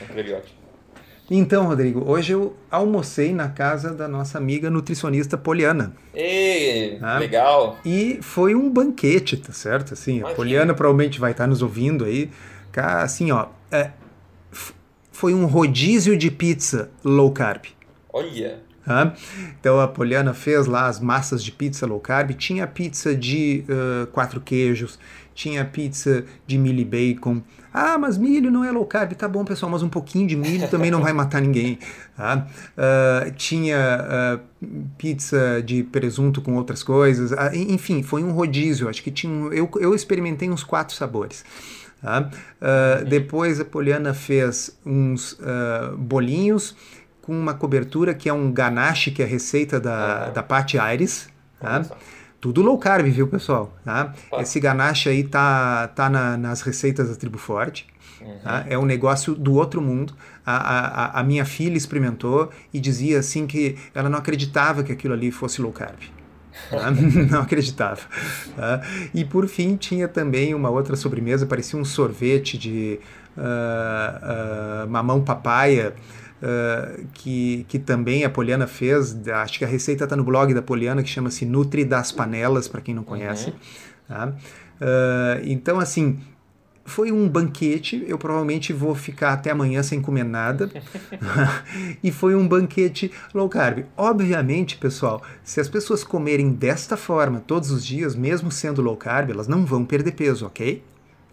É 0.00 0.04
pré-biótica. 0.06 0.65
Então, 1.28 1.66
Rodrigo, 1.66 2.08
hoje 2.08 2.32
eu 2.32 2.54
almocei 2.70 3.32
na 3.32 3.48
casa 3.48 3.92
da 3.92 4.06
nossa 4.06 4.38
amiga 4.38 4.70
nutricionista 4.70 5.36
Poliana. 5.36 5.92
Ei, 6.14 6.98
ah, 7.02 7.18
legal. 7.18 7.78
E 7.84 8.20
foi 8.22 8.54
um 8.54 8.70
banquete, 8.70 9.36
tá 9.36 9.52
certo? 9.52 9.94
Assim, 9.94 10.18
Imagina. 10.18 10.32
a 10.32 10.36
Poliana 10.36 10.74
provavelmente 10.74 11.18
vai 11.18 11.32
estar 11.32 11.48
nos 11.48 11.62
ouvindo 11.62 12.04
aí. 12.04 12.30
Assim, 12.76 13.32
ó, 13.32 13.46
é, 13.72 13.90
foi 15.10 15.34
um 15.34 15.46
rodízio 15.46 16.16
de 16.16 16.30
pizza 16.30 16.90
low 17.02 17.32
carb. 17.32 17.64
Olha. 18.12 18.60
Ah, 18.86 19.12
então 19.58 19.80
a 19.80 19.88
Poliana 19.88 20.32
fez 20.32 20.66
lá 20.66 20.86
as 20.86 21.00
massas 21.00 21.42
de 21.42 21.50
pizza 21.50 21.86
low 21.86 21.98
carb. 21.98 22.34
Tinha 22.34 22.68
pizza 22.68 23.16
de 23.16 23.64
uh, 23.68 24.06
quatro 24.08 24.40
queijos, 24.40 24.96
tinha 25.34 25.64
pizza 25.64 26.24
de 26.46 26.56
milho 26.56 26.80
e 26.80 26.84
bacon. 26.84 27.42
Ah, 27.78 27.98
mas 27.98 28.16
milho 28.16 28.50
não 28.50 28.64
é 28.64 28.70
low 28.70 28.86
carb. 28.86 29.12
Tá 29.12 29.28
bom, 29.28 29.44
pessoal, 29.44 29.70
mas 29.70 29.82
um 29.82 29.88
pouquinho 29.90 30.26
de 30.26 30.34
milho 30.34 30.66
também 30.66 30.90
não 30.90 31.02
vai 31.02 31.12
matar 31.14 31.42
ninguém. 31.42 31.78
Tá? 32.16 32.46
Uh, 32.72 33.30
tinha 33.32 34.40
uh, 34.40 34.66
pizza 34.96 35.62
de 35.62 35.82
presunto 35.82 36.40
com 36.40 36.54
outras 36.54 36.82
coisas. 36.82 37.32
Uh, 37.32 37.54
enfim, 37.54 38.02
foi 38.02 38.24
um 38.24 38.32
rodízio. 38.32 38.88
Acho 38.88 39.02
que 39.02 39.10
tinha. 39.10 39.30
Um, 39.30 39.52
eu, 39.52 39.68
eu 39.78 39.94
experimentei 39.94 40.48
uns 40.48 40.64
quatro 40.64 40.96
sabores. 40.96 41.44
Tá? 42.00 42.30
depois 43.08 43.58
a 43.58 43.64
Poliana 43.64 44.14
fez 44.14 44.78
uns 44.84 45.36
bolinhos 45.98 46.76
com 47.22 47.32
uma 47.32 47.54
cobertura 47.54 48.14
que 48.14 48.28
é 48.28 48.32
um 48.32 48.52
ganache, 48.52 49.10
que 49.10 49.22
é 49.22 49.24
a 49.24 49.28
receita 49.28 49.80
da, 49.80 50.28
da 50.28 50.42
Patti 50.42 50.78
Aires. 50.78 51.28
Tá? 51.58 51.84
Tudo 52.40 52.62
low 52.62 52.78
carb, 52.78 53.06
viu, 53.06 53.26
pessoal? 53.26 53.74
Tá? 53.84 54.14
Esse 54.38 54.60
ganache 54.60 55.08
aí 55.08 55.24
tá, 55.24 55.88
tá 55.88 56.08
na, 56.08 56.36
nas 56.36 56.60
receitas 56.62 57.08
da 57.08 57.14
Tribo 57.14 57.38
Forte. 57.38 57.86
Uhum. 58.20 58.38
Tá? 58.42 58.64
É 58.68 58.78
um 58.78 58.84
negócio 58.84 59.34
do 59.34 59.54
outro 59.54 59.80
mundo. 59.80 60.14
A, 60.44 60.56
a, 60.56 61.20
a, 61.20 61.22
minha 61.24 61.44
filha 61.44 61.76
experimentou 61.76 62.50
e 62.72 62.78
dizia 62.78 63.18
assim 63.18 63.46
que 63.46 63.76
ela 63.94 64.08
não 64.08 64.18
acreditava 64.18 64.82
que 64.82 64.92
aquilo 64.92 65.14
ali 65.14 65.30
fosse 65.30 65.60
low 65.60 65.72
carb. 65.72 65.98
Tá? 66.70 66.90
não 67.30 67.40
acreditava. 67.40 68.00
Tá? 68.54 68.82
E 69.14 69.24
por 69.24 69.48
fim 69.48 69.76
tinha 69.76 70.06
também 70.06 70.54
uma 70.54 70.70
outra 70.70 70.96
sobremesa, 70.96 71.46
parecia 71.46 71.78
um 71.78 71.84
sorvete 71.84 72.56
de 72.58 73.00
uh, 73.36 74.84
uh, 74.84 74.90
mamão 74.90 75.22
papaya. 75.22 75.94
Uh, 76.36 77.06
que, 77.14 77.64
que 77.66 77.78
também 77.78 78.22
a 78.22 78.28
Poliana 78.28 78.66
fez, 78.66 79.16
acho 79.26 79.58
que 79.58 79.64
a 79.64 79.68
receita 79.68 80.04
está 80.04 80.14
no 80.14 80.22
blog 80.22 80.52
da 80.52 80.60
Poliana, 80.60 81.02
que 81.02 81.08
chama-se 81.08 81.46
Nutri 81.46 81.84
das 81.84 82.12
Panelas, 82.12 82.68
para 82.68 82.82
quem 82.82 82.94
não 82.94 83.02
conhece. 83.02 83.50
Uhum. 83.50 83.56
Tá? 84.06 84.32
então, 85.42 85.80
assim, 85.80 86.20
foi 86.86 87.10
um 87.10 87.28
banquete, 87.28 88.04
eu 88.06 88.16
provavelmente 88.16 88.72
vou 88.72 88.94
ficar 88.94 89.32
até 89.32 89.50
amanhã 89.50 89.82
sem 89.82 90.00
comer 90.00 90.24
nada. 90.24 90.70
e 92.02 92.12
foi 92.12 92.34
um 92.34 92.46
banquete 92.46 93.10
low 93.34 93.48
carb. 93.48 93.84
Obviamente, 93.96 94.78
pessoal, 94.78 95.22
se 95.42 95.60
as 95.60 95.68
pessoas 95.68 96.04
comerem 96.04 96.52
desta 96.52 96.96
forma 96.96 97.42
todos 97.44 97.70
os 97.70 97.84
dias, 97.84 98.14
mesmo 98.14 98.50
sendo 98.50 98.80
low 98.80 98.96
carb, 98.96 99.30
elas 99.30 99.48
não 99.48 99.66
vão 99.66 99.84
perder 99.84 100.12
peso, 100.12 100.46
ok? 100.46 100.82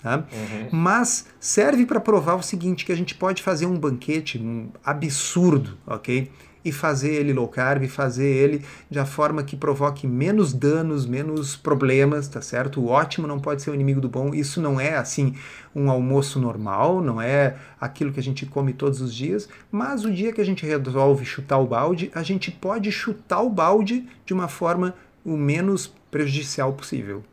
Tá? 0.03 0.17
Uhum. 0.17 0.67
Mas 0.69 1.27
serve 1.39 1.85
para 1.85 1.99
provar 1.99 2.35
o 2.35 2.43
seguinte, 2.43 2.85
que 2.85 2.91
a 2.91 2.95
gente 2.95 3.15
pode 3.15 3.41
fazer 3.41 3.65
um 3.65 3.79
banquete 3.79 4.37
um 4.37 4.69
absurdo, 4.83 5.77
ok? 5.87 6.29
e 6.65 6.71
fazer 6.71 7.13
ele 7.13 7.33
low 7.33 7.47
carb, 7.47 7.85
fazer 7.87 8.25
ele 8.25 8.63
de 8.89 9.03
forma 9.05 9.43
que 9.43 9.55
provoque 9.55 10.07
menos 10.07 10.53
danos, 10.53 11.05
menos 11.05 11.55
problemas, 11.55 12.27
tá 12.27 12.41
certo? 12.41 12.79
O 12.79 12.87
ótimo 12.87 13.27
não 13.27 13.39
pode 13.39 13.61
ser 13.61 13.71
o 13.71 13.75
inimigo 13.75 13.99
do 13.99 14.07
bom. 14.07 14.33
Isso 14.33 14.61
não 14.61 14.79
é 14.79 14.95
assim 14.95 15.35
um 15.75 15.89
almoço 15.89 16.39
normal, 16.39 17.01
não 17.01 17.21
é 17.21 17.57
aquilo 17.79 18.13
que 18.13 18.19
a 18.19 18.23
gente 18.23 18.45
come 18.45 18.71
todos 18.73 19.01
os 19.01 19.13
dias, 19.13 19.49
mas 19.71 20.05
o 20.05 20.11
dia 20.11 20.31
que 20.31 20.39
a 20.39 20.45
gente 20.45 20.65
resolve 20.65 21.25
chutar 21.25 21.57
o 21.57 21.67
balde, 21.67 22.09
a 22.15 22.23
gente 22.23 22.49
pode 22.49 22.91
chutar 22.91 23.41
o 23.41 23.49
balde 23.49 24.07
de 24.25 24.33
uma 24.33 24.47
forma 24.47 24.95
o 25.25 25.35
menos 25.35 25.93
prejudicial 26.09 26.73
possível. 26.73 27.23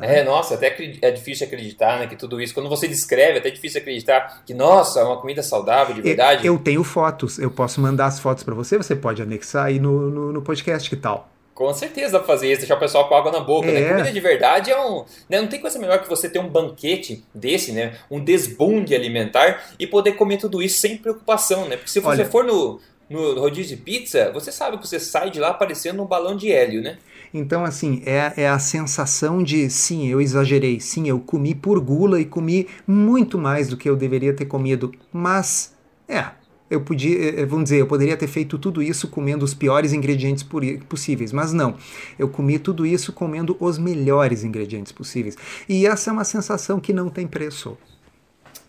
É, 0.00 0.24
nossa, 0.24 0.54
até 0.54 0.74
é 1.02 1.10
difícil 1.10 1.46
acreditar, 1.46 1.98
né, 1.98 2.06
que 2.06 2.16
tudo 2.16 2.40
isso, 2.40 2.54
quando 2.54 2.68
você 2.68 2.88
descreve, 2.88 3.38
até 3.38 3.48
é 3.48 3.52
difícil 3.52 3.80
acreditar 3.80 4.42
que, 4.46 4.54
nossa, 4.54 5.00
é 5.00 5.04
uma 5.04 5.20
comida 5.20 5.42
saudável, 5.42 5.94
de 5.94 6.00
verdade. 6.00 6.46
Eu, 6.46 6.54
eu 6.54 6.58
tenho 6.58 6.82
fotos, 6.82 7.38
eu 7.38 7.50
posso 7.50 7.80
mandar 7.80 8.06
as 8.06 8.18
fotos 8.18 8.42
para 8.42 8.54
você, 8.54 8.78
você 8.78 8.96
pode 8.96 9.20
anexar 9.20 9.66
aí 9.66 9.78
no, 9.78 10.10
no, 10.10 10.32
no, 10.32 10.42
podcast, 10.42 10.88
que 10.88 10.96
tal? 10.96 11.28
Com 11.54 11.72
certeza 11.74 12.12
dá 12.12 12.18
pra 12.18 12.26
fazer 12.26 12.50
isso, 12.50 12.60
deixar 12.60 12.76
o 12.76 12.80
pessoal 12.80 13.06
com 13.06 13.14
água 13.14 13.30
na 13.30 13.40
boca, 13.40 13.66
né? 13.66 13.78
é. 13.78 13.80
né? 13.80 13.88
Comida 13.90 14.12
de 14.12 14.20
verdade 14.20 14.70
é 14.70 14.80
um... 14.80 15.04
Né, 15.28 15.40
não 15.40 15.48
tem 15.48 15.60
coisa 15.60 15.78
melhor 15.78 16.00
que 16.00 16.08
você 16.08 16.28
ter 16.28 16.38
um 16.38 16.48
banquete 16.48 17.22
desse, 17.34 17.72
né? 17.72 17.94
Um 18.10 18.18
desbunde 18.18 18.94
alimentar 18.94 19.62
e 19.78 19.86
poder 19.86 20.12
comer 20.12 20.38
tudo 20.38 20.62
isso 20.62 20.80
sem 20.80 20.96
preocupação, 20.96 21.68
né? 21.68 21.76
Porque 21.76 21.90
se 21.90 22.00
você 22.00 22.22
Olha, 22.22 22.30
for 22.30 22.42
no, 22.42 22.80
no 23.10 23.38
rodízio 23.38 23.76
de 23.76 23.82
pizza, 23.82 24.30
você 24.32 24.50
sabe 24.50 24.78
que 24.78 24.88
você 24.88 24.98
sai 24.98 25.30
de 25.30 25.38
lá 25.38 25.52
parecendo 25.52 26.02
um 26.02 26.06
balão 26.06 26.34
de 26.34 26.50
hélio, 26.50 26.80
né? 26.80 26.96
Então, 27.34 27.64
assim, 27.64 28.02
é, 28.04 28.32
é 28.36 28.48
a 28.48 28.58
sensação 28.58 29.42
de 29.42 29.70
sim, 29.70 30.06
eu 30.08 30.20
exagerei, 30.20 30.80
sim, 30.80 31.08
eu 31.08 31.18
comi 31.18 31.54
por 31.54 31.80
gula 31.80 32.20
e 32.20 32.24
comi 32.24 32.66
muito 32.86 33.38
mais 33.38 33.68
do 33.68 33.76
que 33.76 33.88
eu 33.88 33.96
deveria 33.96 34.34
ter 34.34 34.44
comido, 34.44 34.92
mas 35.12 35.74
é, 36.06 36.26
eu 36.72 36.80
podia, 36.80 37.18
eh, 37.18 37.40
eh, 37.40 37.46
vamos 37.46 37.64
dizer, 37.64 37.80
eu 37.80 37.86
poderia 37.86 38.16
ter 38.16 38.26
feito 38.26 38.58
tudo 38.58 38.82
isso 38.82 39.06
comendo 39.08 39.44
os 39.44 39.52
piores 39.52 39.92
ingredientes 39.92 40.42
possíveis, 40.88 41.30
mas 41.30 41.52
não. 41.52 41.76
Eu 42.18 42.28
comi 42.28 42.58
tudo 42.58 42.86
isso 42.86 43.12
comendo 43.12 43.54
os 43.60 43.76
melhores 43.76 44.42
ingredientes 44.42 44.90
possíveis. 44.90 45.36
E 45.68 45.86
essa 45.86 46.08
é 46.08 46.12
uma 46.12 46.24
sensação 46.24 46.80
que 46.80 46.92
não 46.92 47.10
tem 47.10 47.26
preço. 47.26 47.76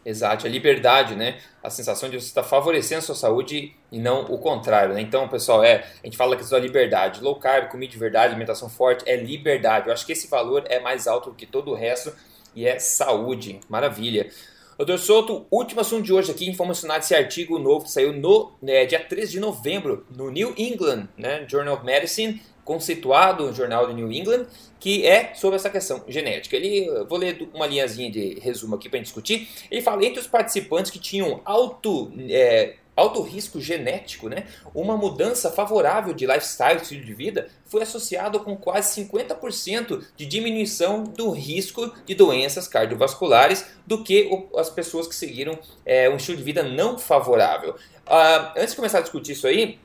Exato, 0.06 0.46
a 0.46 0.50
liberdade, 0.50 1.16
né? 1.16 1.40
A 1.64 1.70
sensação 1.70 2.10
de 2.10 2.20
você 2.20 2.28
estar 2.28 2.44
favorecendo 2.44 3.00
a 3.00 3.02
sua 3.02 3.16
saúde 3.16 3.74
e 3.90 4.00
não 4.00 4.26
o 4.26 4.38
contrário, 4.38 4.94
né? 4.94 5.02
Então, 5.02 5.30
pessoal, 5.30 5.64
é, 5.64 5.86
a 6.02 6.06
gente 6.06 6.18
fala 6.18 6.36
que 6.36 6.44
isso 6.44 6.56
é 6.56 6.60
liberdade. 6.60 7.22
Low 7.22 7.36
carb, 7.38 7.70
comida 7.70 7.92
de 7.92 7.98
verdade, 7.98 8.28
alimentação 8.28 8.70
forte 8.70 9.04
é 9.08 9.16
liberdade. 9.16 9.88
Eu 9.88 9.94
acho 9.94 10.06
que 10.06 10.12
esse 10.12 10.28
valor 10.28 10.66
é 10.68 10.80
mais 10.80 11.08
alto 11.08 11.30
do 11.30 11.36
que 11.36 11.46
todo 11.46 11.72
o 11.72 11.74
resto 11.74 12.14
e 12.54 12.68
é 12.68 12.80
saúde. 12.80 13.62
Maravilha. 13.70 14.30
Doutor 14.78 14.98
Souto, 14.98 15.46
último 15.52 15.82
assunto 15.82 16.04
de 16.04 16.12
hoje 16.12 16.32
aqui, 16.32 16.50
informacionar 16.50 17.00
esse 17.00 17.14
artigo 17.14 17.60
novo 17.60 17.86
que 17.86 17.92
saiu 17.92 18.12
no 18.12 18.52
né, 18.62 18.86
dia 18.86 19.00
13 19.00 19.34
de 19.34 19.40
novembro 19.40 20.06
no 20.10 20.32
New 20.32 20.54
England 20.58 21.08
né, 21.16 21.46
Journal 21.48 21.76
of 21.76 21.86
Medicine, 21.86 22.42
conceituado 22.64 23.48
no 23.48 23.54
jornal 23.54 23.88
do 23.88 23.94
New 23.94 24.12
England, 24.12 24.46
que 24.80 25.06
é 25.06 25.34
sobre 25.34 25.56
essa 25.56 25.70
questão 25.70 26.04
genética. 26.08 26.56
Ele, 26.56 26.90
vou 27.08 27.18
ler 27.18 27.50
uma 27.54 27.68
linhazinha 27.68 28.12
de 28.12 28.40
resumo 28.40 28.76
aqui 28.76 28.90
para 28.90 29.00
discutir. 29.00 29.48
Ele 29.70 29.82
fala 29.82 30.04
entre 30.06 30.20
os 30.20 30.28
participantes 30.28 30.92
que 30.92 31.00
tinham 31.00 31.42
alto 31.46 32.12
é, 32.30 32.76
alto 32.96 33.22
risco 33.22 33.60
genético, 33.60 34.30
né? 34.30 34.46
Uma 34.74 34.96
mudança 34.96 35.52
favorável 35.52 36.14
de 36.14 36.26
lifestyle, 36.26 36.82
estilo 36.82 37.04
de 37.04 37.14
vida, 37.14 37.50
foi 37.66 37.82
associado 37.82 38.40
com 38.40 38.56
quase 38.56 39.02
50% 39.04 40.04
de 40.16 40.26
diminuição 40.26 41.04
do 41.04 41.32
risco 41.32 41.92
de 42.06 42.16
doenças 42.16 42.68
cardiovasculares 42.68 43.66
do 43.86 44.04
que 44.04 44.30
as 44.56 44.70
pessoas 44.70 45.08
que 45.08 45.16
seguiram 45.16 45.58
é, 45.86 46.10
um 46.10 46.18
estilo 46.18 46.38
de 46.38 46.44
vida 46.44 46.64
não 46.64 46.98
favorável. 46.98 47.76
Uh, 48.06 48.52
antes 48.58 48.72
de 48.72 48.76
começar 48.76 49.00
a 49.00 49.02
discutir 49.02 49.32
isso 49.32 49.48
aí, 49.48 49.80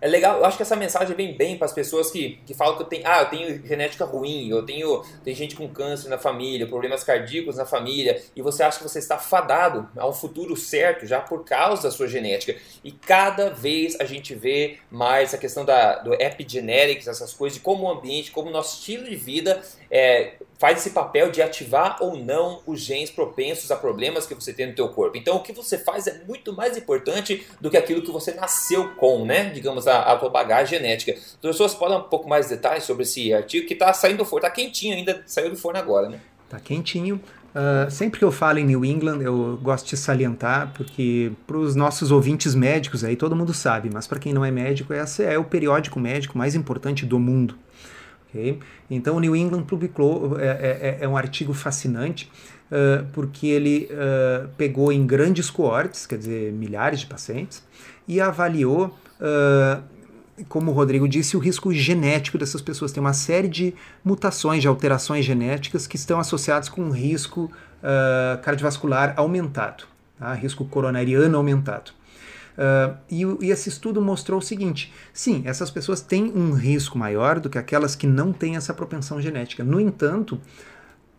é 0.00 0.06
legal, 0.06 0.38
eu 0.38 0.44
acho 0.44 0.56
que 0.56 0.62
essa 0.62 0.76
mensagem 0.76 1.16
vem 1.16 1.36
bem 1.36 1.56
para 1.58 1.66
as 1.66 1.72
pessoas 1.72 2.10
que, 2.10 2.38
que 2.46 2.54
falam 2.54 2.76
que 2.76 2.82
eu 2.82 2.86
tenho, 2.86 3.02
ah, 3.04 3.22
eu 3.22 3.26
tenho 3.26 3.66
genética 3.66 4.04
ruim, 4.04 4.48
eu 4.48 4.64
tenho 4.64 5.02
tem 5.24 5.34
gente 5.34 5.56
com 5.56 5.68
câncer 5.68 6.08
na 6.08 6.18
família, 6.18 6.66
problemas 6.68 7.02
cardíacos 7.02 7.56
na 7.56 7.66
família, 7.66 8.22
e 8.36 8.40
você 8.40 8.62
acha 8.62 8.78
que 8.78 8.84
você 8.84 9.00
está 9.00 9.18
fadado 9.18 9.88
a 9.96 10.06
um 10.06 10.12
futuro 10.12 10.56
certo 10.56 11.04
já 11.04 11.20
por 11.20 11.44
causa 11.44 11.82
da 11.82 11.90
sua 11.90 12.06
genética. 12.06 12.54
E 12.84 12.92
cada 12.92 13.50
vez 13.50 13.98
a 14.00 14.04
gente 14.04 14.34
vê 14.34 14.78
mais 14.90 15.34
a 15.34 15.38
questão 15.38 15.64
da, 15.64 15.96
do 15.96 16.14
epigenetics, 16.14 17.08
essas 17.08 17.34
coisas, 17.34 17.58
de 17.58 17.64
como 17.64 17.84
o 17.84 17.90
ambiente, 17.90 18.30
como 18.30 18.48
o 18.48 18.52
nosso 18.52 18.78
estilo 18.78 19.04
de 19.04 19.16
vida 19.16 19.62
é, 19.90 20.34
faz 20.58 20.78
esse 20.78 20.90
papel 20.90 21.30
de 21.30 21.40
ativar 21.40 21.98
ou 22.00 22.18
não 22.18 22.60
os 22.66 22.80
genes 22.80 23.10
propensos 23.10 23.70
a 23.70 23.76
problemas 23.76 24.26
que 24.26 24.34
você 24.34 24.52
tem 24.52 24.66
no 24.66 24.74
teu 24.74 24.88
corpo. 24.88 25.16
Então 25.16 25.36
o 25.36 25.42
que 25.42 25.52
você 25.52 25.78
faz 25.78 26.06
é 26.06 26.22
muito 26.26 26.52
mais 26.52 26.76
importante 26.76 27.46
do 27.60 27.70
que 27.70 27.76
aquilo 27.76 28.02
que 28.02 28.10
você 28.10 28.32
nasceu 28.34 28.90
com, 28.96 29.24
né? 29.24 29.50
Digamos, 29.50 29.86
a, 29.86 30.00
a 30.02 30.16
tua 30.16 30.28
bagagem 30.28 30.78
genética. 30.78 31.12
As 31.12 31.36
pessoas 31.36 31.74
podem 31.74 31.98
um 31.98 32.02
pouco 32.02 32.28
mais 32.28 32.48
de 32.48 32.56
detalhes 32.56 32.84
sobre 32.84 33.04
esse 33.04 33.32
artigo 33.32 33.66
que 33.66 33.74
está 33.74 33.92
saindo 33.92 34.18
do 34.18 34.24
forno, 34.24 34.46
está 34.46 34.54
quentinho 34.54 34.96
ainda, 34.96 35.22
saiu 35.26 35.50
do 35.50 35.56
forno 35.56 35.78
agora, 35.78 36.08
né? 36.08 36.20
Está 36.44 36.58
quentinho. 36.58 37.20
Uh, 37.48 37.90
sempre 37.90 38.18
que 38.18 38.24
eu 38.24 38.30
falo 38.30 38.58
em 38.58 38.64
New 38.64 38.84
England, 38.84 39.20
eu 39.22 39.58
gosto 39.62 39.88
de 39.88 39.96
salientar, 39.96 40.72
porque 40.74 41.32
para 41.46 41.56
os 41.56 41.74
nossos 41.74 42.10
ouvintes 42.10 42.54
médicos 42.54 43.02
aí, 43.02 43.16
todo 43.16 43.34
mundo 43.34 43.54
sabe, 43.54 43.90
mas 43.92 44.06
para 44.06 44.18
quem 44.18 44.32
não 44.32 44.44
é 44.44 44.50
médico, 44.50 44.92
esse 44.92 45.24
é 45.24 45.38
o 45.38 45.44
periódico 45.44 45.98
médico 45.98 46.36
mais 46.36 46.54
importante 46.54 47.06
do 47.06 47.18
mundo. 47.18 47.58
Okay? 48.28 48.58
Então, 48.90 49.16
o 49.16 49.20
New 49.20 49.34
England 49.34 49.62
publicou, 49.62 50.38
é, 50.38 50.46
é, 50.46 50.98
é 51.00 51.08
um 51.08 51.16
artigo 51.16 51.52
fascinante, 51.54 52.30
uh, 52.70 53.06
porque 53.12 53.46
ele 53.46 53.88
uh, 53.90 54.48
pegou 54.56 54.92
em 54.92 55.06
grandes 55.06 55.50
coortes, 55.50 56.06
quer 56.06 56.18
dizer, 56.18 56.52
milhares 56.52 57.00
de 57.00 57.06
pacientes, 57.06 57.62
e 58.06 58.20
avaliou, 58.20 58.96
uh, 59.20 59.82
como 60.48 60.70
o 60.70 60.74
Rodrigo 60.74 61.08
disse, 61.08 61.36
o 61.36 61.40
risco 61.40 61.72
genético 61.72 62.38
dessas 62.38 62.60
pessoas. 62.60 62.92
Tem 62.92 63.00
uma 63.00 63.12
série 63.12 63.48
de 63.48 63.74
mutações, 64.04 64.62
de 64.62 64.68
alterações 64.68 65.24
genéticas 65.24 65.86
que 65.86 65.96
estão 65.96 66.20
associadas 66.20 66.68
com 66.68 66.82
um 66.82 66.90
risco 66.90 67.50
cardiovascular 68.42 69.14
aumentado, 69.16 69.84
tá? 70.18 70.32
risco 70.34 70.64
coronariano 70.64 71.36
aumentado. 71.36 71.92
Uh, 72.58 72.96
e, 73.08 73.22
e, 73.46 73.50
esse 73.52 73.68
estudo 73.68 74.02
mostrou 74.02 74.40
o 74.40 74.42
seguinte: 74.42 74.92
sim, 75.12 75.42
essas 75.44 75.70
pessoas 75.70 76.00
têm 76.00 76.32
um 76.34 76.52
risco 76.52 76.98
maior 76.98 77.38
do 77.38 77.48
que 77.48 77.56
aquelas 77.56 77.94
que 77.94 78.06
não 78.06 78.32
têm 78.32 78.56
essa 78.56 78.74
propensão 78.74 79.20
genética. 79.20 79.62
No 79.62 79.80
entanto, 79.80 80.40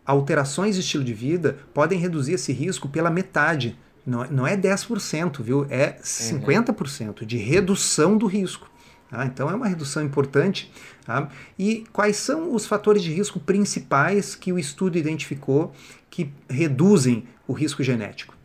alterações 0.06 0.76
de 0.76 0.82
estilo 0.82 1.04
de 1.04 1.14
vida 1.14 1.58
podem 1.74 1.98
reduzir 1.98 2.34
esse 2.34 2.52
risco 2.52 2.90
pela 2.90 3.10
metade. 3.10 3.78
Não, 4.06 4.26
não 4.26 4.48
é 4.48 4.58
10%, 4.58 5.42
viu? 5.42 5.66
É 5.70 5.94
50% 6.04 7.26
de 7.26 7.38
redução 7.38 8.18
do 8.18 8.26
risco. 8.26 8.70
Tá? 9.10 9.26
Então 9.26 9.50
é 9.50 9.56
uma 9.56 9.68
redução 9.68 10.04
importante. 10.04 10.70
Tá? 11.06 11.30
E 11.58 11.86
quais 11.94 12.18
são 12.18 12.54
os 12.54 12.66
fatores 12.66 13.02
de 13.02 13.14
risco 13.14 13.40
principais 13.40 14.36
que 14.36 14.52
o 14.52 14.60
estudo 14.60 14.98
identificou 14.98 15.74
que 16.10 16.34
reduzem 16.50 17.26
o 17.48 17.54
risco 17.54 17.82
genético? 17.82 18.36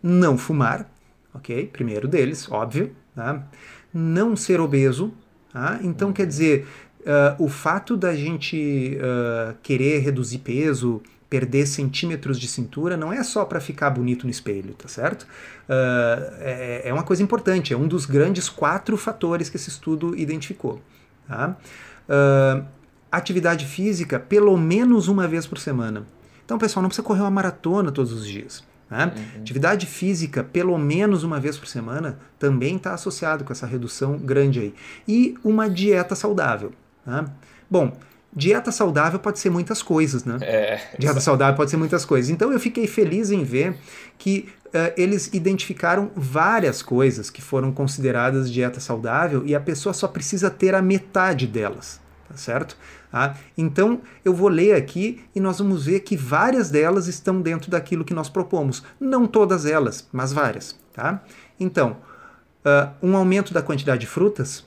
Não 0.00 0.38
fumar, 0.38 0.88
ok? 1.36 1.68
Primeiro 1.72 2.08
deles, 2.08 2.50
óbvio. 2.50 2.92
Tá? 3.14 3.46
Não 3.92 4.34
ser 4.34 4.60
obeso. 4.60 5.12
Tá? 5.52 5.78
Então, 5.82 6.12
quer 6.12 6.26
dizer, 6.26 6.66
uh, 7.00 7.42
o 7.42 7.48
fato 7.48 7.96
da 7.96 8.14
gente 8.14 8.98
uh, 8.98 9.54
querer 9.62 10.00
reduzir 10.00 10.38
peso, 10.38 11.02
perder 11.30 11.66
centímetros 11.66 12.38
de 12.38 12.48
cintura, 12.48 12.96
não 12.96 13.12
é 13.12 13.22
só 13.22 13.44
para 13.44 13.60
ficar 13.60 13.90
bonito 13.90 14.24
no 14.24 14.30
espelho, 14.30 14.74
tá 14.74 14.88
certo? 14.88 15.22
Uh, 15.22 16.34
é, 16.40 16.82
é, 16.84 16.92
uma 16.92 17.02
coisa 17.02 17.22
importante, 17.22 17.72
é 17.72 17.76
um 17.76 17.88
dos 17.88 18.06
grandes 18.06 18.48
quatro 18.48 18.96
fatores 18.96 19.48
que 19.48 19.56
esse 19.56 19.68
estudo 19.68 20.16
identificou. 20.16 20.80
Tá? 21.26 21.56
atividade 23.10 23.66
física 23.66 24.20
pelo 24.20 24.56
menos 24.56 25.08
uma 25.08 25.26
vez 25.26 25.44
por 25.44 25.58
semana. 25.58 26.06
Então, 26.44 26.56
pessoal, 26.56 26.82
não 26.82 26.88
precisa 26.88 27.04
correr 27.04 27.22
uma 27.22 27.30
maratona 27.30 27.90
todos 27.90 28.12
os 28.12 28.24
dias. 28.24 28.62
Né? 28.90 29.12
Uhum. 29.16 29.40
Atividade 29.40 29.86
física, 29.86 30.44
pelo 30.44 30.78
menos 30.78 31.24
uma 31.24 31.40
vez 31.40 31.58
por 31.58 31.66
semana, 31.66 32.18
também 32.38 32.76
está 32.76 32.94
associado 32.94 33.44
com 33.44 33.52
essa 33.52 33.66
redução 33.66 34.16
grande 34.18 34.60
aí. 34.60 34.74
E 35.06 35.36
uma 35.42 35.68
dieta 35.68 36.14
saudável. 36.14 36.72
Né? 37.04 37.24
Bom, 37.68 37.96
dieta 38.36 38.70
saudável 38.70 39.18
pode 39.18 39.38
ser 39.38 39.50
muitas 39.50 39.82
coisas, 39.82 40.24
né? 40.24 40.38
É, 40.42 40.80
dieta 40.98 41.20
saudável 41.20 41.56
pode 41.56 41.70
ser 41.70 41.78
muitas 41.78 42.04
coisas. 42.04 42.30
Então 42.30 42.52
eu 42.52 42.60
fiquei 42.60 42.86
feliz 42.86 43.30
em 43.30 43.42
ver 43.42 43.76
que 44.18 44.48
uh, 44.66 44.92
eles 44.96 45.30
identificaram 45.32 46.10
várias 46.14 46.82
coisas 46.82 47.30
que 47.30 47.40
foram 47.40 47.72
consideradas 47.72 48.52
dieta 48.52 48.78
saudável 48.78 49.42
e 49.46 49.54
a 49.54 49.60
pessoa 49.60 49.92
só 49.92 50.06
precisa 50.06 50.50
ter 50.50 50.74
a 50.74 50.82
metade 50.82 51.46
delas, 51.46 52.00
tá 52.28 52.36
certo? 52.36 52.76
Ah, 53.12 53.34
então 53.56 54.00
eu 54.24 54.34
vou 54.34 54.48
ler 54.48 54.74
aqui 54.74 55.24
e 55.34 55.40
nós 55.40 55.58
vamos 55.58 55.86
ver 55.86 56.00
que 56.00 56.16
várias 56.16 56.70
delas 56.70 57.06
estão 57.06 57.40
dentro 57.40 57.70
daquilo 57.70 58.04
que 58.04 58.14
nós 58.14 58.28
propomos. 58.28 58.82
Não 59.00 59.26
todas 59.26 59.64
elas, 59.64 60.08
mas 60.12 60.32
várias. 60.32 60.78
Tá? 60.92 61.22
Então, 61.58 61.96
uh, 62.64 62.90
um 63.02 63.16
aumento 63.16 63.54
da 63.54 63.62
quantidade 63.62 64.00
de 64.00 64.06
frutas? 64.06 64.64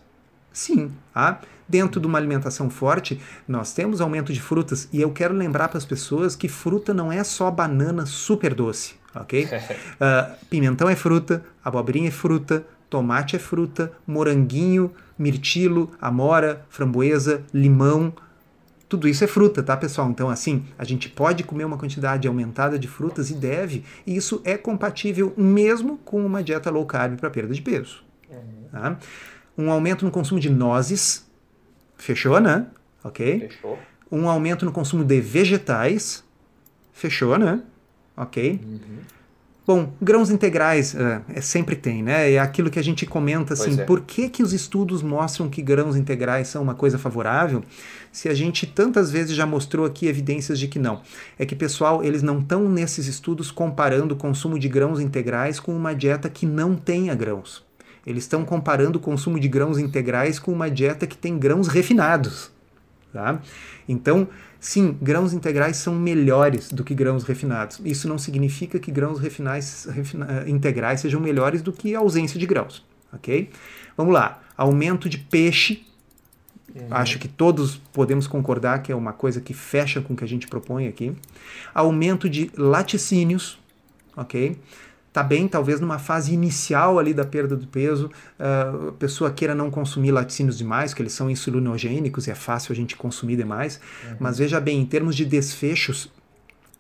Sim. 0.52 0.92
Tá? 1.14 1.42
Dentro 1.68 2.02
de 2.02 2.08
uma 2.08 2.18
alimentação 2.18 2.70
forte, 2.70 3.22
nós 3.48 3.74
temos 3.74 4.02
aumento 4.02 4.34
de 4.34 4.42
frutas 4.42 4.90
e 4.92 5.00
eu 5.00 5.12
quero 5.12 5.36
lembrar 5.36 5.68
para 5.68 5.78
as 5.78 5.86
pessoas 5.86 6.36
que 6.36 6.48
fruta 6.48 6.94
não 6.94 7.12
é 7.12 7.24
só 7.24 7.52
banana 7.52 8.08
super 8.08 8.56
doce, 8.56 8.96
ok? 9.14 9.46
Uh, 9.46 10.36
pimentão 10.50 10.90
é 10.90 10.96
fruta, 10.96 11.44
abobrinha 11.64 12.08
é 12.08 12.12
fruta, 12.12 12.66
tomate 12.90 13.36
é 13.36 13.40
fruta, 13.40 13.92
moranguinho, 14.08 14.92
mirtilo, 15.20 15.92
amora, 16.02 16.66
framboesa, 16.70 17.44
limão, 17.54 18.14
tudo 18.90 19.08
isso 19.08 19.24
é 19.24 19.28
fruta, 19.28 19.62
tá, 19.62 19.78
pessoal? 19.78 20.10
Então, 20.10 20.30
assim, 20.30 20.66
a 20.76 20.84
gente 20.84 21.08
pode 21.08 21.44
comer 21.44 21.64
uma 21.64 21.78
quantidade 21.78 22.28
aumentada 22.28 22.80
de 22.80 22.88
frutas 22.88 23.30
e 23.30 23.36
deve, 23.36 23.84
e 24.06 24.16
isso 24.16 24.42
é 24.44 24.58
compatível 24.58 25.32
mesmo 25.38 26.00
com 26.00 26.26
uma 26.26 26.44
dieta 26.44 26.72
low 26.72 26.84
carb 26.88 27.16
para 27.20 27.30
perda 27.30 27.54
de 27.54 27.62
peso. 27.62 28.04
Uhum. 28.28 28.70
Tá? 28.72 28.98
Um 29.56 29.70
aumento 29.70 30.04
no 30.04 30.10
consumo 30.10 30.40
de 30.40 30.50
nozes, 30.50 31.30
fechou, 31.98 32.40
né? 32.40 32.66
Ok? 33.04 33.42
Fechou. 33.42 33.78
Um 34.12 34.28
aumento 34.28 34.66
no 34.66 34.72
consumo 34.72 35.06
de 35.06 35.22
vegetais, 35.22 36.24
fechou, 36.92 37.38
né? 37.38 37.62
Ok? 38.18 38.60
Uhum. 38.64 38.80
Bom, 39.70 39.94
grãos 40.02 40.32
integrais 40.32 40.96
é, 40.96 41.22
é, 41.32 41.42
sempre 41.42 41.76
tem, 41.76 42.02
né? 42.02 42.32
É 42.32 42.40
aquilo 42.40 42.72
que 42.72 42.80
a 42.80 42.84
gente 42.84 43.06
comenta 43.06 43.54
assim, 43.54 43.80
é. 43.80 43.84
por 43.84 44.02
que, 44.02 44.28
que 44.28 44.42
os 44.42 44.52
estudos 44.52 45.04
mostram 45.04 45.48
que 45.48 45.62
grãos 45.62 45.96
integrais 45.96 46.48
são 46.48 46.64
uma 46.64 46.74
coisa 46.74 46.98
favorável, 46.98 47.64
se 48.12 48.28
a 48.28 48.34
gente 48.34 48.66
tantas 48.66 49.12
vezes 49.12 49.36
já 49.36 49.46
mostrou 49.46 49.86
aqui 49.86 50.08
evidências 50.08 50.58
de 50.58 50.68
que 50.68 50.80
não. 50.80 51.04
É 51.38 51.46
que, 51.46 51.56
pessoal, 51.56 52.04
eles 52.04 52.24
não 52.24 52.40
estão 52.40 52.68
nesses 52.68 53.06
estudos 53.06 53.52
comparando 53.52 54.16
o 54.16 54.18
consumo 54.18 54.58
de 54.58 54.68
grãos 54.68 55.00
integrais 55.00 55.60
com 55.60 55.78
uma 55.78 55.94
dieta 55.94 56.32
que 56.32 56.48
não 56.48 56.76
tenha 56.76 57.14
grãos. 57.14 57.64
Eles 58.08 58.24
estão 58.24 58.44
comparando 58.44 58.98
o 58.98 59.00
consumo 59.00 59.40
de 59.40 59.48
grãos 59.48 59.78
integrais 59.78 60.40
com 60.40 60.52
uma 60.52 60.68
dieta 60.68 61.06
que 61.06 61.16
tem 61.16 61.38
grãos 61.38 61.68
refinados. 61.68 62.50
Tá? 63.12 63.42
Então, 63.88 64.28
sim, 64.60 64.96
grãos 65.02 65.34
integrais 65.34 65.78
são 65.78 65.96
melhores 65.96 66.72
do 66.72 66.84
que 66.84 66.94
grãos 66.94 67.24
refinados. 67.24 67.82
Isso 67.84 68.08
não 68.08 68.20
significa 68.20 68.78
que 68.78 68.92
grãos 68.92 69.20
refinais, 69.20 69.88
refina, 69.90 70.44
eh, 70.46 70.50
integrais 70.50 71.02
sejam 71.02 71.20
melhores 71.20 71.64
do 71.64 71.74
que 71.74 71.96
a 71.96 72.00
ausência 72.00 72.40
de 72.40 72.46
grãos. 72.46 72.86
Ok? 73.12 73.50
Vamos 73.98 74.14
lá. 74.14 74.42
Aumento 74.56 75.10
de 75.10 75.18
peixe. 75.18 75.86
Uhum. 76.76 76.88
Acho 76.92 77.18
que 77.18 77.28
todos 77.28 77.78
podemos 77.92 78.28
concordar 78.28 78.84
que 78.84 78.92
é 78.92 78.96
uma 78.96 79.12
coisa 79.12 79.42
que 79.42 79.56
fecha 79.56 80.02
com 80.02 80.14
o 80.14 80.16
que 80.16 80.24
a 80.24 80.28
gente 80.28 80.48
propõe 80.48 80.88
aqui. 80.88 81.16
Aumento 81.74 82.30
de 82.30 82.52
laticínios. 82.56 83.58
Ok? 84.16 84.56
Tá 85.12 85.24
bem, 85.24 85.48
talvez 85.48 85.80
numa 85.80 85.98
fase 85.98 86.34
inicial 86.34 87.00
ali 87.00 87.14
da 87.14 87.26
perda 87.26 87.56
do 87.56 87.68
peso, 87.68 88.12
uh, 88.40 88.90
a 88.90 88.92
pessoa 88.94 89.32
queira 89.32 89.56
não 89.56 89.72
consumir 89.72 90.12
laticínios 90.12 90.58
demais, 90.58 90.94
que 90.94 91.02
eles 91.02 91.14
são 91.14 91.30
insulinogênicos 91.30 92.28
e 92.28 92.32
é 92.32 92.36
fácil 92.36 92.74
a 92.74 92.76
gente 92.76 92.96
consumir 92.96 93.36
demais. 93.36 93.80
Uhum. 94.04 94.18
Mas 94.20 94.38
veja 94.38 94.60
bem, 94.60 94.80
em 94.80 94.86
termos 94.86 95.16
de 95.16 95.26
desfechos 95.26 96.10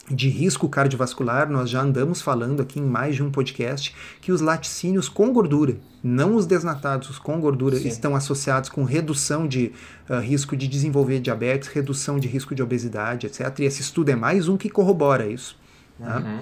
de 0.10 0.28
risco 0.28 0.68
cardiovascular, 0.68 1.50
nós 1.50 1.70
já 1.70 1.82
andamos 1.82 2.20
falando 2.22 2.62
aqui 2.62 2.80
em 2.80 2.84
mais 2.84 3.16
de 3.16 3.24
um 3.24 3.30
podcast 3.30 3.96
que 4.22 4.32
os 4.32 4.42
laticínios 4.42 5.08
com 5.08 5.32
gordura, 5.32 5.78
não 6.04 6.36
os 6.36 6.48
desnatados, 6.48 7.12
os 7.12 7.20
com 7.20 7.40
gordura, 7.40 7.78
Sim. 7.78 7.88
estão 7.88 8.16
associados 8.16 8.70
com 8.70 8.84
redução 8.84 9.48
de 9.48 9.72
uh, 10.10 10.20
risco 10.20 10.56
de 10.56 10.68
desenvolver 10.68 11.20
diabetes, 11.20 11.70
redução 11.70 12.20
de 12.20 12.28
risco 12.28 12.56
de 12.56 12.64
obesidade, 12.64 13.28
etc. 13.28 13.60
E 13.60 13.66
esse 13.66 13.82
estudo 13.82 14.10
é 14.10 14.16
mais 14.16 14.48
um 14.48 14.58
que 14.58 14.70
corrobora 14.70 15.28
isso. 15.28 15.58
Tá? 16.00 16.42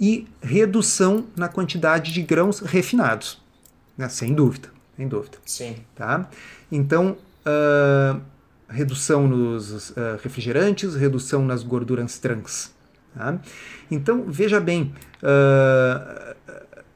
E 0.00 0.26
redução 0.42 1.26
na 1.36 1.48
quantidade 1.48 2.12
de 2.12 2.22
grãos 2.22 2.60
refinados, 2.60 3.40
né? 3.98 4.08
sem 4.08 4.34
dúvida, 4.34 4.70
sem 4.96 5.06
dúvida. 5.06 5.36
Sim. 5.44 5.76
Tá? 5.94 6.28
Então, 6.72 7.18
uh, 7.44 8.20
redução 8.68 9.28
nos 9.28 9.90
uh, 9.90 9.94
refrigerantes, 10.22 10.94
redução 10.94 11.44
nas 11.44 11.62
gorduras 11.62 12.18
trans. 12.18 12.72
Tá? 13.14 13.38
Então, 13.90 14.24
veja 14.26 14.60
bem, 14.60 14.94
uh, 15.22 16.34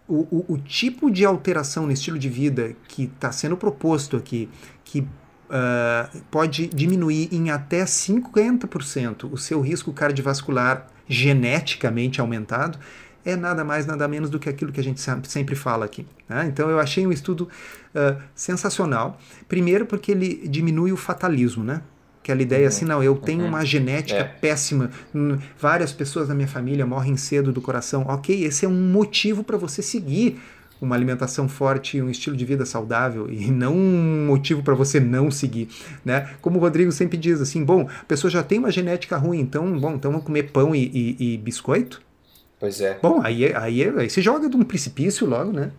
o, 0.08 0.14
o, 0.30 0.54
o, 0.54 0.58
tipo 0.58 1.10
de 1.10 1.24
alteração 1.24 1.86
no 1.86 1.92
estilo 1.92 2.18
de 2.18 2.28
vida 2.28 2.74
que 2.88 3.04
está 3.04 3.32
sendo 3.32 3.56
proposto 3.56 4.16
aqui, 4.16 4.48
que 4.84 5.06
Uh, 5.44 6.22
pode 6.30 6.66
diminuir 6.68 7.28
em 7.30 7.50
até 7.50 7.84
50% 7.84 9.30
o 9.30 9.36
seu 9.36 9.60
risco 9.60 9.92
cardiovascular 9.92 10.88
geneticamente 11.08 12.20
aumentado, 12.20 12.78
é 13.24 13.36
nada 13.36 13.64
mais, 13.64 13.86
nada 13.86 14.06
menos 14.06 14.28
do 14.28 14.38
que 14.38 14.48
aquilo 14.48 14.70
que 14.70 14.80
a 14.80 14.84
gente 14.84 15.00
sempre 15.24 15.54
fala 15.54 15.84
aqui. 15.84 16.06
Né? 16.28 16.46
Então 16.46 16.68
eu 16.68 16.78
achei 16.78 17.06
um 17.06 17.12
estudo 17.12 17.48
uh, 17.94 18.20
sensacional. 18.34 19.18
Primeiro 19.48 19.86
porque 19.86 20.12
ele 20.12 20.46
diminui 20.46 20.92
o 20.92 20.96
fatalismo, 20.96 21.64
né? 21.64 21.82
Aquela 22.22 22.40
ideia 22.40 22.62
uhum. 22.62 22.68
assim, 22.68 22.84
não, 22.86 23.02
eu 23.02 23.16
tenho 23.16 23.42
uhum. 23.42 23.48
uma 23.48 23.64
genética 23.66 24.20
é. 24.20 24.24
péssima, 24.24 24.90
hum, 25.14 25.36
várias 25.58 25.92
pessoas 25.92 26.28
da 26.28 26.34
minha 26.34 26.48
família 26.48 26.86
morrem 26.86 27.18
cedo 27.18 27.52
do 27.52 27.60
coração. 27.60 28.06
Ok, 28.08 28.44
esse 28.44 28.64
é 28.64 28.68
um 28.68 28.72
motivo 28.72 29.44
para 29.44 29.58
você 29.58 29.82
seguir 29.82 30.40
uma 30.84 30.94
alimentação 30.94 31.48
forte 31.48 31.96
e 31.96 32.02
um 32.02 32.10
estilo 32.10 32.36
de 32.36 32.44
vida 32.44 32.64
saudável 32.64 33.28
e 33.30 33.50
não 33.50 33.74
um 33.74 34.26
motivo 34.26 34.62
para 34.62 34.74
você 34.74 35.00
não 35.00 35.30
seguir, 35.30 35.68
né? 36.04 36.30
Como 36.40 36.58
o 36.58 36.60
Rodrigo 36.60 36.92
sempre 36.92 37.16
diz 37.16 37.40
assim, 37.40 37.64
bom, 37.64 37.88
a 37.88 38.04
pessoa 38.04 38.30
já 38.30 38.42
tem 38.42 38.58
uma 38.58 38.70
genética 38.70 39.16
ruim, 39.16 39.40
então, 39.40 39.78
bom, 39.78 39.94
então 39.94 40.10
vamos 40.10 40.26
comer 40.26 40.44
pão 40.44 40.74
e, 40.74 40.90
e, 41.18 41.34
e 41.34 41.38
biscoito? 41.38 42.00
Pois 42.58 42.80
é. 42.80 42.98
Bom, 43.02 43.20
aí, 43.22 43.54
aí, 43.54 43.84
aí 43.98 44.08
você 44.08 44.22
joga 44.22 44.48
de 44.48 44.56
um 44.56 44.62
precipício 44.62 45.26
logo, 45.26 45.52
né? 45.52 45.70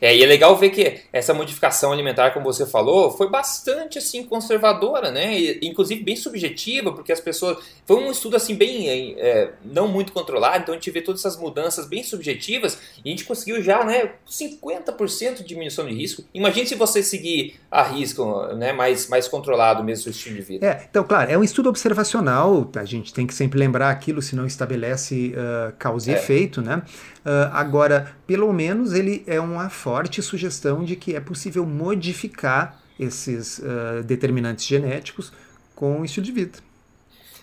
É, 0.00 0.16
e 0.16 0.22
é 0.22 0.26
legal 0.26 0.56
ver 0.56 0.70
que 0.70 1.00
essa 1.12 1.32
modificação 1.32 1.92
alimentar, 1.92 2.30
como 2.30 2.44
você 2.44 2.66
falou, 2.66 3.10
foi 3.10 3.28
bastante 3.28 3.98
assim 3.98 4.24
conservadora, 4.24 5.10
né? 5.10 5.38
E, 5.38 5.60
inclusive 5.62 6.02
bem 6.02 6.16
subjetiva, 6.16 6.92
porque 6.92 7.12
as 7.12 7.20
pessoas. 7.20 7.58
Foi 7.84 7.96
um 7.96 8.10
estudo 8.10 8.36
assim 8.36 8.54
bem 8.54 9.14
é, 9.18 9.52
não 9.64 9.88
muito 9.88 10.12
controlado, 10.12 10.62
então 10.62 10.74
a 10.74 10.76
gente 10.76 10.90
vê 10.90 11.00
todas 11.00 11.20
essas 11.20 11.38
mudanças 11.38 11.86
bem 11.86 12.02
subjetivas 12.02 12.78
e 13.04 13.08
a 13.08 13.10
gente 13.10 13.24
conseguiu 13.24 13.62
já, 13.62 13.84
né, 13.84 14.12
50% 14.28 15.36
de 15.36 15.44
diminuição 15.44 15.86
de 15.86 15.94
risco. 15.94 16.24
Imagine 16.34 16.66
se 16.66 16.74
você 16.74 17.02
seguir 17.02 17.58
a 17.70 17.82
risco, 17.82 18.46
né, 18.54 18.72
mais, 18.72 19.08
mais 19.08 19.28
controlado 19.28 19.82
mesmo 19.82 20.00
o 20.00 20.02
seu 20.04 20.12
estilo 20.12 20.36
de 20.36 20.42
vida. 20.42 20.66
É, 20.66 20.86
então, 20.88 21.04
claro, 21.04 21.30
é 21.30 21.38
um 21.38 21.44
estudo 21.44 21.68
observacional, 21.68 22.70
a 22.76 22.84
gente 22.84 23.12
tem 23.12 23.26
que 23.26 23.34
sempre 23.34 23.58
lembrar 23.58 23.90
aquilo, 23.90 24.20
se 24.20 24.34
não 24.34 24.46
estabelece 24.46 25.32
uh, 25.34 25.72
causa 25.78 26.10
e 26.10 26.14
é. 26.14 26.16
efeito, 26.16 26.60
né? 26.60 26.82
Uh, 27.26 27.50
agora, 27.52 28.14
pelo 28.24 28.52
menos 28.52 28.92
ele 28.92 29.24
é 29.26 29.40
uma 29.40 29.68
forte 29.68 30.22
sugestão 30.22 30.84
de 30.84 30.94
que 30.94 31.16
é 31.16 31.18
possível 31.18 31.66
modificar 31.66 32.80
esses 33.00 33.58
uh, 33.58 34.04
determinantes 34.04 34.64
genéticos 34.64 35.32
com 35.74 36.00
o 36.00 36.04
estilo 36.04 36.24
de 36.24 36.30
vida. 36.30 36.58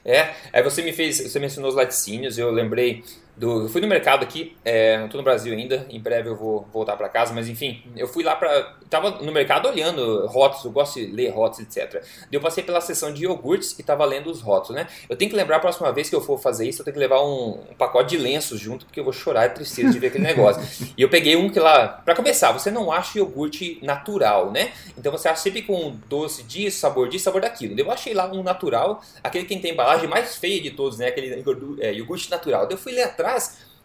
É, 0.06 0.34
aí 0.54 0.64
você 0.64 0.82
me 0.82 0.94
fez, 0.94 1.20
você 1.20 1.38
mencionou 1.38 1.70
os 1.70 1.76
laticínios, 1.76 2.38
eu 2.38 2.50
lembrei 2.50 3.04
do, 3.44 3.64
eu 3.64 3.70
fui 3.70 3.82
no 3.82 3.88
mercado 3.88 4.24
aqui, 4.24 4.56
é, 4.64 4.98
não 4.98 5.06
estou 5.06 5.20
no 5.20 5.24
Brasil 5.24 5.54
ainda, 5.54 5.86
em 5.90 6.00
breve 6.00 6.30
eu 6.30 6.36
vou 6.36 6.68
voltar 6.72 6.96
para 6.96 7.10
casa, 7.10 7.34
mas 7.34 7.50
enfim, 7.50 7.84
eu 7.96 8.08
fui 8.08 8.24
lá 8.24 8.36
para, 8.36 8.76
tava 8.90 9.12
no 9.22 9.32
mercado 9.32 9.68
olhando 9.68 10.26
rótulos, 10.28 10.64
eu 10.64 10.72
gosto 10.72 11.00
de 11.00 11.08
ler 11.08 11.30
rótulos, 11.30 11.60
etc. 11.60 12.04
Eu 12.32 12.40
passei 12.40 12.64
pela 12.64 12.80
seção 12.80 13.12
de 13.12 13.24
iogurtes 13.24 13.78
e 13.78 13.82
estava 13.82 14.06
lendo 14.06 14.30
os 14.30 14.40
rótulos, 14.42 14.76
né? 14.82 14.88
Eu 15.10 15.16
tenho 15.16 15.30
que 15.32 15.36
lembrar 15.36 15.58
a 15.58 15.60
próxima 15.60 15.92
vez 15.92 16.10
que 16.10 16.16
eu 16.16 16.22
for 16.22 16.38
fazer 16.38 16.68
isso, 16.68 16.82
eu 16.82 16.86
tenho 16.86 16.94
que 16.94 17.00
levar 17.00 17.22
um, 17.22 17.60
um 17.72 17.76
pacote 17.78 18.16
de 18.16 18.18
lenços 18.18 18.60
junto, 18.60 18.86
porque 18.86 19.00
eu 19.00 19.04
vou 19.04 19.12
chorar 19.14 19.48
de 19.48 19.56
tristeza 19.56 19.92
de 19.92 20.00
ver 20.00 20.08
aquele 20.08 20.24
negócio. 20.24 20.62
e 20.96 21.02
eu 21.02 21.10
peguei 21.10 21.36
um 21.36 21.50
que 21.50 21.60
lá, 21.60 21.88
para 21.88 22.16
começar, 22.16 22.52
você 22.52 22.70
não 22.70 22.92
acha 22.92 23.18
iogurte 23.18 23.80
natural, 23.82 24.52
né? 24.52 24.72
Então 24.98 25.12
você 25.12 25.28
acha 25.28 25.42
sempre 25.42 25.64
com 25.64 25.98
doce 26.08 26.44
disso, 26.44 26.80
sabor 26.80 27.10
disso, 27.10 27.26
sabor 27.26 27.42
daquilo. 27.42 27.78
Eu 27.78 27.92
achei 27.92 28.14
lá 28.14 28.32
um 28.32 28.44
natural, 28.44 29.02
aquele 29.24 29.46
que 29.46 29.58
tem 29.58 29.72
a 29.72 29.74
embalagem 29.74 30.08
mais 30.08 30.36
feia 30.36 30.62
de 30.62 30.70
todos, 30.70 31.00
né? 31.00 31.08
Aquele 31.08 31.44
é, 31.80 31.94
iogurte 31.94 32.30
natural. 32.30 32.68
Eu 32.70 32.78
fui 32.78 32.92
ler 32.92 33.04
atrás, 33.04 33.33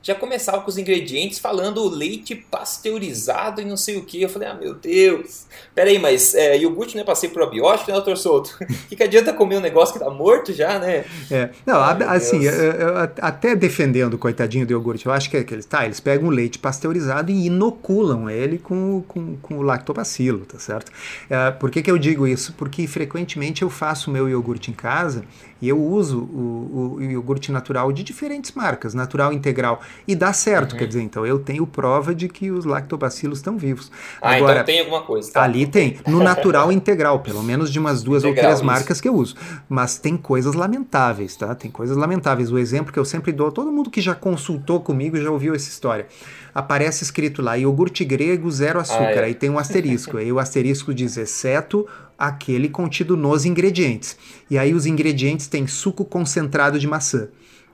já 0.00 0.14
começava 0.14 0.62
com 0.62 0.70
os 0.70 0.78
ingredientes 0.78 1.38
falando 1.38 1.86
leite 1.88 2.34
pasteurizado 2.34 3.60
e 3.60 3.64
não 3.64 3.76
sei 3.76 3.96
o 3.96 4.04
que. 4.04 4.22
Eu 4.22 4.28
falei, 4.28 4.48
ah, 4.48 4.54
meu 4.54 4.74
Deus. 4.74 5.46
Peraí, 5.74 5.98
mas 5.98 6.34
é, 6.34 6.56
iogurte 6.56 6.94
não 6.94 7.02
é 7.02 7.04
pra 7.04 7.14
ser 7.14 7.28
probiótico, 7.28 7.90
né, 7.90 7.96
doutor 7.96 8.16
Souto? 8.16 8.56
O 8.60 8.66
que, 8.88 8.96
que 8.96 9.02
adianta 9.02 9.32
comer 9.32 9.56
um 9.56 9.60
negócio 9.60 9.92
que 9.92 10.00
tá 10.00 10.08
morto 10.08 10.52
já, 10.52 10.78
né? 10.78 11.04
É, 11.30 11.50
não, 11.66 11.80
Ai, 11.80 12.16
assim, 12.16 12.44
eu, 12.44 12.52
eu, 12.52 12.96
até 13.20 13.56
defendendo 13.56 14.14
o 14.14 14.18
coitadinho 14.18 14.64
do 14.64 14.72
iogurte, 14.72 15.04
eu 15.04 15.12
acho 15.12 15.28
que, 15.28 15.36
é 15.36 15.44
que 15.44 15.52
eles, 15.52 15.66
tá, 15.66 15.84
eles 15.84 16.00
pegam 16.00 16.28
o 16.28 16.30
leite 16.30 16.58
pasteurizado 16.58 17.30
e 17.32 17.46
inoculam 17.46 18.30
ele 18.30 18.58
com, 18.58 19.02
com, 19.06 19.36
com 19.36 19.58
o 19.58 19.62
lactobacilo, 19.62 20.46
tá 20.46 20.58
certo? 20.58 20.92
É, 21.28 21.50
por 21.50 21.70
que, 21.70 21.82
que 21.82 21.90
eu 21.90 21.98
digo 21.98 22.26
isso? 22.26 22.54
Porque 22.56 22.86
frequentemente 22.86 23.62
eu 23.62 23.68
faço 23.68 24.10
meu 24.10 24.28
iogurte 24.28 24.70
em 24.70 24.74
casa 24.74 25.24
e 25.60 25.68
eu 25.68 25.80
uso 25.80 26.20
o, 26.20 26.96
o, 26.96 27.02
iogurte 27.02 27.50
natural 27.50 27.92
de 27.92 28.02
diferentes 28.02 28.52
marcas, 28.52 28.94
natural 28.94 29.32
integral, 29.32 29.80
e 30.06 30.14
dá 30.14 30.32
certo, 30.32 30.72
uhum. 30.72 30.78
quer 30.78 30.86
dizer, 30.86 31.02
então 31.02 31.26
eu 31.26 31.38
tenho 31.38 31.66
prova 31.66 32.14
de 32.14 32.28
que 32.28 32.50
os 32.50 32.64
lactobacilos 32.64 33.38
estão 33.38 33.58
vivos. 33.58 33.90
Ah, 34.22 34.36
então 34.36 34.46
Agora, 34.46 34.60
então 34.60 34.64
tem 34.66 34.80
alguma 34.80 35.02
coisa. 35.02 35.32
Tá? 35.32 35.42
Ali 35.42 35.66
tem, 35.66 35.98
no 36.06 36.22
natural 36.22 36.70
integral, 36.70 37.20
pelo 37.20 37.42
menos 37.42 37.72
de 37.72 37.78
umas 37.78 38.02
duas 38.02 38.22
integral, 38.22 38.42
ou 38.42 38.46
três 38.46 38.58
isso. 38.58 38.66
marcas 38.66 39.00
que 39.00 39.08
eu 39.08 39.14
uso. 39.14 39.34
Mas 39.68 39.98
tem 39.98 40.16
coisas 40.16 40.54
lamentáveis, 40.54 41.36
tá? 41.36 41.54
Tem 41.54 41.70
coisas 41.70 41.96
lamentáveis. 41.96 42.52
O 42.52 42.58
exemplo 42.58 42.92
que 42.92 42.98
eu 42.98 43.04
sempre 43.04 43.32
dou, 43.32 43.50
todo 43.50 43.72
mundo 43.72 43.90
que 43.90 44.00
já 44.00 44.14
consultou 44.14 44.80
comigo 44.80 45.16
já 45.16 45.30
ouviu 45.30 45.54
essa 45.54 45.68
história. 45.68 46.06
Aparece 46.54 47.04
escrito 47.04 47.42
lá, 47.42 47.56
iogurte 47.56 48.04
grego, 48.04 48.50
zero 48.50 48.80
açúcar. 48.80 49.02
Ah, 49.02 49.22
é. 49.22 49.24
Aí 49.24 49.34
tem 49.34 49.50
um 49.50 49.58
asterisco. 49.58 50.16
aí 50.16 50.32
o 50.32 50.38
asterisco 50.38 50.94
diz, 50.94 51.16
exceto 51.16 51.86
aquele 52.18 52.68
contido 52.68 53.16
nos 53.16 53.44
ingredientes. 53.44 54.16
E 54.50 54.58
aí 54.58 54.74
os 54.74 54.86
ingredientes 54.86 55.46
têm 55.46 55.66
suco 55.66 56.04
concentrado 56.04 56.78
de 56.78 56.86
maçã. 56.86 57.28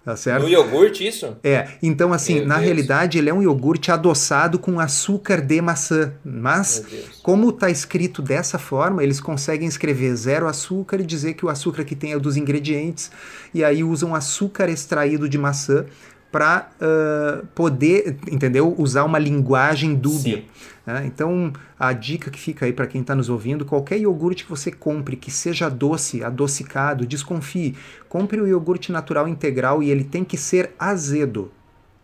Tá 0.04 0.14
certo? 0.16 0.42
No 0.42 0.48
iogurte, 0.50 1.06
isso? 1.06 1.34
É. 1.42 1.66
Então, 1.82 2.12
assim, 2.12 2.34
Meu 2.34 2.46
na 2.46 2.56
Deus. 2.56 2.66
realidade, 2.66 3.16
ele 3.16 3.30
é 3.30 3.32
um 3.32 3.42
iogurte 3.42 3.90
adoçado 3.90 4.58
com 4.58 4.78
açúcar 4.78 5.40
de 5.40 5.62
maçã. 5.62 6.12
Mas, 6.22 6.84
como 7.22 7.48
está 7.48 7.70
escrito 7.70 8.20
dessa 8.20 8.58
forma, 8.58 9.02
eles 9.02 9.18
conseguem 9.18 9.66
escrever 9.66 10.14
zero 10.14 10.46
açúcar 10.46 11.00
e 11.00 11.06
dizer 11.06 11.32
que 11.32 11.46
o 11.46 11.48
açúcar 11.48 11.84
que 11.84 11.96
tem 11.96 12.12
é 12.12 12.18
dos 12.18 12.36
ingredientes. 12.36 13.10
E 13.54 13.64
aí 13.64 13.82
usam 13.82 14.14
açúcar 14.14 14.68
extraído 14.68 15.26
de 15.26 15.38
maçã 15.38 15.86
para 16.30 16.68
uh, 16.82 17.46
poder, 17.54 18.16
entendeu? 18.30 18.74
Usar 18.76 19.04
uma 19.04 19.18
linguagem 19.18 19.94
dúbia. 19.94 20.44
Né? 20.86 21.04
Então, 21.06 21.52
a 21.78 21.92
dica 21.92 22.30
que 22.30 22.38
fica 22.38 22.66
aí 22.66 22.72
para 22.72 22.86
quem 22.86 23.00
está 23.00 23.14
nos 23.14 23.28
ouvindo: 23.28 23.64
qualquer 23.64 23.98
iogurte 23.98 24.44
que 24.44 24.50
você 24.50 24.70
compre 24.70 25.16
que 25.16 25.30
seja 25.30 25.68
doce, 25.68 26.22
adocicado, 26.22 27.06
desconfie. 27.06 27.76
Compre 28.08 28.40
o 28.40 28.46
iogurte 28.46 28.92
natural 28.92 29.26
integral 29.26 29.82
e 29.82 29.90
ele 29.90 30.04
tem 30.04 30.24
que 30.24 30.36
ser 30.36 30.72
azedo. 30.78 31.50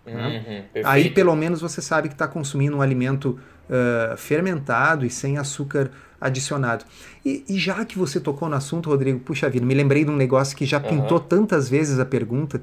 Né? 0.05 0.64
Uhum, 0.74 0.83
aí, 0.85 1.11
pelo 1.11 1.35
menos, 1.37 1.61
você 1.61 1.83
sabe 1.83 2.09
que 2.09 2.14
está 2.14 2.26
consumindo 2.26 2.76
um 2.76 2.83
alimento 2.83 3.39
uh, 3.68 4.16
fermentado 4.16 5.05
e 5.05 5.11
sem 5.11 5.37
açúcar 5.37 5.91
adicionado. 6.20 6.85
E, 7.24 7.45
e, 7.49 7.59
já 7.59 7.85
que 7.85 7.99
você 7.99 8.20
tocou 8.20 8.49
no 8.49 8.57
assunto, 8.57 8.91
Rodrigo, 8.91 9.20
puxa 9.20 9.49
vida, 9.49 9.64
me 9.64 9.74
lembrei 9.74 10.05
de 10.05 10.11
um 10.11 10.16
negócio 10.16 10.57
que 10.57 10.66
já 10.66 10.78
pintou 10.78 11.18
uhum. 11.18 11.24
tantas 11.24 11.68
vezes 11.68 11.99
a 11.99 12.05
pergunta 12.05 12.61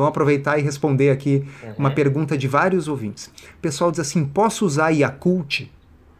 Vamos 0.00 0.12
aproveitar 0.12 0.58
e 0.58 0.62
responder 0.62 1.10
aqui 1.10 1.44
uhum. 1.62 1.74
uma 1.76 1.90
pergunta 1.90 2.34
de 2.34 2.48
vários 2.48 2.88
ouvintes. 2.88 3.26
O 3.26 3.60
pessoal 3.60 3.90
diz 3.90 4.00
assim: 4.00 4.24
posso 4.24 4.64
usar 4.64 4.88
Yakult? 4.88 5.70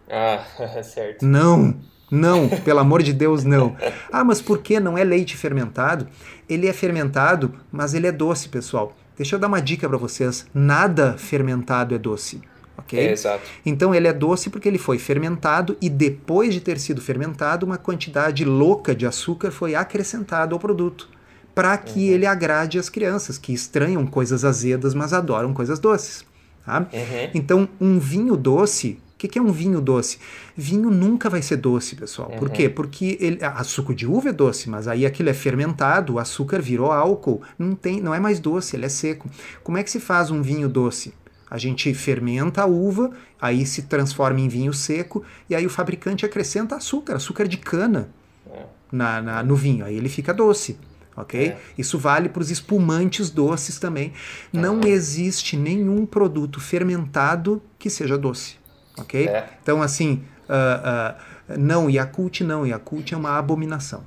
Ah, 0.06 0.44
certo. 0.84 1.24
Não, 1.24 1.74
não, 2.10 2.46
pelo 2.46 2.78
amor 2.78 3.02
de 3.02 3.14
Deus, 3.14 3.42
não. 3.42 3.74
Ah, 4.12 4.22
mas 4.22 4.42
por 4.42 4.58
que 4.58 4.78
não 4.78 4.98
é 4.98 5.02
leite 5.02 5.34
fermentado? 5.34 6.06
Ele 6.46 6.68
é 6.68 6.74
fermentado, 6.74 7.54
mas 7.72 7.94
ele 7.94 8.06
é 8.06 8.12
doce, 8.12 8.50
pessoal. 8.50 8.94
Deixa 9.16 9.36
eu 9.36 9.40
dar 9.40 9.46
uma 9.48 9.62
dica 9.62 9.88
para 9.88 9.96
vocês: 9.96 10.46
nada 10.52 11.14
fermentado 11.16 11.94
é 11.94 11.98
doce. 11.98 12.42
ok? 12.76 12.98
É, 12.98 13.12
exato. 13.12 13.48
Então 13.64 13.94
ele 13.94 14.08
é 14.08 14.12
doce 14.12 14.50
porque 14.50 14.68
ele 14.68 14.76
foi 14.76 14.98
fermentado 14.98 15.74
e 15.80 15.88
depois 15.88 16.52
de 16.52 16.60
ter 16.60 16.78
sido 16.78 17.00
fermentado, 17.00 17.64
uma 17.64 17.78
quantidade 17.78 18.44
louca 18.44 18.94
de 18.94 19.06
açúcar 19.06 19.50
foi 19.50 19.74
acrescentada 19.74 20.54
ao 20.54 20.60
produto 20.60 21.08
para 21.54 21.76
que 21.76 22.08
uhum. 22.08 22.14
ele 22.14 22.26
agrade 22.26 22.78
as 22.78 22.88
crianças 22.88 23.38
que 23.38 23.52
estranham 23.52 24.06
coisas 24.06 24.44
azedas, 24.44 24.94
mas 24.94 25.12
adoram 25.12 25.52
coisas 25.52 25.78
doces. 25.78 26.24
Tá? 26.64 26.80
Uhum. 26.80 27.30
Então, 27.34 27.68
um 27.80 27.98
vinho 27.98 28.36
doce. 28.36 29.00
O 29.14 29.18
que, 29.20 29.28
que, 29.28 29.38
é 29.38 29.42
um 29.42 29.52
vinho 29.52 29.82
doce? 29.82 30.18
Vinho 30.56 30.90
nunca 30.90 31.28
vai 31.28 31.42
ser 31.42 31.56
doce, 31.56 31.94
pessoal. 31.94 32.30
Uhum. 32.30 32.38
Por 32.38 32.48
quê? 32.50 32.70
Porque 32.70 33.18
ele, 33.20 33.38
a 33.44 33.62
suco 33.64 33.94
de 33.94 34.06
uva 34.06 34.30
é 34.30 34.32
doce, 34.32 34.70
mas 34.70 34.88
aí 34.88 35.04
aquilo 35.04 35.28
é 35.28 35.34
fermentado, 35.34 36.14
o 36.14 36.18
açúcar 36.18 36.62
virou 36.62 36.90
álcool, 36.90 37.42
não, 37.58 37.74
tem, 37.74 38.00
não 38.00 38.14
é 38.14 38.20
mais 38.20 38.40
doce, 38.40 38.76
ele 38.76 38.86
é 38.86 38.88
seco. 38.88 39.28
Como 39.62 39.76
é 39.76 39.82
que 39.82 39.90
se 39.90 40.00
faz 40.00 40.30
um 40.30 40.40
vinho 40.40 40.70
doce? 40.70 41.12
A 41.50 41.58
gente 41.58 41.92
fermenta 41.92 42.62
a 42.62 42.66
uva, 42.66 43.10
aí 43.38 43.66
se 43.66 43.82
transforma 43.82 44.40
em 44.40 44.48
vinho 44.48 44.72
seco, 44.72 45.22
e 45.50 45.54
aí 45.54 45.66
o 45.66 45.70
fabricante 45.70 46.24
acrescenta 46.24 46.76
açúcar, 46.76 47.16
açúcar 47.16 47.46
de 47.46 47.58
cana 47.58 48.08
é. 48.50 48.62
na, 48.90 49.20
na, 49.20 49.42
no 49.42 49.54
vinho, 49.54 49.84
aí 49.84 49.96
ele 49.96 50.08
fica 50.08 50.32
doce 50.32 50.78
ok? 51.16 51.48
É. 51.48 51.56
Isso 51.76 51.98
vale 51.98 52.28
para 52.28 52.42
os 52.42 52.50
espumantes 52.50 53.30
doces 53.30 53.78
também. 53.78 54.12
Não 54.52 54.80
existe 54.84 55.56
nenhum 55.56 56.06
produto 56.06 56.60
fermentado 56.60 57.62
que 57.78 57.90
seja 57.90 58.16
doce, 58.16 58.56
ok? 58.98 59.28
É. 59.28 59.48
Então, 59.62 59.82
assim, 59.82 60.24
uh, 60.48 61.54
uh, 61.54 61.58
não, 61.58 61.90
Yakult 61.90 62.42
não, 62.42 62.66
Yakult 62.66 63.12
é 63.12 63.16
uma 63.16 63.38
abominação. 63.38 64.04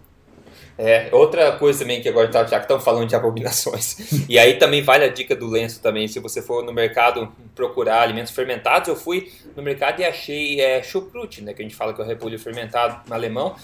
É, 0.78 1.10
outra 1.12 1.52
coisa 1.54 1.80
também 1.80 2.02
que 2.02 2.10
agora 2.10 2.28
tá, 2.30 2.44
já 2.46 2.58
que 2.58 2.64
estão 2.64 2.80
falando 2.80 3.08
de 3.08 3.16
abominações, 3.16 3.96
e 4.28 4.40
aí 4.40 4.56
também 4.56 4.82
vale 4.82 5.06
a 5.06 5.08
dica 5.08 5.36
do 5.36 5.48
lenço 5.48 5.80
também, 5.82 6.08
se 6.08 6.20
você 6.20 6.42
for 6.42 6.64
no 6.64 6.74
mercado 6.74 7.32
procurar 7.54 8.02
alimentos 8.02 8.32
fermentados, 8.32 8.88
eu 8.90 8.96
fui 8.96 9.32
no 9.56 9.62
mercado 9.62 10.00
e 10.00 10.06
achei 10.06 10.60
é, 10.60 10.82
chucrute, 10.82 11.44
né, 11.44 11.54
que 11.54 11.62
a 11.62 11.66
gente 11.66 11.76
fala 11.76 11.94
que 11.94 12.02
é 12.02 12.04
o 12.04 12.08
repolho 12.08 12.40
fermentado 12.40 13.08
no 13.08 13.14
alemão, 13.14 13.56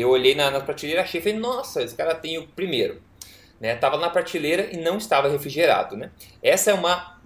eu 0.00 0.10
olhei 0.10 0.34
na, 0.34 0.50
na 0.50 0.60
prateleira, 0.60 1.02
achei, 1.02 1.20
falei, 1.20 1.38
nossa, 1.38 1.82
esse 1.82 1.94
cara 1.94 2.14
tem 2.14 2.38
o 2.38 2.46
primeiro. 2.48 3.02
Né? 3.60 3.74
Tava 3.74 3.96
na 3.96 4.08
prateleira 4.08 4.68
e 4.72 4.76
não 4.76 4.98
estava 4.98 5.28
refrigerado, 5.28 5.96
né? 5.96 6.10
Essa 6.42 6.70
é 6.70 6.74
uma 6.74 7.18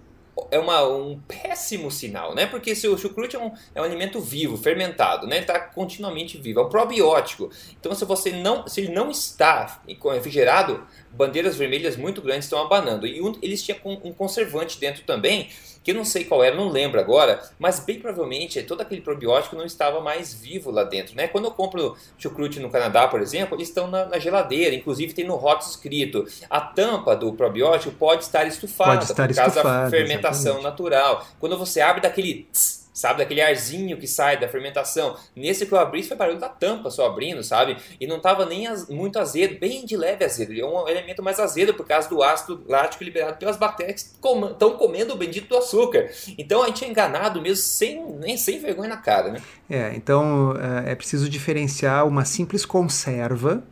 é 0.49 0.57
uma, 0.57 0.83
um 0.87 1.19
péssimo 1.19 1.91
sinal, 1.91 2.33
né? 2.33 2.47
Porque 2.47 2.75
se 2.75 2.87
o 2.87 2.97
chucrute 2.97 3.35
é 3.35 3.39
um, 3.39 3.51
é 3.75 3.81
um 3.81 3.83
alimento 3.83 4.19
vivo, 4.19 4.57
fermentado, 4.57 5.27
né? 5.27 5.35
Ele 5.35 5.43
está 5.43 5.59
continuamente 5.59 6.37
vivo, 6.37 6.59
é 6.59 6.63
um 6.63 6.69
probiótico. 6.69 7.51
Então, 7.79 7.93
se 7.93 8.03
você 8.03 8.31
não, 8.31 8.67
se 8.67 8.81
ele 8.81 8.93
não 8.93 9.11
está 9.11 9.81
refrigerado, 10.11 10.85
bandeiras 11.11 11.55
vermelhas 11.55 11.95
muito 11.95 12.21
grandes 12.21 12.45
estão 12.45 12.59
abanando. 12.59 13.05
E 13.05 13.21
um, 13.21 13.37
eles 13.41 13.61
tinham 13.61 13.79
um 13.83 14.11
conservante 14.11 14.79
dentro 14.79 15.03
também 15.03 15.49
que 15.83 15.91
eu 15.91 15.95
não 15.95 16.05
sei 16.05 16.23
qual 16.23 16.43
era, 16.43 16.55
não 16.55 16.69
lembro 16.69 16.99
agora, 16.99 17.41
mas 17.59 17.79
bem 17.79 17.99
provavelmente 17.99 18.61
todo 18.63 18.81
aquele 18.81 19.01
probiótico 19.01 19.55
não 19.55 19.65
estava 19.65 19.99
mais 19.99 20.33
vivo 20.33 20.71
lá 20.71 20.83
dentro, 20.83 21.15
né? 21.15 21.27
Quando 21.27 21.45
eu 21.45 21.51
compro 21.51 21.95
chucrute 22.17 22.59
no 22.59 22.69
Canadá, 22.69 23.07
por 23.07 23.21
exemplo, 23.21 23.55
eles 23.55 23.67
estão 23.67 23.87
na, 23.87 24.05
na 24.05 24.19
geladeira, 24.19 24.73
inclusive 24.73 25.13
tem 25.13 25.25
no 25.25 25.35
rótulo 25.35 25.69
escrito, 25.69 26.25
a 26.49 26.61
tampa 26.61 27.15
do 27.15 27.33
probiótico 27.33 27.93
pode 27.95 28.23
estar 28.23 28.45
estufada 28.45 28.93
pode 28.93 29.11
estar 29.11 29.27
por 29.27 29.35
causa 29.35 29.63
da 29.63 29.89
fermentação 29.89 30.59
exatamente. 30.59 30.63
natural. 30.63 31.27
Quando 31.39 31.57
você 31.57 31.81
abre 31.81 32.01
daquele 32.01 32.47
tss, 32.51 32.82
sabe? 32.93 33.19
Daquele 33.19 33.41
arzinho 33.41 33.97
que 33.97 34.07
sai 34.07 34.39
da 34.39 34.47
fermentação. 34.47 35.17
Nesse 35.35 35.65
que 35.65 35.73
eu 35.73 35.79
abri, 35.79 36.03
foi 36.03 36.15
barulho 36.15 36.39
da 36.39 36.47
tampa 36.47 36.89
só 36.89 37.07
abrindo, 37.07 37.43
sabe? 37.43 37.77
E 37.99 38.05
não 38.05 38.17
estava 38.17 38.45
nem 38.45 38.67
az 38.67 38.87
muito 38.87 39.17
azedo, 39.19 39.59
bem 39.59 39.85
de 39.85 39.97
leve 39.97 40.23
azedo. 40.23 40.51
Ele 40.51 40.61
é 40.61 40.65
um 40.65 40.87
elemento 40.87 41.23
mais 41.23 41.39
azedo 41.39 41.73
por 41.73 41.87
causa 41.87 42.07
do 42.07 42.21
ácido 42.21 42.63
lático 42.67 43.03
liberado 43.03 43.37
pelas 43.37 43.57
bactérias 43.57 44.03
que 44.03 44.27
estão 44.27 44.77
comendo 44.77 45.13
o 45.13 45.17
bendito 45.17 45.49
do 45.49 45.57
açúcar. 45.57 46.09
Então 46.37 46.61
a 46.61 46.67
gente 46.67 46.85
é 46.85 46.87
enganado 46.87 47.41
mesmo 47.41 47.63
sem, 47.63 48.05
nem 48.19 48.37
sem 48.37 48.59
vergonha 48.59 48.89
na 48.89 48.97
cara, 48.97 49.31
né? 49.31 49.41
É, 49.69 49.93
então 49.95 50.53
é, 50.85 50.91
é 50.91 50.95
preciso 50.95 51.27
diferenciar 51.27 52.07
uma 52.07 52.25
simples 52.25 52.65
conserva 52.65 53.63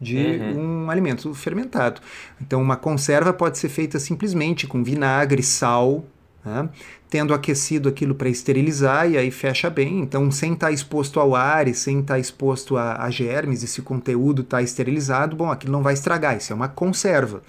de 0.00 0.16
uhum. 0.16 0.84
um 0.86 0.90
alimento 0.90 1.32
fermentado. 1.32 2.00
Então, 2.40 2.60
uma 2.60 2.76
conserva 2.76 3.32
pode 3.32 3.56
ser 3.56 3.68
feita 3.68 4.00
simplesmente 4.00 4.66
com 4.66 4.82
vinagre, 4.82 5.44
sal, 5.44 6.04
né? 6.44 6.68
tendo 7.08 7.34
aquecido 7.34 7.88
aquilo 7.88 8.14
para 8.14 8.28
esterilizar 8.28 9.10
e 9.10 9.16
aí 9.16 9.30
fecha 9.30 9.68
bem. 9.68 10.00
Então, 10.00 10.30
sem 10.30 10.54
estar 10.54 10.68
tá 10.68 10.72
exposto 10.72 11.20
ao 11.20 11.34
ar 11.34 11.68
e 11.68 11.74
sem 11.74 12.00
estar 12.00 12.14
tá 12.14 12.20
exposto 12.20 12.76
a, 12.76 13.02
a 13.02 13.10
germes, 13.10 13.62
esse 13.62 13.82
conteúdo 13.82 14.42
está 14.42 14.62
esterilizado, 14.62 15.36
bom, 15.36 15.50
aquilo 15.50 15.72
não 15.72 15.82
vai 15.82 15.94
estragar, 15.94 16.36
isso 16.36 16.52
é 16.52 16.56
uma 16.56 16.68
conserva. 16.68 17.42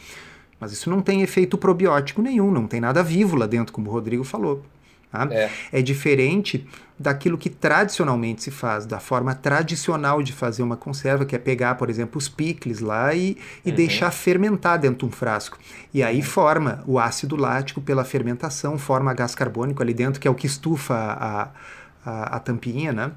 Mas 0.59 0.71
isso 0.71 0.89
não 0.89 1.01
tem 1.01 1.21
efeito 1.21 1.57
probiótico 1.57 2.21
nenhum, 2.21 2.51
não 2.51 2.67
tem 2.67 2.79
nada 2.79 3.03
vivo 3.03 3.35
lá 3.35 3.47
dentro, 3.47 3.73
como 3.73 3.89
o 3.89 3.93
Rodrigo 3.93 4.23
falou. 4.23 4.63
Tá? 5.13 5.27
É. 5.29 5.49
é. 5.71 5.81
diferente 5.83 6.67
daquilo 6.97 7.37
que 7.37 7.47
tradicionalmente 7.47 8.41
se 8.41 8.49
faz, 8.49 8.87
da 8.87 8.99
forma 8.99 9.35
tradicional 9.35 10.23
de 10.23 10.33
fazer 10.33 10.63
uma 10.63 10.75
conserva, 10.75 11.23
que 11.23 11.35
é 11.35 11.39
pegar, 11.39 11.75
por 11.75 11.87
exemplo, 11.87 12.17
os 12.17 12.27
picles 12.27 12.79
lá 12.79 13.13
e, 13.13 13.37
e 13.63 13.69
uhum. 13.69 13.75
deixar 13.75 14.09
fermentar 14.09 14.79
dentro 14.79 14.97
de 14.97 15.05
um 15.05 15.11
frasco. 15.11 15.59
E 15.93 16.01
aí 16.01 16.17
uhum. 16.17 16.23
forma 16.23 16.83
o 16.87 16.97
ácido 16.97 17.35
lático 17.35 17.79
pela 17.79 18.03
fermentação, 18.03 18.79
forma 18.79 19.13
gás 19.13 19.35
carbônico 19.35 19.83
ali 19.83 19.93
dentro, 19.93 20.19
que 20.19 20.27
é 20.27 20.31
o 20.31 20.33
que 20.33 20.47
estufa 20.47 20.95
a, 20.95 21.51
a, 22.03 22.37
a 22.37 22.39
tampinha, 22.39 22.91
né? 22.91 23.11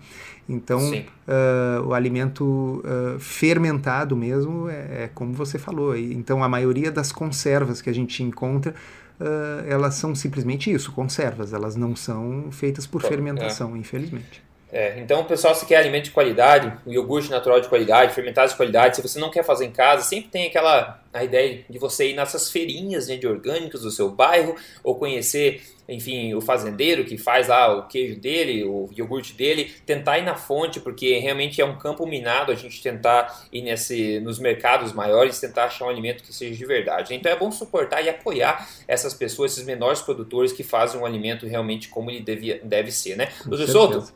Então, 0.46 0.92
uh, 0.92 1.86
o 1.86 1.94
alimento 1.94 2.82
uh, 2.84 3.18
fermentado 3.18 4.14
mesmo 4.14 4.68
é, 4.68 5.04
é, 5.04 5.10
como 5.14 5.32
você 5.32 5.58
falou. 5.58 5.96
Então, 5.96 6.44
a 6.44 6.48
maioria 6.48 6.92
das 6.92 7.10
conservas 7.10 7.80
que 7.80 7.88
a 7.88 7.94
gente 7.94 8.22
encontra 8.22 8.74
uh, 9.20 9.68
elas 9.68 9.94
são 9.94 10.14
simplesmente 10.14 10.72
isso, 10.72 10.92
conservas, 10.92 11.52
elas 11.52 11.76
não 11.76 11.94
são 11.94 12.50
feitas 12.50 12.86
por 12.86 13.02
fermentação, 13.02 13.74
é. 13.74 13.78
infelizmente. 13.78 14.46
É, 14.72 14.98
então, 14.98 15.24
pessoal, 15.24 15.54
se 15.54 15.64
quer 15.64 15.76
alimento 15.76 16.04
de 16.04 16.10
qualidade, 16.10 16.72
o 16.84 16.92
iogurte 16.92 17.30
natural 17.30 17.60
de 17.60 17.68
qualidade, 17.68 18.12
fermentado 18.12 18.50
de 18.50 18.56
qualidade, 18.56 18.96
se 18.96 19.02
você 19.02 19.18
não 19.18 19.30
quer 19.30 19.44
fazer 19.44 19.64
em 19.64 19.70
casa, 19.70 20.02
sempre 20.02 20.28
tem 20.28 20.46
aquela 20.48 21.00
a 21.12 21.24
ideia 21.24 21.64
de 21.70 21.78
você 21.78 22.10
ir 22.10 22.14
nessas 22.14 22.50
feirinhas 22.50 23.08
né, 23.08 23.16
de 23.16 23.26
orgânicos 23.26 23.82
do 23.82 23.90
seu 23.90 24.10
bairro 24.10 24.54
ou 24.84 24.96
conhecer 24.96 25.62
enfim, 25.88 26.34
o 26.34 26.40
fazendeiro 26.40 27.04
que 27.04 27.16
faz 27.16 27.48
lá 27.48 27.72
o 27.76 27.86
queijo 27.86 28.18
dele, 28.18 28.64
o 28.64 28.88
iogurte 28.96 29.32
dele, 29.32 29.72
tentar 29.84 30.18
ir 30.18 30.24
na 30.24 30.34
fonte, 30.34 30.80
porque 30.80 31.18
realmente 31.18 31.60
é 31.60 31.64
um 31.64 31.78
campo 31.78 32.06
minado 32.06 32.50
a 32.50 32.54
gente 32.54 32.82
tentar 32.82 33.46
ir 33.52 33.62
nesse, 33.62 34.20
nos 34.20 34.38
mercados 34.38 34.92
maiores, 34.92 35.40
tentar 35.40 35.64
achar 35.64 35.86
um 35.86 35.88
alimento 35.88 36.22
que 36.22 36.32
seja 36.34 36.54
de 36.54 36.66
verdade. 36.66 37.14
Então 37.14 37.30
é 37.30 37.36
bom 37.36 37.50
suportar 37.50 38.02
e 38.04 38.08
apoiar 38.08 38.68
essas 38.88 39.14
pessoas, 39.14 39.52
esses 39.52 39.64
menores 39.64 40.00
produtores 40.00 40.52
que 40.52 40.64
fazem 40.64 41.00
um 41.00 41.06
alimento 41.06 41.46
realmente 41.46 41.88
como 41.88 42.10
ele 42.10 42.20
devia, 42.20 42.60
deve 42.62 42.90
ser, 42.90 43.16
né? 43.16 43.28
Doutor 43.44 43.68
Souto, 43.68 44.12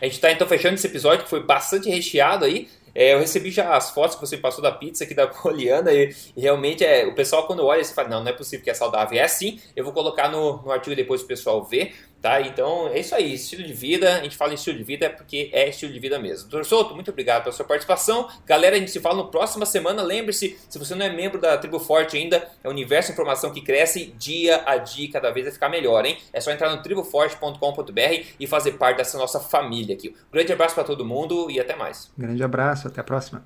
a 0.00 0.04
gente 0.04 0.14
está 0.14 0.32
então 0.32 0.46
fechando 0.46 0.74
esse 0.74 0.86
episódio 0.86 1.24
que 1.24 1.30
foi 1.30 1.42
bastante 1.42 1.88
recheado 1.88 2.44
aí. 2.44 2.68
É, 2.94 3.14
eu 3.14 3.18
recebi 3.18 3.50
já 3.50 3.76
as 3.76 3.90
fotos 3.90 4.14
que 4.16 4.20
você 4.20 4.36
passou 4.36 4.62
da 4.62 4.70
pizza 4.70 5.04
aqui 5.04 5.14
da 5.14 5.26
Poliana 5.28 5.92
e, 5.92 6.14
e 6.36 6.40
realmente 6.40 6.84
é, 6.84 7.06
o 7.06 7.14
pessoal 7.14 7.46
quando 7.46 7.64
olha, 7.64 7.82
você 7.82 7.92
fala, 7.92 8.08
não, 8.08 8.20
não 8.20 8.30
é 8.30 8.32
possível 8.32 8.64
que 8.64 8.70
é 8.70 8.74
saudável. 8.74 9.18
É 9.18 9.26
sim, 9.26 9.60
eu 9.74 9.84
vou 9.84 9.92
colocar 9.92 10.30
no, 10.30 10.62
no 10.62 10.70
artigo 10.70 10.94
depois 10.94 11.22
o 11.22 11.26
pessoal 11.26 11.64
ver. 11.64 11.94
Tá? 12.24 12.40
Então 12.40 12.88
é 12.88 13.00
isso 13.00 13.14
aí, 13.14 13.34
estilo 13.34 13.62
de 13.62 13.74
vida. 13.74 14.16
A 14.16 14.22
gente 14.22 14.34
fala 14.34 14.52
em 14.52 14.54
estilo 14.54 14.78
de 14.78 14.82
vida 14.82 15.10
porque 15.10 15.50
é 15.52 15.68
estilo 15.68 15.92
de 15.92 16.00
vida 16.00 16.18
mesmo. 16.18 16.48
Doutor 16.48 16.64
Souto, 16.64 16.94
muito 16.94 17.10
obrigado 17.10 17.42
pela 17.42 17.54
sua 17.54 17.66
participação. 17.66 18.30
Galera, 18.46 18.76
a 18.76 18.78
gente 18.78 18.90
se 18.90 18.98
fala 18.98 19.16
na 19.16 19.24
próxima 19.24 19.66
semana. 19.66 20.02
Lembre-se, 20.02 20.58
se 20.66 20.78
você 20.78 20.94
não 20.94 21.04
é 21.04 21.10
membro 21.10 21.38
da 21.38 21.58
Tribo 21.58 21.78
Forte 21.78 22.16
ainda, 22.16 22.48
é 22.64 22.66
o 22.66 22.70
universo 22.70 23.08
de 23.08 23.12
informação 23.12 23.52
que 23.52 23.60
cresce 23.60 24.06
dia 24.16 24.62
a 24.64 24.78
dia, 24.78 25.12
cada 25.12 25.30
vez 25.32 25.44
vai 25.44 25.52
ficar 25.52 25.68
melhor, 25.68 26.06
hein? 26.06 26.16
É 26.32 26.40
só 26.40 26.50
entrar 26.50 26.74
no 26.74 26.82
triboforte.com.br 26.82 28.24
e 28.40 28.46
fazer 28.46 28.72
parte 28.78 28.96
dessa 28.96 29.18
nossa 29.18 29.38
família 29.38 29.94
aqui. 29.94 30.08
Um 30.08 30.32
grande 30.32 30.50
abraço 30.50 30.74
para 30.74 30.84
todo 30.84 31.04
mundo 31.04 31.50
e 31.50 31.60
até 31.60 31.76
mais. 31.76 32.10
grande 32.16 32.42
abraço, 32.42 32.88
até 32.88 33.02
a 33.02 33.04
próxima. 33.04 33.44